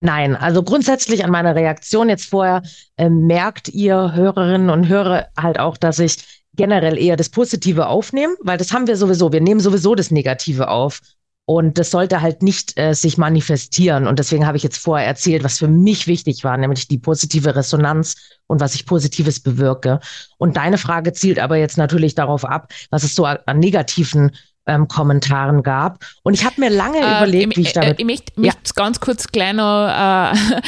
Nein, 0.00 0.34
also 0.34 0.62
grundsätzlich 0.62 1.24
an 1.24 1.30
meiner 1.30 1.54
Reaktion 1.54 2.08
jetzt 2.08 2.30
vorher 2.30 2.62
äh, 2.96 3.10
merkt 3.10 3.68
ihr 3.68 4.14
Hörerinnen 4.14 4.70
und 4.70 4.88
Hörer 4.88 5.28
halt 5.36 5.60
auch, 5.60 5.76
dass 5.76 5.98
ich 5.98 6.44
generell 6.54 6.96
eher 6.96 7.16
das 7.16 7.28
Positive 7.28 7.86
aufnehme, 7.86 8.34
weil 8.40 8.56
das 8.56 8.72
haben 8.72 8.86
wir 8.86 8.96
sowieso. 8.96 9.30
Wir 9.30 9.42
nehmen 9.42 9.60
sowieso 9.60 9.94
das 9.94 10.10
Negative 10.10 10.68
auf. 10.68 11.00
Und 11.44 11.76
das 11.76 11.90
sollte 11.90 12.20
halt 12.20 12.42
nicht 12.42 12.78
äh, 12.78 12.94
sich 12.94 13.18
manifestieren. 13.18 14.06
Und 14.06 14.18
deswegen 14.18 14.46
habe 14.46 14.56
ich 14.56 14.62
jetzt 14.62 14.78
vorher 14.78 15.06
erzählt, 15.06 15.42
was 15.42 15.58
für 15.58 15.66
mich 15.66 16.06
wichtig 16.06 16.44
war, 16.44 16.56
nämlich 16.56 16.86
die 16.86 16.98
positive 16.98 17.56
Resonanz 17.56 18.14
und 18.46 18.60
was 18.60 18.74
ich 18.74 18.86
Positives 18.86 19.40
bewirke. 19.40 19.98
Und 20.38 20.56
deine 20.56 20.78
Frage 20.78 21.12
zielt 21.12 21.40
aber 21.40 21.56
jetzt 21.56 21.78
natürlich 21.78 22.14
darauf 22.14 22.44
ab, 22.44 22.72
was 22.90 23.02
es 23.02 23.14
so 23.14 23.24
an 23.24 23.58
negativen 23.58 24.30
ähm, 24.66 24.86
Kommentaren 24.86 25.62
gab. 25.62 25.98
Und 26.22 26.34
ich 26.34 26.44
habe 26.44 26.60
mir 26.60 26.70
lange 26.70 26.98
äh, 26.98 27.16
überlegt, 27.18 27.52
ich, 27.52 27.56
wie 27.56 27.60
ich 27.62 27.72
damit. 27.72 27.98
Ich 27.98 28.06
möchte 28.06 28.32
ja. 28.36 28.52
ganz 28.76 29.00
kurz 29.00 29.28
kleiner 29.28 30.32
äh, 30.34 30.60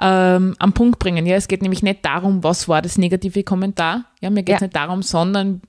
ähm, 0.00 0.54
am 0.58 0.72
Punkt 0.72 0.98
bringen. 0.98 1.26
Ja, 1.26 1.36
es 1.36 1.48
geht 1.48 1.62
nämlich 1.62 1.82
nicht 1.82 2.04
darum, 2.04 2.42
was 2.42 2.68
war 2.68 2.80
das 2.80 2.96
negative 2.96 3.42
Kommentar. 3.44 4.04
Ja, 4.20 4.30
mir 4.30 4.42
geht 4.42 4.54
es 4.54 4.60
ja. 4.60 4.66
nicht 4.68 4.76
darum, 4.76 5.02
sondern 5.02 5.60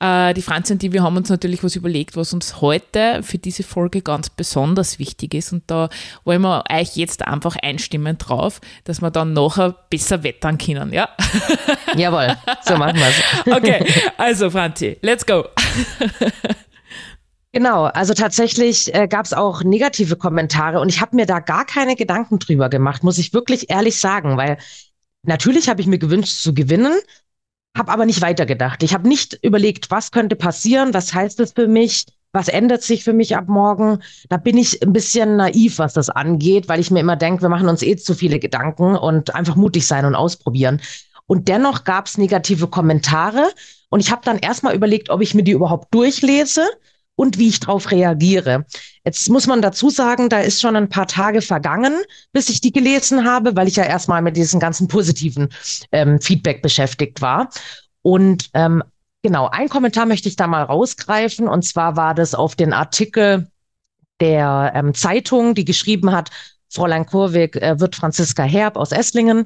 äh, 0.00 0.32
die 0.34 0.42
Franzi 0.42 0.72
und 0.72 0.82
die, 0.82 0.92
wir 0.92 1.02
haben 1.02 1.16
uns 1.16 1.28
natürlich 1.28 1.62
was 1.62 1.76
überlegt, 1.76 2.16
was 2.16 2.32
uns 2.32 2.60
heute 2.60 3.22
für 3.22 3.38
diese 3.38 3.62
Folge 3.62 4.00
ganz 4.00 4.30
besonders 4.30 4.98
wichtig 4.98 5.34
ist. 5.34 5.52
Und 5.52 5.64
da 5.66 5.88
wollen 6.24 6.40
wir 6.40 6.64
euch 6.70 6.96
jetzt 6.96 7.26
einfach 7.26 7.56
einstimmen 7.62 8.18
drauf, 8.18 8.60
dass 8.84 9.02
wir 9.02 9.10
dann 9.10 9.34
nachher 9.34 9.76
besser 9.90 10.22
wettern 10.24 10.58
können. 10.58 10.92
Ja? 10.92 11.10
Jawohl, 11.94 12.36
so 12.62 12.76
machen 12.76 12.96
wir 12.96 13.06
es. 13.06 13.20
Okay, 13.60 13.84
also 14.16 14.48
Franzi, 14.50 14.96
let's 15.02 15.26
go. 15.26 15.44
Genau, 17.52 17.84
also 17.86 18.14
tatsächlich 18.14 18.94
äh, 18.94 19.08
gab 19.08 19.26
es 19.26 19.32
auch 19.32 19.64
negative 19.64 20.16
Kommentare 20.16 20.80
und 20.80 20.88
ich 20.88 21.00
habe 21.00 21.16
mir 21.16 21.26
da 21.26 21.40
gar 21.40 21.64
keine 21.64 21.96
Gedanken 21.96 22.38
drüber 22.38 22.68
gemacht, 22.68 23.02
muss 23.02 23.18
ich 23.18 23.32
wirklich 23.34 23.70
ehrlich 23.70 23.98
sagen, 23.98 24.36
weil 24.36 24.58
natürlich 25.24 25.68
habe 25.68 25.80
ich 25.80 25.88
mir 25.88 25.98
gewünscht 25.98 26.40
zu 26.42 26.54
gewinnen, 26.54 26.92
habe 27.76 27.90
aber 27.90 28.06
nicht 28.06 28.22
weitergedacht. 28.22 28.84
Ich 28.84 28.94
habe 28.94 29.08
nicht 29.08 29.38
überlegt, 29.42 29.90
was 29.90 30.12
könnte 30.12 30.36
passieren, 30.36 30.94
was 30.94 31.12
heißt 31.12 31.40
das 31.40 31.52
für 31.52 31.66
mich, 31.66 32.06
was 32.32 32.46
ändert 32.46 32.82
sich 32.84 33.02
für 33.02 33.12
mich 33.12 33.36
ab 33.36 33.48
morgen. 33.48 34.00
Da 34.28 34.36
bin 34.36 34.56
ich 34.56 34.80
ein 34.82 34.92
bisschen 34.92 35.34
naiv, 35.36 35.80
was 35.80 35.92
das 35.92 36.08
angeht, 36.08 36.68
weil 36.68 36.78
ich 36.78 36.92
mir 36.92 37.00
immer 37.00 37.16
denke, 37.16 37.42
wir 37.42 37.48
machen 37.48 37.68
uns 37.68 37.82
eh 37.82 37.96
zu 37.96 38.14
viele 38.14 38.38
Gedanken 38.38 38.96
und 38.96 39.34
einfach 39.34 39.56
mutig 39.56 39.88
sein 39.88 40.04
und 40.04 40.14
ausprobieren. 40.14 40.80
Und 41.26 41.48
dennoch 41.48 41.82
gab 41.82 42.06
es 42.06 42.16
negative 42.16 42.68
Kommentare 42.68 43.50
und 43.88 43.98
ich 43.98 44.12
habe 44.12 44.22
dann 44.24 44.38
erstmal 44.38 44.76
überlegt, 44.76 45.10
ob 45.10 45.20
ich 45.20 45.34
mir 45.34 45.42
die 45.42 45.52
überhaupt 45.52 45.92
durchlese 45.92 46.64
und 47.20 47.36
wie 47.36 47.48
ich 47.48 47.60
darauf 47.60 47.90
reagiere. 47.90 48.64
Jetzt 49.04 49.28
muss 49.28 49.46
man 49.46 49.60
dazu 49.60 49.90
sagen, 49.90 50.30
da 50.30 50.40
ist 50.40 50.58
schon 50.58 50.74
ein 50.74 50.88
paar 50.88 51.06
Tage 51.06 51.42
vergangen, 51.42 51.92
bis 52.32 52.48
ich 52.48 52.62
die 52.62 52.72
gelesen 52.72 53.26
habe, 53.26 53.54
weil 53.56 53.68
ich 53.68 53.76
ja 53.76 53.84
erstmal 53.84 54.22
mit 54.22 54.38
diesem 54.38 54.58
ganzen 54.58 54.88
positiven 54.88 55.50
ähm, 55.92 56.18
Feedback 56.18 56.62
beschäftigt 56.62 57.20
war. 57.20 57.50
Und 58.00 58.48
ähm, 58.54 58.82
genau, 59.22 59.50
ein 59.50 59.68
Kommentar 59.68 60.06
möchte 60.06 60.30
ich 60.30 60.36
da 60.36 60.46
mal 60.46 60.62
rausgreifen. 60.62 61.46
Und 61.46 61.62
zwar 61.66 61.94
war 61.94 62.14
das 62.14 62.34
auf 62.34 62.56
den 62.56 62.72
Artikel 62.72 63.50
der 64.20 64.72
ähm, 64.74 64.94
Zeitung, 64.94 65.54
die 65.54 65.66
geschrieben 65.66 66.12
hat, 66.12 66.30
Fräulein 66.72 67.04
Kurwig 67.04 67.56
äh, 67.56 67.78
wird 67.78 67.96
Franziska 67.96 68.44
Herb 68.44 68.78
aus 68.78 68.92
Esslingen. 68.92 69.44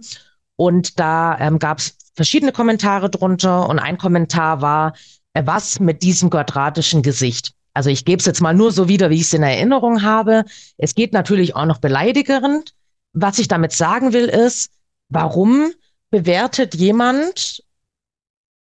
Und 0.55 1.01
da 1.01 1.37
ähm, 1.41 1.59
gab 1.59 1.79
es 1.79 1.97
verschiedene 2.15 2.53
Kommentare 2.53 3.11
drunter. 3.11 3.69
Und 3.69 3.81
ein 3.81 3.99
Kommentar 3.99 4.61
war, 4.61 4.93
äh, 5.33 5.43
was 5.45 5.81
mit 5.81 6.05
diesem 6.05 6.31
quadratischen 6.31 7.03
Gesicht? 7.03 7.53
Also 7.75 7.91
ich 7.91 8.05
gebe 8.05 8.21
es 8.21 8.27
jetzt 8.27 8.41
mal 8.41 8.55
nur 8.55 8.73
so 8.73 8.89
wieder, 8.89 9.11
wie 9.11 9.17
ich 9.17 9.23
es 9.23 9.33
in 9.33 9.43
Erinnerung 9.43 10.03
habe. 10.03 10.45
Es 10.79 10.95
geht 10.95 11.13
natürlich 11.13 11.57
auch 11.57 11.67
noch 11.67 11.79
beleidigend. 11.79 12.75
Was 13.13 13.39
ich 13.39 13.49
damit 13.49 13.73
sagen 13.73 14.13
will, 14.13 14.27
ist, 14.27 14.71
warum 15.09 15.73
bewertet 16.11 16.75
jemand 16.75 17.63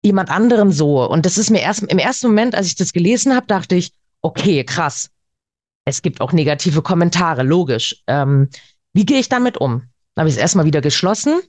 jemand 0.05 0.31
anderen 0.31 0.71
so? 0.71 1.09
Und 1.09 1.27
das 1.27 1.39
ist 1.39 1.51
mir 1.51 1.61
erst 1.61 1.83
im 1.83 1.99
ersten 1.99 2.29
Moment, 2.29 2.55
als 2.55 2.67
ich 2.67 2.75
das 2.77 2.93
gelesen 2.93 3.35
habe, 3.35 3.47
dachte 3.47 3.75
ich, 3.75 3.93
okay, 4.21 4.63
krass. 4.65 5.11
Es 5.87 6.03
gibt 6.03 6.21
auch 6.21 6.33
negative 6.33 6.83
Kommentare, 6.83 7.43
logisch. 7.43 8.03
Ähm, 8.07 8.49
wie 8.93 9.07
gehe 9.07 9.19
ich 9.19 9.29
damit 9.29 9.57
um? 9.57 9.89
Dann 10.15 10.23
habe 10.23 10.29
ich 10.29 10.37
es 10.37 10.41
erstmal 10.41 10.67
wieder 10.67 10.81
geschlossen 10.81 11.41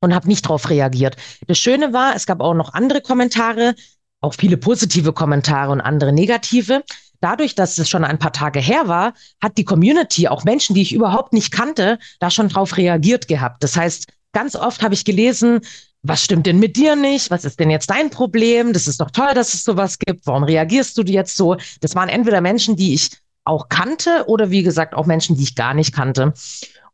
und 0.00 0.14
habe 0.14 0.28
nicht 0.28 0.44
darauf 0.44 0.68
reagiert. 0.68 1.16
Das 1.46 1.58
Schöne 1.58 1.92
war, 1.92 2.14
es 2.14 2.26
gab 2.26 2.40
auch 2.40 2.54
noch 2.54 2.74
andere 2.74 3.00
Kommentare, 3.00 3.74
auch 4.22 4.34
viele 4.34 4.56
positive 4.56 5.12
Kommentare 5.12 5.70
und 5.70 5.80
andere 5.80 6.12
negative. 6.12 6.82
Dadurch, 7.20 7.54
dass 7.54 7.78
es 7.78 7.88
schon 7.88 8.04
ein 8.04 8.18
paar 8.18 8.32
Tage 8.32 8.58
her 8.58 8.88
war, 8.88 9.14
hat 9.40 9.58
die 9.58 9.64
Community, 9.64 10.28
auch 10.28 10.44
Menschen, 10.44 10.74
die 10.74 10.82
ich 10.82 10.94
überhaupt 10.94 11.32
nicht 11.32 11.52
kannte, 11.52 11.98
da 12.18 12.30
schon 12.30 12.48
drauf 12.48 12.76
reagiert 12.76 13.28
gehabt. 13.28 13.62
Das 13.62 13.76
heißt, 13.76 14.06
ganz 14.32 14.56
oft 14.56 14.82
habe 14.82 14.94
ich 14.94 15.04
gelesen, 15.04 15.60
was 16.02 16.24
stimmt 16.24 16.46
denn 16.46 16.58
mit 16.58 16.76
dir 16.76 16.96
nicht? 16.96 17.30
Was 17.30 17.44
ist 17.44 17.60
denn 17.60 17.70
jetzt 17.70 17.90
dein 17.90 18.10
Problem? 18.10 18.72
Das 18.72 18.88
ist 18.88 19.00
doch 19.00 19.10
toll, 19.10 19.34
dass 19.34 19.54
es 19.54 19.62
sowas 19.62 19.98
gibt. 19.98 20.26
Warum 20.26 20.42
reagierst 20.42 20.98
du 20.98 21.02
jetzt 21.02 21.36
so? 21.36 21.56
Das 21.80 21.94
waren 21.94 22.08
entweder 22.08 22.40
Menschen, 22.40 22.74
die 22.74 22.94
ich 22.94 23.10
auch 23.44 23.68
kannte 23.68 24.24
oder 24.26 24.50
wie 24.50 24.62
gesagt 24.62 24.94
auch 24.94 25.06
Menschen, 25.06 25.36
die 25.36 25.44
ich 25.44 25.54
gar 25.54 25.74
nicht 25.74 25.94
kannte. 25.94 26.32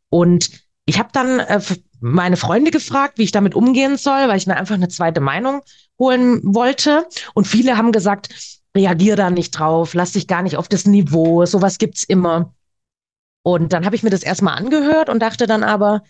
Und 0.09 0.51
ich 0.85 0.99
habe 0.99 1.09
dann 1.11 1.39
äh, 1.39 1.61
meine 2.01 2.37
Freunde 2.37 2.71
gefragt, 2.71 3.17
wie 3.17 3.23
ich 3.23 3.31
damit 3.31 3.55
umgehen 3.55 3.97
soll, 3.97 4.27
weil 4.27 4.37
ich 4.37 4.47
mir 4.47 4.57
einfach 4.57 4.75
eine 4.75 4.89
zweite 4.89 5.21
Meinung 5.21 5.61
holen 5.99 6.41
wollte. 6.43 7.07
Und 7.33 7.45
viele 7.45 7.77
haben 7.77 7.91
gesagt, 7.91 8.29
reagier 8.75 9.15
da 9.15 9.29
nicht 9.29 9.51
drauf, 9.51 9.93
lass 9.93 10.13
dich 10.13 10.27
gar 10.27 10.41
nicht 10.41 10.57
auf 10.57 10.67
das 10.67 10.85
Niveau, 10.85 11.45
sowas 11.45 11.77
gibt's 11.77 12.03
immer. 12.03 12.53
Und 13.43 13.73
dann 13.73 13.85
habe 13.85 13.95
ich 13.95 14.03
mir 14.03 14.09
das 14.09 14.23
erstmal 14.23 14.57
angehört 14.57 15.09
und 15.09 15.19
dachte 15.19 15.47
dann 15.47 15.63
aber, 15.63 16.03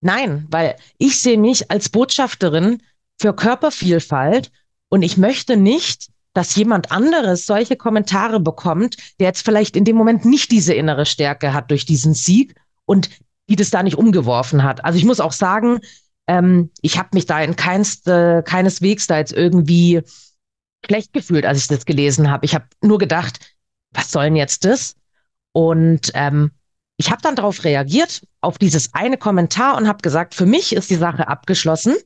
nein, 0.00 0.46
weil 0.50 0.76
ich 0.98 1.20
sehe 1.20 1.38
mich 1.38 1.70
als 1.70 1.88
Botschafterin 1.88 2.82
für 3.20 3.34
Körpervielfalt 3.34 4.50
und 4.88 5.02
ich 5.02 5.16
möchte 5.16 5.56
nicht, 5.56 6.08
dass 6.32 6.54
jemand 6.54 6.92
anderes 6.92 7.46
solche 7.46 7.76
Kommentare 7.76 8.40
bekommt, 8.40 8.96
der 9.18 9.28
jetzt 9.28 9.44
vielleicht 9.44 9.76
in 9.76 9.84
dem 9.84 9.96
Moment 9.96 10.24
nicht 10.24 10.50
diese 10.52 10.74
innere 10.74 11.06
Stärke 11.06 11.52
hat 11.52 11.70
durch 11.70 11.84
diesen 11.84 12.14
Sieg 12.14 12.54
und 12.86 13.10
die 13.48 13.56
das 13.56 13.70
da 13.70 13.82
nicht 13.82 13.98
umgeworfen 13.98 14.62
hat. 14.62 14.84
Also 14.84 14.96
ich 14.96 15.04
muss 15.04 15.20
auch 15.20 15.32
sagen, 15.32 15.80
ähm, 16.30 16.70
ich 16.80 16.96
habe 16.96 17.08
mich 17.14 17.26
da 17.26 17.42
in 17.42 17.56
keinste, 17.56 18.44
keineswegs 18.46 19.08
da 19.08 19.18
jetzt 19.18 19.32
irgendwie 19.32 20.02
schlecht 20.86 21.12
gefühlt, 21.12 21.44
als 21.44 21.58
ich 21.58 21.66
das 21.66 21.86
gelesen 21.86 22.30
habe. 22.30 22.46
Ich 22.46 22.54
habe 22.54 22.66
nur 22.80 22.98
gedacht, 22.98 23.40
was 23.90 24.12
soll 24.12 24.24
denn 24.24 24.36
jetzt 24.36 24.64
das? 24.64 24.94
Und 25.52 26.12
ähm, 26.14 26.52
ich 26.98 27.10
habe 27.10 27.20
dann 27.20 27.34
darauf 27.34 27.64
reagiert, 27.64 28.22
auf 28.40 28.58
dieses 28.58 28.94
eine 28.94 29.16
Kommentar 29.16 29.76
und 29.76 29.88
habe 29.88 30.02
gesagt, 30.02 30.36
für 30.36 30.46
mich 30.46 30.72
ist 30.72 30.88
die 30.90 30.94
Sache 30.94 31.26
abgeschlossen. 31.26 31.96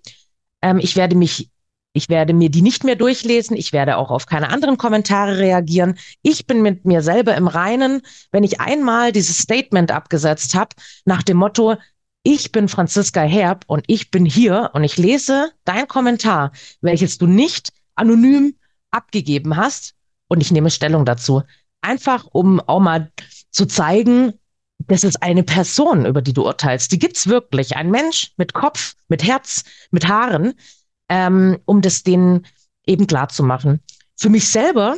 Ähm, 0.63 0.79
ich 0.79 0.97
werde 0.97 1.17
mich, 1.17 1.51
ich 1.93 2.09
werde 2.09 2.33
mir 2.33 2.49
die 2.49 2.63
nicht 2.63 2.83
mehr 2.83 2.97
durchlesen. 2.97 3.59
Ich 3.59 3.75
werde 3.75 3.99
auch 3.99 4.11
auf 4.11 4.25
keine 4.25 4.49
anderen 4.49 4.79
Kommentare 4.79 5.37
reagieren. 5.37 5.99
Ich 6.23 6.47
bin 6.47 6.63
mit 6.63 6.87
mir 6.87 7.03
selber 7.03 7.37
im 7.37 7.47
Reinen, 7.47 8.01
wenn 8.33 8.43
ich 8.43 8.59
einmal 8.59 9.13
dieses 9.13 9.37
Statement 9.37 9.93
abgesetzt 9.93 10.55
habe, 10.55 10.71
nach 11.05 11.23
dem 11.23 11.37
Motto, 11.37 11.77
ich 12.25 12.51
bin 12.51 12.69
Franziska 12.69 13.21
Herb 13.21 13.65
und 13.69 13.85
ich 13.87 14.11
bin 14.11 14.25
hier 14.25 14.71
und 14.73 14.83
ich 14.83 14.97
lese 14.97 15.53
dein 15.65 15.87
Kommentar, 15.87 16.53
welches 16.81 17.19
du 17.19 17.27
nicht 17.27 17.71
anonym 17.95 18.57
abgegeben 18.91 19.57
hast 19.57 19.95
und 20.29 20.41
ich 20.41 20.51
nehme 20.51 20.71
Stellung 20.71 21.05
dazu. 21.05 21.43
Einfach, 21.83 22.27
um 22.33 22.61
auch 22.61 22.81
mal 22.81 23.13
zu 23.51 23.67
zeigen, 23.67 24.33
das 24.79 25.05
ist 25.05 25.23
eine 25.23 25.43
Person, 25.43 26.07
über 26.07 26.23
die 26.23 26.33
du 26.33 26.45
urteilst. 26.45 26.91
Die 26.91 26.99
gibt's 26.99 27.27
wirklich. 27.27 27.77
Ein 27.77 27.91
Mensch 27.91 28.33
mit 28.39 28.55
Kopf, 28.55 28.95
mit 29.09 29.23
Herz, 29.23 29.65
mit 29.91 30.09
Haaren, 30.09 30.55
ähm, 31.11 31.59
um 31.67 31.83
das 31.83 32.03
denen 32.03 32.47
eben 32.87 33.07
klar 33.07 33.29
zu 33.29 33.43
machen. 33.43 33.81
Für 34.17 34.31
mich 34.31 34.49
selber 34.49 34.97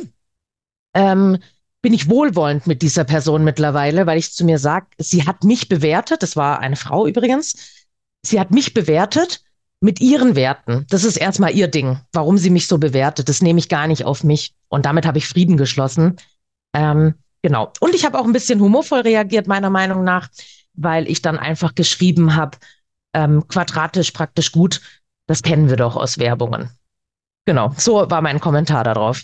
ähm, 0.93 1.39
bin 1.87 1.93
ich 1.93 2.09
wohlwollend 2.09 2.67
mit 2.67 2.81
dieser 2.81 3.05
Person 3.05 3.45
mittlerweile, 3.45 4.05
weil 4.05 4.17
ich 4.17 4.33
zu 4.33 4.43
mir 4.43 4.59
sage, 4.59 4.87
sie 4.97 5.25
hat 5.25 5.45
mich 5.45 5.69
bewertet, 5.69 6.21
das 6.21 6.35
war 6.35 6.59
eine 6.59 6.75
Frau 6.75 7.07
übrigens, 7.07 7.87
sie 8.23 8.41
hat 8.41 8.51
mich 8.51 8.73
bewertet 8.73 9.41
mit 9.79 10.01
ihren 10.01 10.35
Werten. 10.35 10.85
Das 10.89 11.05
ist 11.05 11.15
erstmal 11.15 11.55
ihr 11.55 11.69
Ding, 11.69 12.01
warum 12.11 12.37
sie 12.37 12.49
mich 12.49 12.67
so 12.67 12.77
bewertet. 12.77 13.29
Das 13.29 13.41
nehme 13.41 13.59
ich 13.59 13.69
gar 13.69 13.87
nicht 13.87 14.03
auf 14.03 14.25
mich. 14.25 14.53
Und 14.67 14.85
damit 14.85 15.05
habe 15.05 15.17
ich 15.17 15.29
Frieden 15.29 15.55
geschlossen. 15.55 16.17
Ähm, 16.73 17.13
genau. 17.41 17.71
Und 17.79 17.95
ich 17.95 18.05
habe 18.05 18.19
auch 18.19 18.25
ein 18.25 18.33
bisschen 18.33 18.59
humorvoll 18.59 18.99
reagiert, 18.99 19.47
meiner 19.47 19.69
Meinung 19.69 20.03
nach, 20.03 20.27
weil 20.73 21.09
ich 21.09 21.21
dann 21.21 21.39
einfach 21.39 21.73
geschrieben 21.73 22.35
habe, 22.35 22.57
ähm, 23.13 23.47
quadratisch 23.47 24.11
praktisch 24.11 24.51
gut, 24.51 24.81
das 25.25 25.41
kennen 25.41 25.69
wir 25.69 25.77
doch 25.77 25.95
aus 25.95 26.17
Werbungen. 26.17 26.69
Genau, 27.45 27.71
so 27.77 28.09
war 28.11 28.21
mein 28.21 28.41
Kommentar 28.41 28.83
darauf. 28.83 29.23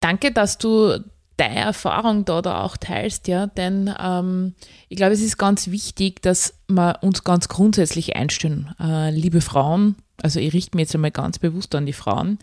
Danke, 0.00 0.32
dass 0.32 0.58
du 0.58 1.02
deine 1.40 1.60
Erfahrung 1.60 2.24
da, 2.24 2.42
da 2.42 2.62
auch 2.62 2.76
teilst, 2.76 3.26
ja, 3.26 3.46
denn 3.46 3.92
ähm, 3.98 4.54
ich 4.88 4.96
glaube, 4.96 5.12
es 5.12 5.22
ist 5.22 5.38
ganz 5.38 5.68
wichtig, 5.68 6.20
dass 6.22 6.54
wir 6.68 6.98
uns 7.00 7.24
ganz 7.24 7.48
grundsätzlich 7.48 8.14
einstellen. 8.14 8.74
Äh, 8.78 9.10
liebe 9.10 9.40
Frauen, 9.40 9.96
also 10.22 10.38
ich 10.38 10.52
richte 10.52 10.76
mich 10.76 10.84
jetzt 10.84 10.94
einmal 10.94 11.10
ganz 11.10 11.38
bewusst 11.38 11.74
an 11.74 11.86
die 11.86 11.94
Frauen, 11.94 12.38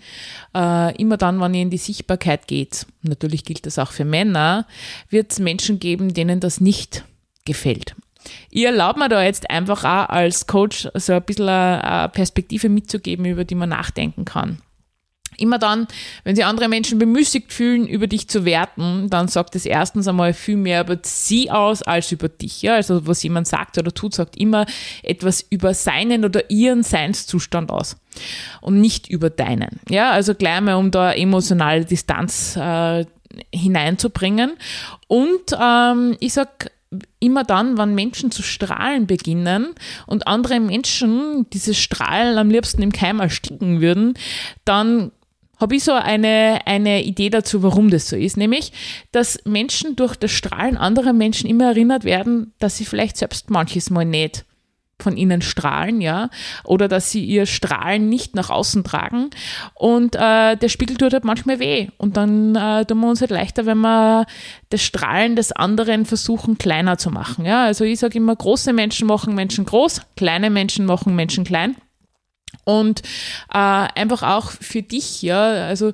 äh, 0.56 0.96
immer 1.00 1.18
dann, 1.18 1.40
wenn 1.40 1.54
ihr 1.54 1.62
in 1.62 1.70
die 1.70 1.78
Sichtbarkeit 1.78 2.48
geht, 2.48 2.88
natürlich 3.04 3.46
gilt 3.46 3.66
das 3.66 3.78
auch 3.78 3.92
für 3.92 4.06
Männer, 4.06 4.66
wird 5.10 5.32
es 5.32 5.40
Menschen 5.40 5.80
geben, 5.80 6.14
denen 6.14 6.40
das 6.40 6.60
nicht 6.60 7.06
gefällt. 7.46 7.96
Ihr 8.50 8.70
erlaubt 8.70 8.98
mir 8.98 9.10
da 9.10 9.24
jetzt 9.24 9.50
einfach 9.50 9.84
auch 9.84 10.10
als 10.10 10.48
Coach 10.48 10.90
so 10.96 11.14
ein 11.14 11.24
bisschen 11.24 11.48
eine 11.48 12.10
Perspektive 12.10 12.68
mitzugeben, 12.68 13.26
über 13.26 13.46
die 13.46 13.56
man 13.56 13.70
nachdenken 13.70 14.26
kann. 14.26 14.62
Immer 15.38 15.60
dann, 15.60 15.88
wenn 16.24 16.36
sich 16.36 16.46
andere 16.46 16.68
Menschen 16.68 17.00
bemüßigt 17.00 17.54
fühlen, 17.54 17.88
über 17.88 18.08
dich 18.08 18.28
zu 18.28 18.46
werten, 18.46 19.10
dann 19.10 19.28
sagt 19.28 19.56
es 19.56 19.66
erstens 19.66 20.08
einmal 20.08 20.34
viel 20.34 20.58
mehr 20.58 20.82
über 20.82 20.98
sie 21.04 21.52
aus 21.52 21.84
als 21.84 22.12
über 22.12 22.30
dich. 22.30 22.62
Ja? 22.62 22.76
Also 22.76 23.08
was 23.08 23.24
jemand 23.24 23.48
sagt 23.48 23.78
oder 23.78 23.94
tut, 23.94 24.14
sagt 24.14 24.38
immer 24.38 24.66
etwas 25.04 25.46
über 25.50 25.74
seinen 25.74 26.26
oder 26.26 26.50
ihren 26.50 26.84
Seinszustand 26.84 27.72
aus 27.72 27.98
und 28.62 28.82
nicht 28.82 29.10
über 29.10 29.30
deinen. 29.30 29.80
Ja, 29.90 30.12
also 30.12 30.34
gleich 30.34 30.62
mal, 30.62 30.76
um 30.76 30.92
da 30.92 31.14
emotionale 31.14 31.86
Distanz 31.86 32.56
äh, 32.56 33.06
hineinzubringen. 33.54 34.54
Und 35.08 35.56
ähm, 35.60 36.18
ich 36.20 36.34
sag 36.34 36.72
immer 37.20 37.44
dann, 37.44 37.78
wenn 37.78 37.96
Menschen 37.96 38.32
zu 38.32 38.44
strahlen 38.44 39.08
beginnen 39.08 39.74
und 40.06 40.28
andere 40.28 40.60
Menschen 40.60 41.50
dieses 41.52 41.78
Strahlen 41.78 42.38
am 42.38 42.50
liebsten 42.50 42.82
im 42.82 42.92
Keim 42.92 43.20
ersticken 43.20 43.82
würden, 43.82 44.14
dann 44.64 45.12
habe 45.60 45.76
ich 45.76 45.84
so 45.84 45.94
eine, 45.94 46.62
eine 46.66 47.04
Idee 47.04 47.30
dazu, 47.30 47.64
warum 47.64 47.90
das 47.90 48.10
so 48.10 48.16
ist. 48.16 48.38
Nämlich, 48.38 48.72
dass 49.12 49.40
Menschen 49.46 49.96
durch 49.96 50.16
das 50.16 50.32
Strahlen 50.32 50.78
anderer 50.78 51.14
Menschen 51.14 51.50
immer 51.50 51.66
erinnert 51.66 52.04
werden, 52.04 52.54
dass 52.60 52.78
sie 52.78 52.86
vielleicht 52.86 53.18
selbst 53.18 53.50
manches 53.50 53.90
Mal 53.90 54.06
nicht 54.06 54.46
von 55.00 55.16
ihnen 55.16 55.42
strahlen, 55.42 56.02
ja, 56.02 56.30
oder 56.64 56.88
dass 56.88 57.12
sie 57.12 57.24
ihr 57.24 57.46
Strahlen 57.46 58.10
nicht 58.10 58.36
nach 58.36 58.50
außen 58.50 58.84
tragen. 58.84 59.30
Und 59.76 60.16
äh, 60.16 60.56
der 60.56 60.70
Spiegel 60.70 60.98
tut 60.98 61.14
halt 61.14 61.24
manchmal 61.24 61.60
weh. 61.60 61.90
Und 61.98 62.18
dann 62.18 62.56
äh, 62.56 62.86
tun 62.86 63.00
wir 63.02 63.10
uns 63.10 63.22
halt 63.22 63.32
leichter, 63.32 63.66
wenn 63.66 63.80
wir 63.80 64.26
das 64.70 64.82
Strahlen 64.82 65.36
des 65.36 65.52
anderen 65.52 66.06
versuchen, 66.06 66.58
kleiner 66.58 66.98
zu 66.98 67.12
machen. 67.12 67.46
Ja, 67.46 67.66
also 67.66 67.84
ich 67.84 68.00
sage 68.00 68.18
immer, 68.18 68.36
große 68.36 68.74
Menschen 68.74 69.08
machen 69.08 69.36
Menschen 69.36 69.66
groß, 69.66 70.02
kleine 70.16 70.50
Menschen 70.50 70.86
machen 70.86 71.16
Menschen 71.16 71.44
klein. 71.44 71.76
Und 72.68 73.02
äh, 73.54 73.58
einfach 73.96 74.24
auch 74.24 74.52
für 74.52 74.82
dich, 74.82 75.22
ja, 75.22 75.68
also 75.68 75.94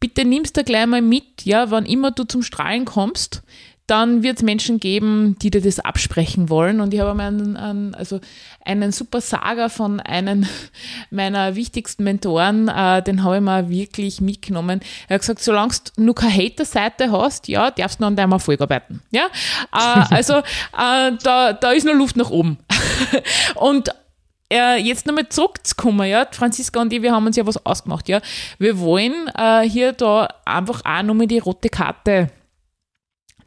bitte 0.00 0.24
nimmst 0.24 0.56
du 0.56 0.64
gleich 0.64 0.86
mal 0.86 1.02
mit, 1.02 1.44
ja, 1.44 1.70
wann 1.70 1.84
immer 1.84 2.12
du 2.12 2.24
zum 2.24 2.42
Strahlen 2.42 2.86
kommst, 2.86 3.42
dann 3.86 4.22
wird 4.22 4.38
es 4.38 4.42
Menschen 4.42 4.80
geben, 4.80 5.36
die 5.42 5.50
dir 5.50 5.60
das 5.60 5.80
absprechen 5.80 6.48
wollen. 6.48 6.80
Und 6.80 6.94
ich 6.94 7.00
habe 7.00 7.22
einen, 7.22 7.58
einen, 7.58 7.94
also 7.94 8.20
einen 8.64 8.90
super 8.90 9.20
Saga 9.20 9.68
von 9.68 10.00
einem 10.00 10.46
meiner 11.10 11.56
wichtigsten 11.56 12.04
Mentoren, 12.04 12.68
äh, 12.68 13.02
den 13.02 13.22
habe 13.22 13.36
ich 13.36 13.42
mal 13.42 13.68
wirklich 13.68 14.22
mitgenommen. 14.22 14.80
Er 15.08 15.16
hat 15.16 15.20
gesagt, 15.20 15.42
solange 15.42 15.74
du 15.94 16.02
nur 16.02 16.14
keine 16.14 16.32
Hater-Seite 16.32 17.12
hast, 17.12 17.48
ja, 17.48 17.70
darfst 17.70 18.00
du 18.00 18.04
noch 18.04 18.08
an 18.08 18.16
deinem 18.16 18.32
Erfolg 18.32 18.62
arbeiten. 18.62 19.02
Ja? 19.10 19.26
Äh, 19.74 20.14
also 20.14 20.38
äh, 20.38 21.12
da, 21.22 21.52
da 21.52 21.72
ist 21.72 21.84
noch 21.84 21.92
Luft 21.92 22.16
nach 22.16 22.30
oben. 22.30 22.56
Und 23.56 23.90
äh, 24.54 24.76
jetzt 24.76 25.06
nochmal 25.06 25.28
zurückzukommen, 25.28 26.08
ja, 26.08 26.26
Franziska 26.30 26.80
und 26.80 26.92
ich, 26.92 27.02
wir 27.02 27.12
haben 27.12 27.26
uns 27.26 27.36
ja 27.36 27.46
was 27.46 27.64
ausgemacht, 27.66 28.08
ja. 28.08 28.20
Wir 28.58 28.78
wollen 28.78 29.28
äh, 29.36 29.68
hier 29.68 29.92
da 29.92 30.28
einfach 30.44 30.82
auch 30.84 31.02
nochmal 31.02 31.26
die 31.26 31.38
rote 31.38 31.68
Karte 31.68 32.30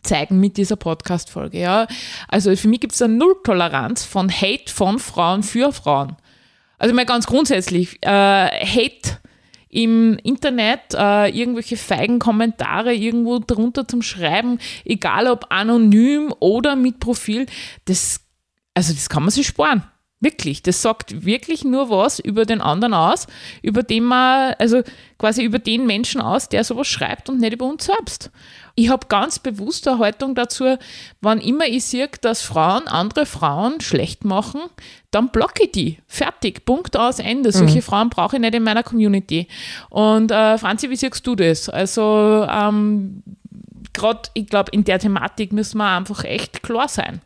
zeigen 0.03 0.39
mit 0.39 0.57
dieser 0.57 0.75
Podcast-Folge. 0.75 1.59
Ja? 1.59 1.87
Also 2.27 2.55
für 2.55 2.67
mich 2.67 2.79
gibt 2.79 2.93
es 2.93 3.01
eine 3.01 3.13
Nulltoleranz 3.13 4.03
von 4.03 4.29
Hate 4.31 4.71
von 4.71 4.99
Frauen 4.99 5.43
für 5.43 5.71
Frauen. 5.71 6.15
Also 6.77 6.93
mal 6.93 7.05
ganz 7.05 7.27
grundsätzlich, 7.27 7.97
äh, 8.01 8.09
Hate 8.09 9.19
im 9.69 10.17
Internet, 10.23 10.93
äh, 10.93 11.29
irgendwelche 11.29 11.75
feigen 11.75 12.19
Kommentare 12.19 12.93
irgendwo 12.93 13.39
drunter 13.39 13.87
zum 13.87 14.01
Schreiben, 14.01 14.59
egal 14.85 15.27
ob 15.27 15.47
anonym 15.49 16.33
oder 16.39 16.75
mit 16.75 16.99
Profil, 16.99 17.47
das, 17.85 18.21
also 18.73 18.93
das 18.93 19.09
kann 19.09 19.23
man 19.23 19.31
sich 19.31 19.47
sparen. 19.47 19.83
Wirklich, 20.19 20.63
das 20.63 20.81
sagt 20.81 21.25
wirklich 21.25 21.63
nur 21.63 21.91
was 21.91 22.17
über 22.17 22.45
den 22.45 22.59
anderen 22.59 22.95
aus, 22.95 23.27
über 23.61 23.83
den 23.83 24.03
man, 24.03 24.55
also 24.57 24.81
quasi 25.19 25.43
über 25.43 25.59
den 25.59 25.85
Menschen 25.85 26.21
aus, 26.21 26.49
der 26.49 26.63
sowas 26.63 26.87
schreibt 26.87 27.29
und 27.29 27.39
nicht 27.39 27.53
über 27.53 27.67
uns 27.67 27.85
selbst. 27.85 28.31
Ich 28.73 28.89
habe 28.89 29.05
ganz 29.09 29.37
bewusst 29.37 29.87
eine 29.87 29.99
Haltung 29.99 30.33
dazu, 30.33 30.77
wann 31.21 31.39
immer 31.39 31.65
ich 31.65 31.85
sehe, 31.85 32.09
dass 32.21 32.41
Frauen 32.41 32.87
andere 32.87 33.27
Frauen 33.27 33.79
schlecht 33.79 34.25
machen, 34.25 34.61
dann 35.11 35.29
blocke 35.29 35.65
ich 35.65 35.71
die. 35.71 35.99
Fertig, 36.07 36.65
Punkt 36.65 36.97
aus, 36.97 37.19
Ende. 37.19 37.51
Solche 37.51 37.77
mhm. 37.77 37.83
Frauen 37.83 38.09
brauche 38.09 38.37
ich 38.37 38.41
nicht 38.41 38.55
in 38.55 38.63
meiner 38.63 38.83
Community. 38.83 39.47
Und 39.89 40.31
äh, 40.31 40.57
Franzi, 40.57 40.89
wie 40.89 40.95
siehst 40.95 41.27
du 41.27 41.35
das? 41.35 41.69
Also 41.69 42.47
ähm, 42.49 43.21
gerade, 43.93 44.29
ich 44.33 44.47
glaube, 44.47 44.71
in 44.71 44.83
der 44.83 44.97
Thematik 44.97 45.53
müssen 45.53 45.77
wir 45.77 45.95
einfach 45.95 46.23
echt 46.23 46.63
klar 46.63 46.87
sein, 46.87 47.21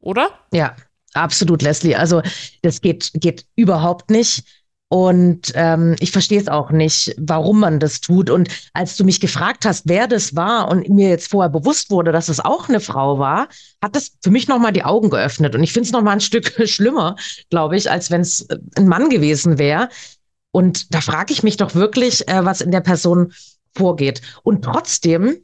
oder? 0.00 0.28
Ja, 0.52 0.74
Absolut, 1.14 1.62
Leslie. 1.62 1.94
Also 1.94 2.22
das 2.62 2.80
geht, 2.80 3.10
geht 3.14 3.46
überhaupt 3.56 4.10
nicht. 4.10 4.44
Und 4.88 5.52
ähm, 5.54 5.96
ich 6.00 6.12
verstehe 6.12 6.38
es 6.38 6.48
auch 6.48 6.70
nicht, 6.70 7.14
warum 7.16 7.60
man 7.60 7.80
das 7.80 8.02
tut. 8.02 8.28
Und 8.28 8.50
als 8.74 8.94
du 8.98 9.04
mich 9.04 9.20
gefragt 9.20 9.64
hast, 9.64 9.88
wer 9.88 10.06
das 10.06 10.36
war 10.36 10.70
und 10.70 10.86
mir 10.90 11.08
jetzt 11.08 11.30
vorher 11.30 11.48
bewusst 11.48 11.90
wurde, 11.90 12.12
dass 12.12 12.28
es 12.28 12.40
auch 12.40 12.68
eine 12.68 12.78
Frau 12.78 13.18
war, 13.18 13.48
hat 13.80 13.96
das 13.96 14.12
für 14.22 14.30
mich 14.30 14.48
nochmal 14.48 14.72
die 14.72 14.84
Augen 14.84 15.08
geöffnet. 15.08 15.54
Und 15.54 15.62
ich 15.62 15.72
finde 15.72 15.86
es 15.86 15.92
nochmal 15.92 16.16
ein 16.16 16.20
Stück 16.20 16.52
schlimmer, 16.68 17.16
glaube 17.48 17.78
ich, 17.78 17.90
als 17.90 18.10
wenn 18.10 18.20
es 18.20 18.42
äh, 18.42 18.58
ein 18.76 18.86
Mann 18.86 19.08
gewesen 19.08 19.58
wäre. 19.58 19.88
Und 20.50 20.94
da 20.94 21.00
frage 21.00 21.32
ich 21.32 21.42
mich 21.42 21.56
doch 21.56 21.74
wirklich, 21.74 22.28
äh, 22.28 22.44
was 22.44 22.60
in 22.60 22.70
der 22.70 22.82
Person 22.82 23.32
vorgeht. 23.74 24.20
Und 24.42 24.62
trotzdem 24.62 25.38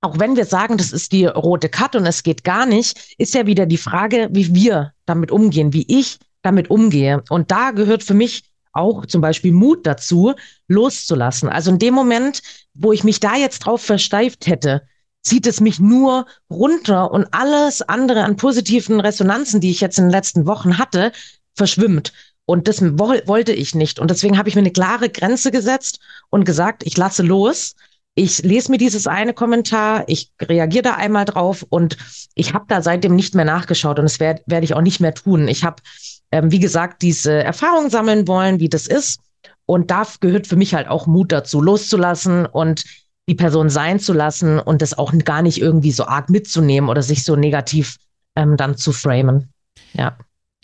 auch 0.00 0.18
wenn 0.18 0.36
wir 0.36 0.44
sagen, 0.44 0.76
das 0.76 0.92
ist 0.92 1.12
die 1.12 1.26
rote 1.26 1.68
Karte 1.68 1.98
und 1.98 2.06
es 2.06 2.22
geht 2.22 2.44
gar 2.44 2.66
nicht, 2.66 3.14
ist 3.18 3.34
ja 3.34 3.46
wieder 3.46 3.66
die 3.66 3.78
Frage, 3.78 4.28
wie 4.30 4.54
wir 4.54 4.92
damit 5.06 5.30
umgehen, 5.30 5.72
wie 5.72 5.86
ich 5.88 6.18
damit 6.42 6.70
umgehe. 6.70 7.22
Und 7.30 7.50
da 7.50 7.72
gehört 7.72 8.04
für 8.04 8.14
mich 8.14 8.44
auch 8.72 9.06
zum 9.06 9.20
Beispiel 9.20 9.52
Mut 9.52 9.86
dazu, 9.86 10.34
loszulassen. 10.68 11.48
Also 11.48 11.70
in 11.70 11.78
dem 11.78 11.94
Moment, 11.94 12.42
wo 12.74 12.92
ich 12.92 13.02
mich 13.02 13.18
da 13.18 13.36
jetzt 13.36 13.60
drauf 13.60 13.82
versteift 13.82 14.46
hätte, 14.46 14.82
zieht 15.22 15.46
es 15.48 15.60
mich 15.60 15.80
nur 15.80 16.26
runter 16.48 17.10
und 17.10 17.26
alles 17.32 17.82
andere 17.82 18.22
an 18.22 18.36
positiven 18.36 19.00
Resonanzen, 19.00 19.60
die 19.60 19.70
ich 19.70 19.80
jetzt 19.80 19.98
in 19.98 20.04
den 20.04 20.12
letzten 20.12 20.46
Wochen 20.46 20.78
hatte, 20.78 21.10
verschwimmt. 21.56 22.12
Und 22.44 22.68
das 22.68 22.80
wollte 22.80 23.52
ich 23.52 23.74
nicht. 23.74 23.98
Und 23.98 24.10
deswegen 24.10 24.38
habe 24.38 24.48
ich 24.48 24.54
mir 24.54 24.62
eine 24.62 24.70
klare 24.70 25.10
Grenze 25.10 25.50
gesetzt 25.50 25.98
und 26.30 26.44
gesagt, 26.44 26.82
ich 26.86 26.96
lasse 26.96 27.22
los 27.22 27.74
ich 28.18 28.42
lese 28.42 28.72
mir 28.72 28.78
dieses 28.78 29.06
eine 29.06 29.32
Kommentar, 29.32 30.02
ich 30.08 30.32
reagiere 30.42 30.82
da 30.82 30.94
einmal 30.94 31.24
drauf 31.24 31.64
und 31.68 31.96
ich 32.34 32.52
habe 32.52 32.64
da 32.66 32.82
seitdem 32.82 33.14
nicht 33.14 33.36
mehr 33.36 33.44
nachgeschaut 33.44 33.98
und 33.98 34.04
das 34.06 34.18
werde 34.18 34.42
werd 34.46 34.64
ich 34.64 34.74
auch 34.74 34.80
nicht 34.80 34.98
mehr 34.98 35.14
tun. 35.14 35.46
Ich 35.46 35.62
habe, 35.62 35.76
ähm, 36.32 36.50
wie 36.50 36.58
gesagt, 36.58 37.02
diese 37.02 37.32
Erfahrung 37.32 37.90
sammeln 37.90 38.26
wollen, 38.26 38.58
wie 38.58 38.68
das 38.68 38.88
ist. 38.88 39.20
Und 39.66 39.92
da 39.92 40.04
gehört 40.20 40.48
für 40.48 40.56
mich 40.56 40.74
halt 40.74 40.88
auch 40.88 41.06
Mut 41.06 41.30
dazu, 41.30 41.60
loszulassen 41.60 42.46
und 42.46 42.84
die 43.28 43.36
Person 43.36 43.70
sein 43.70 44.00
zu 44.00 44.12
lassen 44.12 44.58
und 44.58 44.82
das 44.82 44.98
auch 44.98 45.12
gar 45.24 45.42
nicht 45.42 45.60
irgendwie 45.60 45.92
so 45.92 46.04
arg 46.06 46.28
mitzunehmen 46.28 46.90
oder 46.90 47.02
sich 47.02 47.22
so 47.22 47.36
negativ 47.36 47.98
ähm, 48.34 48.56
dann 48.56 48.76
zu 48.76 48.92
framen. 48.92 49.52
Ja. 49.92 50.16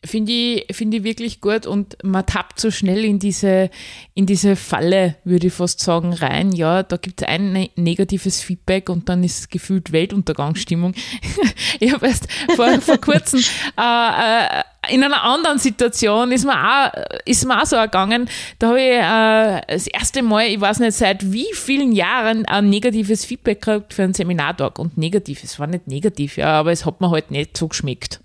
Finde 0.04 0.32
ich, 0.32 0.76
find 0.76 0.92
ich 0.94 1.02
wirklich 1.02 1.40
gut 1.40 1.66
und 1.66 1.96
man 2.02 2.26
tappt 2.26 2.60
so 2.60 2.70
schnell 2.70 3.04
in 3.04 3.18
diese, 3.18 3.70
in 4.14 4.26
diese 4.26 4.54
Falle, 4.54 5.16
würde 5.24 5.46
ich 5.46 5.52
fast 5.52 5.80
sagen, 5.80 6.12
rein. 6.12 6.52
Ja, 6.52 6.82
da 6.82 6.96
gibt 6.96 7.22
es 7.22 7.28
ein 7.28 7.52
ne-, 7.52 7.70
negatives 7.76 8.42
Feedback 8.42 8.88
und 8.88 9.08
dann 9.08 9.24
ist 9.24 9.50
gefühlt 9.50 9.92
Weltuntergangsstimmung. 9.92 10.94
ich 11.80 11.92
habe 11.92 12.06
erst 12.06 12.28
vor, 12.54 12.80
vor 12.80 12.98
kurzem 12.98 13.40
äh, 13.78 14.58
äh, 14.58 14.62
in 14.88 15.02
einer 15.02 15.22
anderen 15.22 15.58
Situation 15.58 16.32
ist 16.32 16.44
mir 16.44 16.54
auch, 16.54 16.90
ist 17.24 17.44
mir 17.46 17.60
auch 17.60 17.66
so 17.66 17.76
ergangen. 17.76 18.28
Da 18.58 18.68
habe 18.68 18.80
ich 18.80 18.90
äh, 18.90 19.74
das 19.74 19.86
erste 19.86 20.22
Mal, 20.22 20.46
ich 20.46 20.60
weiß 20.60 20.80
nicht 20.80 20.96
seit 20.96 21.32
wie 21.32 21.46
vielen 21.54 21.92
Jahren, 21.92 22.46
ein 22.46 22.68
negatives 22.68 23.24
Feedback 23.24 23.62
gekriegt 23.62 23.94
für 23.94 24.02
einen 24.02 24.14
Seminartag. 24.14 24.78
Und 24.78 24.96
negativ, 24.98 25.42
es 25.44 25.58
war 25.58 25.66
nicht 25.66 25.86
negativ, 25.86 26.36
ja, 26.36 26.60
aber 26.60 26.72
es 26.72 26.84
hat 26.84 27.00
mir 27.00 27.10
halt 27.10 27.30
nicht 27.30 27.56
so 27.56 27.68
geschmeckt. 27.68 28.20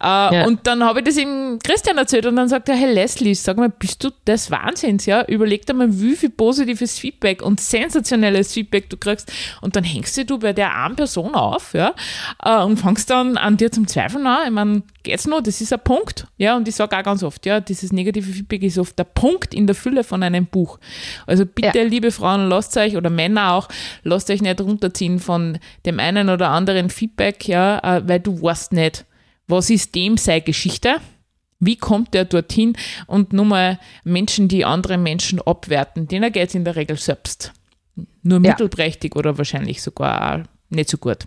Äh, 0.00 0.04
ja. 0.04 0.46
Und 0.46 0.66
dann 0.66 0.84
habe 0.84 1.00
ich 1.00 1.04
das 1.06 1.16
ihm 1.16 1.58
Christian 1.62 1.98
erzählt 1.98 2.26
und 2.26 2.36
dann 2.36 2.48
sagt 2.48 2.68
er, 2.68 2.76
hey 2.76 2.92
Leslie, 2.92 3.34
sag 3.34 3.56
mal, 3.56 3.68
bist 3.68 4.02
du 4.04 4.10
des 4.26 4.50
Wahnsinns, 4.50 5.06
ja? 5.06 5.24
Überleg 5.24 5.66
dir 5.66 5.74
mal, 5.74 5.88
wie 5.90 6.16
viel 6.16 6.30
positives 6.30 6.98
Feedback 6.98 7.42
und 7.42 7.60
sensationelles 7.60 8.52
Feedback 8.52 8.90
du 8.90 8.96
kriegst. 8.96 9.32
Und 9.60 9.76
dann 9.76 9.84
hängst 9.84 10.18
du 10.28 10.38
bei 10.38 10.52
der 10.52 10.76
einen 10.76 10.96
Person 10.96 11.34
auf, 11.34 11.74
ja, 11.74 11.94
äh, 12.44 12.62
und 12.62 12.78
fangst 12.78 13.10
dann 13.10 13.36
an 13.36 13.56
dir 13.56 13.70
zum 13.70 13.86
Zweifeln 13.86 14.26
an. 14.26 14.40
Ich 14.46 14.50
meine, 14.50 14.82
geht's 15.02 15.26
noch? 15.26 15.40
Das 15.40 15.60
ist 15.60 15.72
ein 15.72 15.80
Punkt. 15.90 16.28
Ja, 16.38 16.56
und 16.56 16.68
ich 16.68 16.76
sage 16.76 16.96
auch 16.96 17.02
ganz 17.02 17.24
oft, 17.24 17.44
ja, 17.46 17.58
dieses 17.58 17.92
negative 17.92 18.32
Feedback 18.32 18.62
ist 18.62 18.78
oft 18.78 18.96
der 18.96 19.02
Punkt 19.02 19.52
in 19.52 19.66
der 19.66 19.74
Fülle 19.74 20.04
von 20.04 20.22
einem 20.22 20.46
Buch. 20.46 20.78
Also 21.26 21.44
bitte, 21.44 21.78
ja. 21.80 21.84
liebe 21.84 22.12
Frauen, 22.12 22.48
lasst 22.48 22.76
euch 22.76 22.96
oder 22.96 23.10
Männer 23.10 23.54
auch, 23.54 23.68
lasst 24.04 24.30
euch 24.30 24.40
nicht 24.40 24.60
runterziehen 24.60 25.18
von 25.18 25.58
dem 25.86 25.98
einen 25.98 26.28
oder 26.28 26.50
anderen 26.50 26.90
Feedback, 26.90 27.48
ja, 27.48 27.80
äh, 27.80 28.08
weil 28.08 28.20
du 28.20 28.40
weißt 28.40 28.72
nicht, 28.72 29.04
was 29.48 29.68
ist 29.68 29.96
dem 29.96 30.16
seine 30.16 30.42
Geschichte? 30.42 30.98
Wie 31.58 31.74
kommt 31.74 32.14
der 32.14 32.24
dorthin? 32.24 32.76
Und 33.08 33.32
nur 33.32 33.46
mal 33.46 33.80
Menschen, 34.04 34.46
die 34.46 34.64
andere 34.64 34.96
Menschen 34.96 35.42
abwerten, 35.42 36.06
denen 36.06 36.30
geht 36.30 36.50
es 36.50 36.54
in 36.54 36.64
der 36.64 36.76
Regel 36.76 36.98
selbst. 36.98 37.52
Nur 38.22 38.40
ja. 38.40 38.50
mittelprächtig 38.52 39.16
oder 39.16 39.38
wahrscheinlich 39.38 39.82
sogar 39.82 40.44
nicht 40.68 40.88
so 40.88 40.98
gut. 40.98 41.26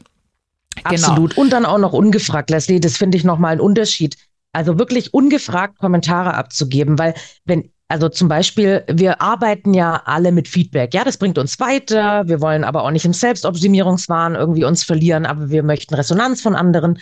Genau. 0.75 0.89
Absolut. 0.89 1.37
Und 1.37 1.51
dann 1.51 1.65
auch 1.65 1.79
noch 1.79 1.91
ungefragt, 1.91 2.49
Leslie. 2.49 2.79
Das 2.79 2.95
finde 2.95 3.17
ich 3.17 3.25
nochmal 3.25 3.51
ein 3.51 3.59
Unterschied. 3.59 4.15
Also 4.53 4.79
wirklich 4.79 5.13
ungefragt 5.13 5.79
Kommentare 5.79 6.35
abzugeben, 6.35 6.97
weil 6.99 7.15
wenn, 7.43 7.71
also 7.87 8.07
zum 8.07 8.27
Beispiel, 8.27 8.83
wir 8.87 9.21
arbeiten 9.21 9.73
ja 9.73 10.01
alle 10.05 10.31
mit 10.31 10.47
Feedback. 10.47 10.93
Ja, 10.93 11.03
das 11.03 11.17
bringt 11.17 11.37
uns 11.37 11.59
weiter. 11.59 12.27
Wir 12.27 12.39
wollen 12.39 12.63
aber 12.63 12.83
auch 12.83 12.91
nicht 12.91 13.05
im 13.05 13.13
Selbstoptimierungswahn 13.13 14.35
irgendwie 14.35 14.63
uns 14.63 14.83
verlieren, 14.83 15.25
aber 15.25 15.49
wir 15.49 15.63
möchten 15.63 15.95
Resonanz 15.95 16.41
von 16.41 16.55
anderen. 16.55 16.99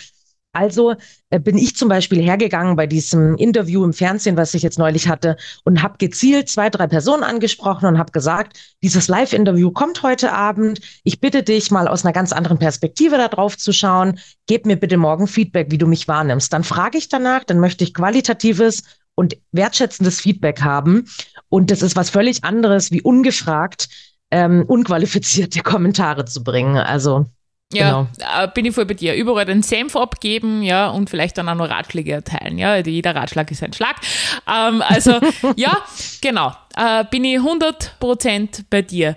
Also 0.54 0.95
äh, 1.30 1.39
bin 1.39 1.58
ich 1.58 1.78
zum 1.78 1.88
Beispiel 1.88 2.22
hergegangen 2.22 2.76
bei 2.76 2.86
diesem 2.86 3.36
Interview 3.36 3.86
im 3.86 3.93
Fernsehen, 3.93 4.36
was 4.36 4.54
ich 4.54 4.64
jetzt 4.64 4.78
neulich 4.78 5.08
hatte, 5.08 5.38
und 5.64 5.82
habe 5.82 5.97
gezielt 5.97 6.49
zwei, 6.49 6.70
drei 6.70 6.88
Personen 6.88 7.24
angesprochen 7.24 7.86
und 7.86 7.97
habe 7.97 8.12
gesagt, 8.12 8.60
dieses 8.84 9.08
Live-Interview 9.08 9.72
kommt 9.72 10.04
heute 10.04 10.34
Abend. 10.34 10.82
Ich 11.04 11.22
bitte 11.22 11.43
dich 11.43 11.72
mal 11.72 11.88
aus 11.88 12.04
einer 12.04 12.14
ganz 12.14 12.34
anderen 12.34 12.60
Perspektive 12.60 13.18
da 13.18 13.30
drauf 13.30 13.58
zu 13.58 13.72
schauen. 13.72 14.20
Gib 14.45 14.66
mir 14.66 14.76
bitte 14.76 14.97
morgen 14.97 15.28
Feedback, 15.28 15.72
wie 15.72 15.78
du 15.78 15.88
mich 15.88 16.10
wahrnimmst. 16.10 16.52
Dann 16.52 16.66
frage 16.66 16.97
ich 16.97 17.08
danach, 17.08 17.45
dann 17.45 17.60
möchte 17.60 17.86
ich 17.86 17.93
qualitatives 17.93 18.84
und 19.16 19.38
wertschätzendes 19.54 20.20
Feedback 20.20 20.62
haben. 20.62 21.06
Und 21.47 21.72
das 21.72 21.82
ist 21.82 21.95
was 21.95 22.10
völlig 22.10 22.43
anderes, 22.43 22.91
wie 22.91 23.02
ungefragt 23.02 23.88
ähm, 24.32 24.66
unqualifizierte 24.68 25.60
Kommentare 25.64 26.26
zu 26.26 26.43
bringen. 26.43 26.78
Also 26.78 27.28
Ja, 27.74 28.07
genau. 28.17 28.43
Äh, 28.43 28.47
bin 28.53 28.65
ich 28.65 28.76
voll 28.76 28.86
bei 28.86 28.93
dir. 28.93 29.15
Überall 29.15 29.45
den 29.45 29.63
Senf 29.63 29.95
abgeben, 29.95 30.63
ja, 30.63 30.89
und 30.89 31.09
vielleicht 31.09 31.38
dann 31.38 31.49
auch 31.49 31.55
noch 31.55 31.69
Ratschläge 31.69 32.11
erteilen. 32.11 32.57
Ja, 32.57 32.78
jeder 32.78 33.15
Ratschlag 33.15 33.49
ist 33.51 33.63
ein 33.63 33.74
Schlag. 33.74 33.95
Ähm, 34.47 34.82
also, 34.88 35.19
ja, 35.55 35.78
genau. 36.22 36.53
Äh, 36.76 37.05
bin 37.09 37.24
ich 37.24 37.39
100% 37.39 38.65
bei 38.69 38.82
dir. 38.82 39.15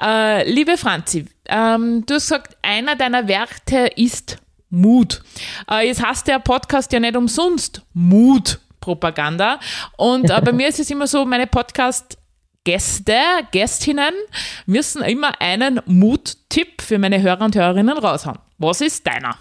Äh, 0.00 0.48
liebe 0.50 0.76
Franzi, 0.76 1.26
ähm, 1.46 2.04
du 2.06 2.14
hast 2.14 2.28
gesagt, 2.28 2.56
einer 2.62 2.94
deiner 2.94 3.26
Werte 3.26 3.90
ist 3.96 4.38
Mut. 4.70 5.22
Äh, 5.70 5.88
jetzt 5.88 6.04
heißt 6.04 6.28
der 6.28 6.38
Podcast 6.38 6.92
ja 6.92 7.00
nicht 7.00 7.16
umsonst 7.16 7.82
Mut. 7.94 8.60
Propaganda. 8.80 9.58
Und 9.96 10.30
äh, 10.30 10.40
bei 10.40 10.52
mir 10.54 10.68
ist 10.68 10.80
es 10.80 10.90
immer 10.90 11.06
so, 11.06 11.24
meine 11.24 11.46
Podcast 11.46 12.16
Gäste, 12.64 13.18
Gästinnen 13.50 14.14
müssen 14.66 15.02
immer 15.02 15.40
einen 15.40 15.80
Muttipp 15.86 16.82
für 16.82 16.98
meine 16.98 17.22
Hörer 17.22 17.44
und 17.44 17.56
Hörerinnen 17.56 17.96
raushauen. 17.96 18.38
Was 18.58 18.80
ist 18.80 19.06
deiner? 19.06 19.38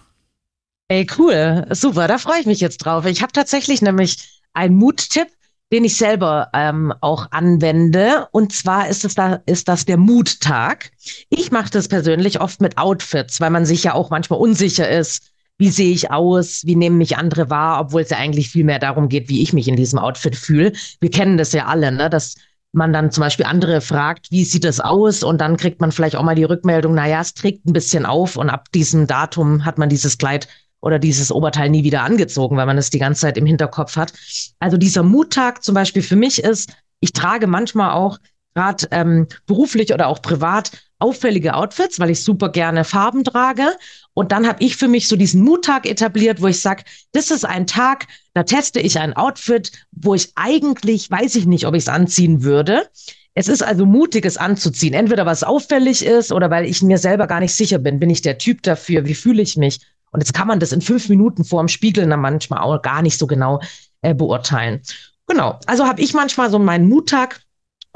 Ey, 0.89 1.05
cool. 1.17 1.65
Super, 1.71 2.07
da 2.07 2.17
freue 2.17 2.39
ich 2.39 2.45
mich 2.45 2.61
jetzt 2.61 2.77
drauf. 2.77 3.05
Ich 3.05 3.21
habe 3.21 3.33
tatsächlich 3.33 3.81
nämlich 3.81 4.41
einen 4.53 4.75
Muttipp, 4.75 5.27
den 5.71 5.83
ich 5.83 5.97
selber 5.97 6.49
ähm, 6.53 6.93
auch 7.01 7.29
anwende. 7.31 8.27
Und 8.31 8.53
zwar 8.53 8.87
ist, 8.87 9.03
es 9.03 9.15
da, 9.15 9.41
ist 9.45 9.67
das 9.67 9.83
der 9.83 9.97
Muttag. 9.97 10.91
Ich 11.29 11.51
mache 11.51 11.69
das 11.71 11.89
persönlich 11.89 12.39
oft 12.39 12.61
mit 12.61 12.77
Outfits, 12.77 13.41
weil 13.41 13.49
man 13.49 13.65
sich 13.65 13.83
ja 13.83 13.93
auch 13.93 14.09
manchmal 14.09 14.39
unsicher 14.39 14.89
ist. 14.89 15.31
Wie 15.57 15.69
sehe 15.69 15.91
ich 15.91 16.11
aus? 16.11 16.61
Wie 16.65 16.75
nehmen 16.75 16.97
mich 16.97 17.17
andere 17.17 17.49
wahr? 17.49 17.81
Obwohl 17.81 18.01
es 18.01 18.11
ja 18.11 18.17
eigentlich 18.17 18.49
viel 18.49 18.63
mehr 18.63 18.79
darum 18.79 19.09
geht, 19.09 19.27
wie 19.27 19.41
ich 19.41 19.51
mich 19.53 19.67
in 19.67 19.75
diesem 19.75 19.99
Outfit 19.99 20.35
fühle. 20.35 20.71
Wir 21.01 21.11
kennen 21.11 21.37
das 21.37 21.51
ja 21.51 21.65
alle, 21.65 21.91
ne? 21.91 22.09
dass 22.09 22.35
man 22.73 22.93
dann 22.93 23.11
zum 23.11 23.21
Beispiel 23.21 23.45
andere 23.45 23.81
fragt, 23.81 24.31
wie 24.31 24.43
sieht 24.43 24.63
das 24.63 24.79
aus? 24.79 25.23
Und 25.23 25.41
dann 25.41 25.57
kriegt 25.57 25.81
man 25.81 25.91
vielleicht 25.91 26.15
auch 26.15 26.23
mal 26.23 26.35
die 26.35 26.43
Rückmeldung, 26.43 26.93
naja, 26.93 27.21
es 27.21 27.33
trägt 27.33 27.65
ein 27.65 27.73
bisschen 27.73 28.05
auf 28.05 28.35
und 28.35 28.49
ab 28.49 28.71
diesem 28.71 29.07
Datum 29.07 29.65
hat 29.65 29.77
man 29.77 29.89
dieses 29.89 30.17
Kleid 30.17 30.47
oder 30.81 30.99
dieses 30.99 31.31
Oberteil 31.31 31.69
nie 31.69 31.83
wieder 31.83 32.03
angezogen, 32.03 32.55
weil 32.57 32.65
man 32.65 32.77
es 32.77 32.89
die 32.89 32.99
ganze 32.99 33.21
Zeit 33.21 33.37
im 33.37 33.45
Hinterkopf 33.45 33.95
hat. 33.95 34.13
Also 34.59 34.77
dieser 34.77 35.03
Muttag 35.03 35.63
zum 35.63 35.73
Beispiel 35.73 36.03
für 36.03 36.15
mich 36.15 36.43
ist, 36.43 36.71
ich 36.99 37.13
trage 37.13 37.47
manchmal 37.47 37.91
auch 37.91 38.19
gerade 38.53 38.87
ähm, 38.91 39.27
beruflich 39.45 39.93
oder 39.93 40.07
auch 40.07 40.21
privat 40.21 40.71
auffällige 40.99 41.53
Outfits, 41.53 41.99
weil 41.99 42.09
ich 42.09 42.23
super 42.23 42.49
gerne 42.49 42.83
Farben 42.83 43.23
trage. 43.23 43.65
Und 44.13 44.31
dann 44.31 44.47
habe 44.47 44.63
ich 44.63 44.77
für 44.77 44.87
mich 44.87 45.07
so 45.07 45.15
diesen 45.15 45.43
Muttag 45.43 45.85
etabliert, 45.85 46.41
wo 46.41 46.47
ich 46.47 46.59
sage, 46.59 46.83
das 47.11 47.29
ist 47.31 47.45
ein 47.45 47.67
Tag, 47.67 48.07
da 48.33 48.43
teste 48.43 48.79
ich 48.79 48.99
ein 48.99 49.15
Outfit, 49.15 49.71
wo 49.91 50.15
ich 50.15 50.31
eigentlich, 50.35 51.09
weiß 51.11 51.35
ich 51.35 51.45
nicht, 51.45 51.67
ob 51.67 51.75
ich 51.75 51.83
es 51.83 51.89
anziehen 51.89 52.43
würde. 52.43 52.89
Es 53.35 53.47
ist 53.47 53.61
also 53.61 53.85
mutig, 53.85 54.25
es 54.25 54.37
anzuziehen. 54.37 54.95
Entweder 54.95 55.27
was 55.27 55.43
auffällig 55.43 56.03
ist 56.03 56.31
oder 56.31 56.49
weil 56.49 56.65
ich 56.65 56.81
mir 56.81 56.97
selber 56.97 57.27
gar 57.27 57.39
nicht 57.39 57.53
sicher 57.53 57.77
bin, 57.77 57.99
bin 57.99 58.09
ich 58.09 58.23
der 58.23 58.39
Typ 58.39 58.63
dafür, 58.63 59.05
wie 59.05 59.13
fühle 59.13 59.43
ich 59.43 59.57
mich. 59.57 59.79
Und 60.11 60.21
jetzt 60.21 60.33
kann 60.33 60.47
man 60.47 60.59
das 60.59 60.71
in 60.71 60.81
fünf 60.81 61.09
Minuten 61.09 61.45
vor 61.45 61.61
dem 61.61 61.67
Spiegel 61.67 62.07
dann 62.07 62.19
manchmal 62.19 62.61
auch 62.61 62.81
gar 62.81 63.03
nicht 63.03 63.19
so 63.19 63.27
genau 63.27 63.61
äh, 64.01 64.15
beurteilen. 64.15 64.81
Genau, 65.27 65.59
also 65.67 65.85
habe 65.85 66.01
ich 66.01 66.13
manchmal 66.13 66.49
so 66.49 66.57
meinen 66.57 66.87
Muttag, 66.89 67.41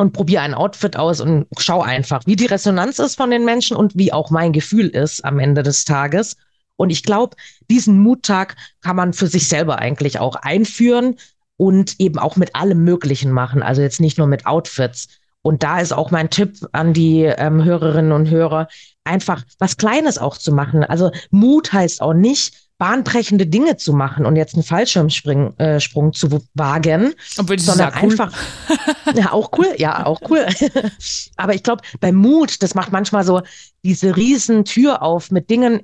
und 0.02 0.14
probiere 0.14 0.42
ein 0.42 0.56
Outfit 0.56 0.98
aus 0.98 1.22
und 1.22 1.46
schau 1.60 1.82
einfach, 1.82 2.24
wie 2.26 2.36
die 2.36 2.48
Resonanz 2.48 3.00
ist 3.00 3.16
von 3.16 3.30
den 3.30 3.46
Menschen 3.46 3.78
und 3.78 3.96
wie 3.96 4.12
auch 4.12 4.32
mein 4.32 4.52
Gefühl 4.52 4.88
ist 4.88 5.24
am 5.24 5.40
Ende 5.40 5.64
des 5.64 5.86
Tages. 5.86 6.38
Und 6.76 6.90
ich 6.90 7.04
glaube, 7.04 7.38
diesen 7.70 8.00
Muttag 8.00 8.56
kann 8.82 8.96
man 8.96 9.14
für 9.14 9.28
sich 9.28 9.48
selber 9.48 9.78
eigentlich 9.78 10.20
auch 10.20 10.36
einführen 10.36 11.18
und 11.56 12.00
eben 12.00 12.18
auch 12.18 12.36
mit 12.36 12.56
allem 12.56 12.84
Möglichen 12.84 13.32
machen. 13.32 13.62
Also 13.62 13.84
jetzt 13.84 14.02
nicht 14.02 14.18
nur 14.18 14.26
mit 14.26 14.48
Outfits. 14.48 15.08
Und 15.44 15.62
da 15.62 15.80
ist 15.80 15.94
auch 15.94 16.10
mein 16.10 16.32
Tipp 16.32 16.58
an 16.72 16.94
die 16.94 17.22
ähm, 17.22 17.64
Hörerinnen 17.64 18.12
und 18.12 18.30
Hörer, 18.30 18.68
einfach 19.04 19.44
was 19.60 19.78
Kleines 19.78 20.18
auch 20.18 20.38
zu 20.38 20.52
machen. 20.52 20.84
Also 20.84 21.12
Mut 21.30 21.72
heißt 21.72 22.02
auch 22.02 22.14
nicht, 22.14 22.56
bahnbrechende 22.82 23.46
Dinge 23.46 23.78
zu 23.78 23.94
machen 23.94 24.26
und 24.26 24.36
jetzt 24.36 24.56
einen 24.56 24.64
Fallschirmsprung 24.64 25.56
äh, 25.60 25.80
Sprung 25.80 26.14
zu 26.14 26.42
wagen, 26.56 27.14
Obwohl, 27.38 27.60
sondern 27.60 27.94
cool. 27.94 28.10
einfach 28.10 28.34
ja 29.16 29.32
auch 29.34 29.52
cool, 29.56 29.76
ja 29.78 30.04
auch 30.08 30.20
cool. 30.32 30.48
Aber 31.38 31.54
ich 31.54 31.62
glaube, 31.62 31.84
beim 32.00 32.16
Mut, 32.16 32.64
das 32.64 32.74
macht 32.74 32.92
manchmal 32.92 33.24
so 33.24 33.44
diese 33.84 34.18
riesen 34.18 34.66
Tür 34.66 35.04
auf 35.04 35.30
mit 35.30 35.52
Dingen. 35.52 35.82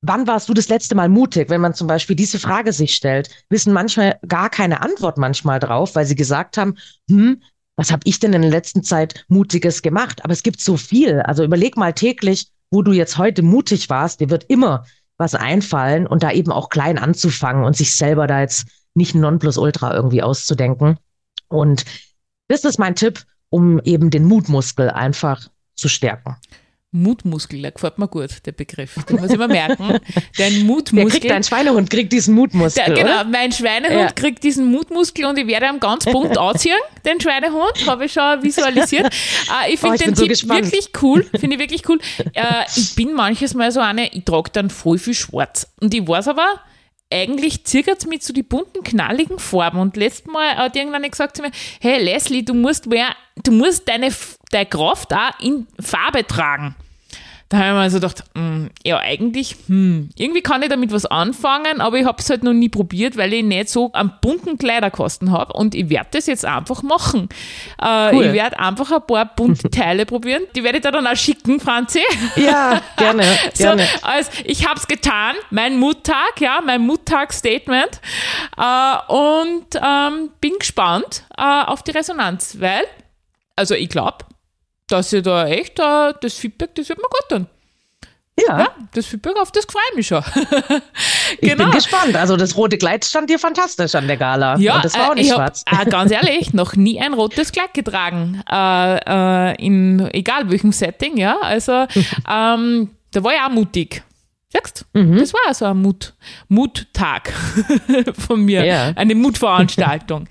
Wann 0.00 0.26
warst 0.26 0.48
du 0.48 0.54
das 0.54 0.68
letzte 0.68 0.96
Mal 0.96 1.08
mutig? 1.08 1.50
Wenn 1.50 1.60
man 1.60 1.72
zum 1.72 1.86
Beispiel 1.86 2.16
diese 2.16 2.40
Frage 2.40 2.72
sich 2.72 2.96
stellt, 2.96 3.30
wissen 3.48 3.72
manchmal 3.72 4.18
gar 4.26 4.50
keine 4.50 4.82
Antwort 4.82 5.18
manchmal 5.18 5.60
drauf, 5.60 5.94
weil 5.94 6.04
sie 6.04 6.16
gesagt 6.16 6.56
haben, 6.56 6.74
hm, 7.08 7.42
was 7.76 7.92
habe 7.92 8.02
ich 8.06 8.18
denn 8.18 8.32
in 8.32 8.42
der 8.42 8.50
letzten 8.50 8.82
Zeit 8.82 9.24
Mutiges 9.28 9.82
gemacht? 9.82 10.24
Aber 10.24 10.32
es 10.32 10.42
gibt 10.42 10.60
so 10.60 10.76
viel. 10.76 11.20
Also 11.20 11.44
überleg 11.44 11.76
mal 11.76 11.92
täglich, 11.92 12.48
wo 12.72 12.82
du 12.82 12.90
jetzt 12.90 13.18
heute 13.18 13.42
mutig 13.42 13.88
warst. 13.88 14.18
Dir 14.18 14.30
wird 14.30 14.46
immer 14.48 14.84
was 15.16 15.34
einfallen 15.34 16.06
und 16.06 16.22
da 16.22 16.32
eben 16.32 16.52
auch 16.52 16.68
klein 16.68 16.98
anzufangen 16.98 17.64
und 17.64 17.76
sich 17.76 17.94
selber 17.94 18.26
da 18.26 18.40
jetzt 18.40 18.66
nicht 18.94 19.14
Nonplusultra 19.14 19.94
irgendwie 19.94 20.22
auszudenken. 20.22 20.98
Und 21.48 21.84
das 22.48 22.64
ist 22.64 22.78
mein 22.78 22.94
Tipp, 22.94 23.24
um 23.48 23.80
eben 23.80 24.10
den 24.10 24.24
Mutmuskel 24.24 24.90
einfach 24.90 25.48
zu 25.74 25.88
stärken. 25.88 26.36
Mutmuskel, 26.94 27.60
der 27.60 27.72
gefällt 27.72 27.98
mir 27.98 28.06
gut, 28.06 28.30
der 28.46 28.52
Begriff. 28.52 28.94
Den 29.08 29.20
muss 29.20 29.30
ich 29.30 29.38
mir 29.38 29.48
merken. 29.48 29.98
Dein 30.38 30.64
Mutmuskel. 30.64 31.10
Der 31.10 31.20
kriegt, 31.20 31.30
dein 31.30 31.42
Schweinehund 31.42 31.90
kriegt 31.90 32.12
diesen 32.12 32.34
Mutmuskel. 32.34 32.84
Der, 32.86 32.94
genau, 32.94 33.20
oder? 33.20 33.24
mein 33.24 33.50
Schweinehund 33.50 33.94
ja. 33.94 34.12
kriegt 34.12 34.44
diesen 34.44 34.70
Mutmuskel 34.70 35.24
und 35.24 35.36
ich 35.38 35.46
werde 35.46 35.66
ihn 35.66 35.80
ganz 35.80 36.04
bunt 36.04 36.38
ausziehen, 36.38 36.78
den 37.04 37.20
Schweinehund, 37.20 37.86
habe 37.86 38.04
ich 38.04 38.12
schon 38.12 38.42
visualisiert. 38.42 39.06
Uh, 39.06 39.70
ich 39.72 39.80
finde 39.80 39.96
oh, 39.96 40.04
den 40.04 40.14
Tipp 40.14 40.36
so 40.36 40.48
wirklich 40.48 40.90
cool, 41.02 41.26
finde 41.38 41.56
ich 41.56 41.60
wirklich 41.60 41.88
cool. 41.88 41.98
Uh, 42.20 42.64
ich 42.76 42.94
bin 42.94 43.12
manches 43.12 43.54
Mal 43.54 43.72
so 43.72 43.80
eine, 43.80 44.12
ich 44.12 44.24
trage 44.24 44.50
dann 44.52 44.70
voll 44.70 44.98
viel 44.98 45.14
schwarz. 45.14 45.66
Und 45.80 45.92
ich 45.92 46.06
weiß 46.06 46.28
aber, 46.28 46.60
eigentlich 47.12 47.64
zirkt 47.64 47.98
es 47.98 48.06
mich 48.06 48.22
zu 48.22 48.32
die 48.32 48.42
bunten, 48.42 48.82
knalligen 48.82 49.38
Farben. 49.38 49.78
Und 49.78 49.96
letztes 49.96 50.26
Mal 50.32 50.56
hat 50.56 50.76
irgendwann 50.76 51.02
gesagt 51.02 51.36
zu 51.36 51.42
mir, 51.42 51.50
hey 51.80 52.02
Leslie, 52.02 52.44
du 52.44 52.54
musst 52.54 52.86
mehr, 52.86 53.14
du 53.42 53.52
musst 53.52 53.88
deine, 53.88 54.10
deine 54.50 54.66
Kraft 54.66 55.12
auch 55.12 55.40
in 55.40 55.66
Farbe 55.80 56.26
tragen. 56.26 56.76
Da 57.54 57.60
habe 57.60 57.68
ich 57.68 57.84
mir 57.84 57.90
so 57.90 57.96
gedacht, 57.98 58.24
mh, 58.34 58.42
hm, 58.42 58.70
ja, 58.84 58.98
eigentlich, 58.98 59.54
hm, 59.68 60.10
irgendwie 60.16 60.40
kann 60.40 60.62
ich 60.64 60.70
damit 60.70 60.90
was 60.90 61.06
anfangen, 61.06 61.80
aber 61.80 61.98
ich 61.98 62.04
habe 62.04 62.18
es 62.18 62.28
halt 62.28 62.42
noch 62.42 62.52
nie 62.52 62.68
probiert, 62.68 63.16
weil 63.16 63.32
ich 63.32 63.44
nicht 63.44 63.68
so 63.68 63.92
einen 63.92 64.12
bunten 64.20 64.58
Kleiderkosten 64.58 65.30
habe 65.30 65.52
und 65.52 65.76
ich 65.76 65.88
werde 65.88 66.08
das 66.10 66.26
jetzt 66.26 66.44
einfach 66.44 66.82
machen. 66.82 67.28
Äh, 67.80 68.12
cool. 68.12 68.24
Ich 68.24 68.32
werde 68.32 68.58
einfach 68.58 68.90
ein 68.90 69.06
paar 69.06 69.26
bunte 69.36 69.70
Teile 69.70 70.04
probieren. 70.04 70.42
Die 70.56 70.64
werde 70.64 70.78
ich 70.78 70.82
da 70.82 70.90
dann 70.90 71.06
auch 71.06 71.14
schicken, 71.14 71.60
Franzi. 71.60 72.00
Ja, 72.34 72.80
gerne. 72.96 73.22
gerne. 73.56 73.84
So, 73.84 73.98
also 74.02 74.30
ich 74.44 74.66
habe 74.66 74.80
es 74.80 74.88
getan, 74.88 75.36
mein 75.50 75.78
Muttag, 75.78 76.40
ja, 76.40 76.58
mein 76.60 76.80
Muttag-Statement 76.80 78.00
äh, 78.56 79.12
und 79.12 79.66
ähm, 79.76 80.30
bin 80.40 80.54
gespannt 80.58 81.22
äh, 81.38 81.42
auf 81.42 81.84
die 81.84 81.92
Resonanz, 81.92 82.56
weil, 82.58 82.82
also 83.54 83.76
ich 83.76 83.90
glaube, 83.90 84.24
dass 84.88 85.12
ihr 85.12 85.22
da 85.22 85.46
echt 85.46 85.78
uh, 85.80 86.12
das 86.20 86.34
Feedback, 86.34 86.74
das 86.74 86.88
wird 86.88 86.98
mir 86.98 87.08
gut 87.08 87.28
tun. 87.28 87.46
Ja. 88.38 88.58
ja. 88.58 88.68
Das 88.92 89.06
Feedback, 89.06 89.36
auf 89.40 89.52
das 89.52 89.64
freue 89.64 89.82
ich 89.90 89.96
mich 89.96 90.06
schon. 90.06 90.22
genau. 90.34 90.80
Ich 91.40 91.48
bin 91.50 91.58
genau. 91.58 91.70
gespannt. 91.70 92.16
Also 92.16 92.36
das 92.36 92.56
rote 92.56 92.78
Kleid 92.78 93.04
stand 93.04 93.30
dir 93.30 93.38
fantastisch 93.38 93.94
an 93.94 94.06
der 94.06 94.16
Gala. 94.16 94.56
Ja, 94.58 94.76
Und 94.76 94.84
das 94.84 94.96
war 94.96 95.10
auch 95.10 95.14
nicht 95.14 95.30
äh, 95.30 95.34
schwarz. 95.34 95.64
Hab, 95.66 95.86
äh, 95.86 95.90
ganz 95.90 96.10
ehrlich, 96.12 96.52
noch 96.52 96.76
nie 96.76 97.00
ein 97.00 97.14
rotes 97.14 97.52
Kleid 97.52 97.74
getragen. 97.74 98.42
Äh, 98.50 99.50
äh, 99.50 99.64
in 99.64 100.08
egal 100.12 100.50
welchem 100.50 100.72
Setting, 100.72 101.16
ja. 101.16 101.38
Also 101.40 101.72
ähm, 102.30 102.90
da 103.12 103.24
war 103.24 103.32
ich 103.32 103.40
auch 103.40 103.50
mutig. 103.50 104.02
Sagst 104.52 104.86
mhm. 104.92 105.18
Das 105.18 105.32
war 105.32 105.54
so 105.54 105.64
ein 105.64 105.78
Mut, 105.78 106.14
Muttag 106.48 107.32
von 108.18 108.44
mir. 108.44 108.64
Ja. 108.64 108.92
Eine 108.94 109.14
Mutveranstaltung. 109.14 110.28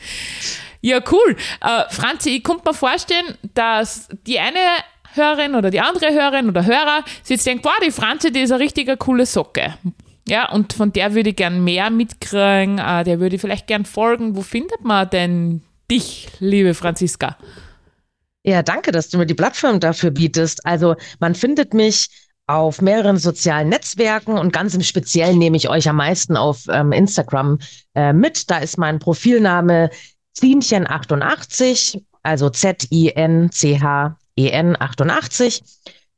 Ja, 0.86 1.00
cool. 1.12 1.38
Äh, 1.62 1.84
Franzi, 1.90 2.32
ich 2.32 2.44
konnte 2.44 2.68
mir 2.68 2.74
vorstellen, 2.74 3.38
dass 3.54 4.10
die 4.28 4.38
eine 4.38 4.60
Hörerin 5.14 5.56
oder 5.56 5.72
die 5.72 5.80
andere 5.80 6.12
Hörerin 6.14 6.50
oder 6.50 6.66
Hörer 6.66 7.06
sich 7.24 7.38
jetzt 7.38 7.46
denkt, 7.46 7.64
wow, 7.64 7.72
die 7.86 7.92
Franzi, 7.92 8.34
die 8.34 8.42
ist 8.42 8.52
eine 8.52 8.62
richtige 8.62 8.98
coole 8.98 9.26
Socke. 9.26 9.76
Ja, 10.28 10.52
und 10.52 10.74
von 10.74 10.92
der 10.92 11.14
würde 11.14 11.30
ich 11.30 11.38
gern 11.38 11.64
mehr 11.64 11.90
mitkriegen, 11.90 12.80
äh, 12.80 13.06
der 13.06 13.22
würde 13.22 13.40
vielleicht 13.40 13.68
gern 13.68 13.86
folgen. 13.86 14.36
Wo 14.36 14.42
findet 14.42 14.84
man 14.84 15.10
denn 15.10 15.62
dich, 15.90 16.28
liebe 16.40 16.74
Franziska? 16.74 17.38
Ja, 18.44 18.62
danke, 18.62 18.92
dass 18.92 19.08
du 19.08 19.18
mir 19.18 19.26
die 19.26 19.36
Plattform 19.36 19.80
dafür 19.80 20.12
bietest. 20.12 20.66
Also 20.66 20.98
man 21.20 21.34
findet 21.34 21.74
mich 21.74 22.10
auf 22.46 22.82
mehreren 22.82 23.18
sozialen 23.18 23.70
Netzwerken 23.70 24.38
und 24.38 24.52
ganz 24.52 24.74
im 24.76 24.82
Speziellen 24.82 25.38
nehme 25.38 25.56
ich 25.56 25.70
euch 25.70 25.88
am 25.88 25.96
meisten 25.96 26.36
auf 26.36 26.66
ähm, 26.70 26.92
Instagram 26.92 27.60
äh, 27.96 28.12
mit. 28.12 28.52
Da 28.52 28.58
ist 28.58 28.78
mein 28.78 29.00
Profilname 29.00 29.90
Zienchen 30.34 30.88
88, 30.90 32.04
also 32.24 32.50
Z-I-N-C-H-E-N 32.50 33.48
88. 34.80 35.64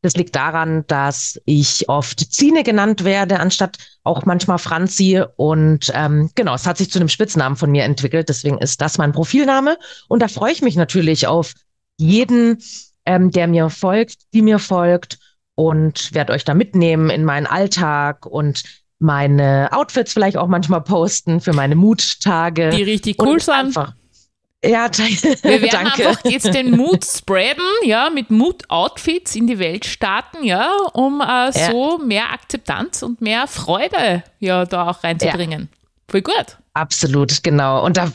Das 0.02 0.16
liegt 0.16 0.36
daran, 0.36 0.86
dass 0.86 1.42
ich 1.46 1.90
oft 1.90 2.32
Zine 2.32 2.64
genannt 2.64 3.04
werde, 3.04 3.40
anstatt 3.40 3.78
auch 4.04 4.24
manchmal 4.26 4.60
Franzi. 4.60 5.24
Und 5.36 5.92
ähm, 5.96 6.30
genau, 6.36 6.54
es 6.54 6.68
hat 6.68 6.78
sich 6.78 6.92
zu 6.92 7.00
einem 7.00 7.10
Spitznamen 7.10 7.56
von 7.58 7.72
mir 7.72 7.86
entwickelt. 7.86 8.30
Deswegen 8.30 8.60
ist 8.60 8.82
das 8.82 9.00
mein 9.00 9.14
Profilname. 9.14 9.78
Und 10.08 10.22
da 10.22 10.28
freue 10.28 10.52
ich 10.52 10.62
mich 10.62 10.76
natürlich 10.76 11.26
auf 11.26 11.54
jeden, 11.98 12.60
ähm, 13.08 13.32
der 13.32 13.48
mir 13.48 13.70
folgt, 13.72 14.32
die 14.34 14.44
mir 14.44 14.60
folgt. 14.60 15.18
und 15.56 16.14
werde 16.14 16.34
euch 16.34 16.44
da 16.44 16.54
mitnehmen 16.54 17.10
in 17.10 17.24
meinen 17.24 17.48
Alltag 17.48 18.26
und 18.26 18.64
meine 19.00 19.70
Outfits 19.72 20.14
vielleicht 20.14 20.38
auch 20.38 20.48
manchmal 20.48 20.82
posten 20.82 21.42
für 21.42 21.54
meine 21.54 21.76
Muttage. 21.76 22.70
Die 22.70 22.84
richtig 22.84 23.22
cool 23.22 23.40
sind. 23.40 23.54
Einfach 23.54 23.94
ja, 24.64 24.90
wir 24.98 25.44
werden 25.44 25.70
danke. 25.72 26.08
einfach 26.08 26.26
jetzt 26.26 26.54
den 26.54 26.72
Mut 26.72 27.06
spreaden, 27.06 27.66
ja, 27.84 28.10
mit 28.10 28.32
Mut-Outfits 28.32 29.36
in 29.36 29.48
die 29.48 29.60
Welt 29.60 29.86
starten, 29.86 30.44
ja, 30.44 30.72
um 30.94 31.22
äh, 31.22 31.26
ja. 31.26 31.52
so 31.52 31.98
mehr 31.98 32.32
Akzeptanz 32.32 33.04
und 33.04 33.22
mehr 33.22 33.48
Freude 33.48 34.24
ja 34.40 34.66
da 34.66 34.90
auch 34.90 35.04
reinzubringen. 35.04 35.70
Ja. 35.72 35.78
Voll 36.10 36.22
gut. 36.22 36.58
Absolut, 36.76 37.42
genau. 37.42 37.86
Und 37.86 37.96
da, 37.96 38.12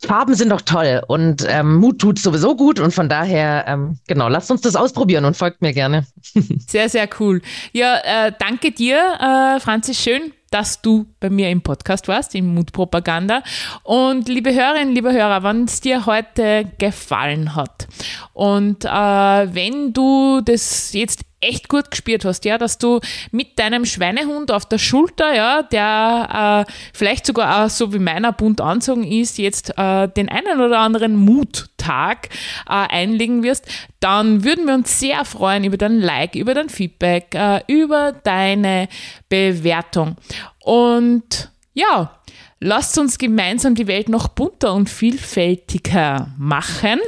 Farben 0.00 0.34
sind 0.34 0.48
doch 0.48 0.62
toll 0.62 1.00
und 1.06 1.46
ähm, 1.48 1.76
Mut 1.76 2.00
tut 2.00 2.18
sowieso 2.18 2.56
gut 2.56 2.80
und 2.80 2.92
von 2.92 3.08
daher, 3.08 3.64
ähm, 3.68 4.00
genau, 4.08 4.28
lasst 4.28 4.50
uns 4.50 4.62
das 4.62 4.74
ausprobieren 4.74 5.24
und 5.24 5.36
folgt 5.36 5.62
mir 5.62 5.72
gerne. 5.72 6.04
sehr, 6.66 6.88
sehr 6.88 7.08
cool. 7.20 7.40
Ja, 7.72 7.98
äh, 8.02 8.32
danke 8.36 8.72
dir, 8.72 8.96
äh, 8.96 9.60
Franzis, 9.60 10.02
schön, 10.02 10.32
dass 10.50 10.82
du 10.82 11.06
bei 11.20 11.30
mir 11.30 11.50
im 11.50 11.62
Podcast 11.62 12.08
warst, 12.08 12.34
im 12.34 12.52
Mutpropaganda. 12.52 13.44
Und 13.84 14.28
liebe 14.28 14.52
Hörerinnen, 14.52 14.92
liebe 14.92 15.12
Hörer, 15.12 15.44
wenn 15.44 15.66
es 15.66 15.80
dir 15.80 16.04
heute 16.04 16.68
gefallen 16.78 17.54
hat 17.54 17.86
und 18.32 18.84
äh, 18.86 18.88
wenn 18.88 19.92
du 19.92 20.40
das 20.40 20.92
jetzt 20.94 21.29
echt 21.40 21.68
gut 21.68 21.90
gespürt 21.90 22.24
hast, 22.24 22.44
ja, 22.44 22.58
dass 22.58 22.78
du 22.78 23.00
mit 23.30 23.58
deinem 23.58 23.84
Schweinehund 23.84 24.50
auf 24.50 24.66
der 24.66 24.78
Schulter, 24.78 25.34
ja, 25.34 25.62
der 25.62 26.66
äh, 26.68 26.72
vielleicht 26.92 27.26
sogar 27.26 27.64
auch 27.64 27.70
so 27.70 27.92
wie 27.92 27.98
meiner 27.98 28.32
bunt 28.32 28.60
anzogen 28.60 29.04
ist, 29.04 29.38
jetzt 29.38 29.76
äh, 29.78 30.08
den 30.08 30.28
einen 30.28 30.60
oder 30.60 30.78
anderen 30.78 31.16
Muttag 31.16 32.28
äh, 32.66 32.72
einlegen 32.72 33.42
wirst, 33.42 33.66
dann 34.00 34.44
würden 34.44 34.66
wir 34.66 34.74
uns 34.74 35.00
sehr 35.00 35.24
freuen 35.24 35.64
über 35.64 35.76
dein 35.76 36.00
Like, 36.00 36.34
über 36.34 36.54
dein 36.54 36.68
Feedback, 36.68 37.34
äh, 37.34 37.62
über 37.66 38.12
deine 38.12 38.88
Bewertung. 39.28 40.16
Und 40.62 41.50
ja, 41.72 42.20
lasst 42.60 42.98
uns 42.98 43.18
gemeinsam 43.18 43.74
die 43.74 43.86
Welt 43.86 44.08
noch 44.08 44.28
bunter 44.28 44.74
und 44.74 44.90
vielfältiger 44.90 46.28
machen. 46.38 47.00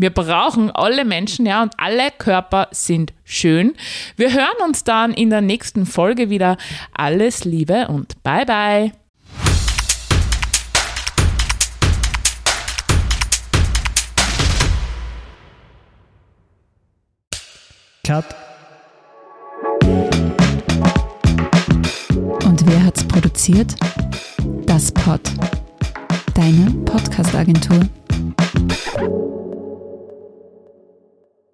Wir 0.00 0.08
brauchen 0.08 0.70
alle 0.70 1.04
Menschen, 1.04 1.44
ja, 1.44 1.62
und 1.62 1.74
alle 1.76 2.10
Körper 2.16 2.68
sind 2.70 3.12
schön. 3.22 3.74
Wir 4.16 4.32
hören 4.32 4.64
uns 4.64 4.82
dann 4.82 5.12
in 5.12 5.28
der 5.28 5.42
nächsten 5.42 5.84
Folge 5.84 6.30
wieder. 6.30 6.56
Alles 6.94 7.44
Liebe 7.44 7.86
und 7.88 8.22
bye 8.22 8.46
bye. 8.46 8.92
Cut. 18.06 18.24
Und 22.46 22.66
wer 22.66 22.84
hat's 22.84 23.06
produziert? 23.06 23.74
Das 24.64 24.90
Pod. 24.92 25.20
Deine 26.34 26.70
Podcast-Agentur. 26.86 27.80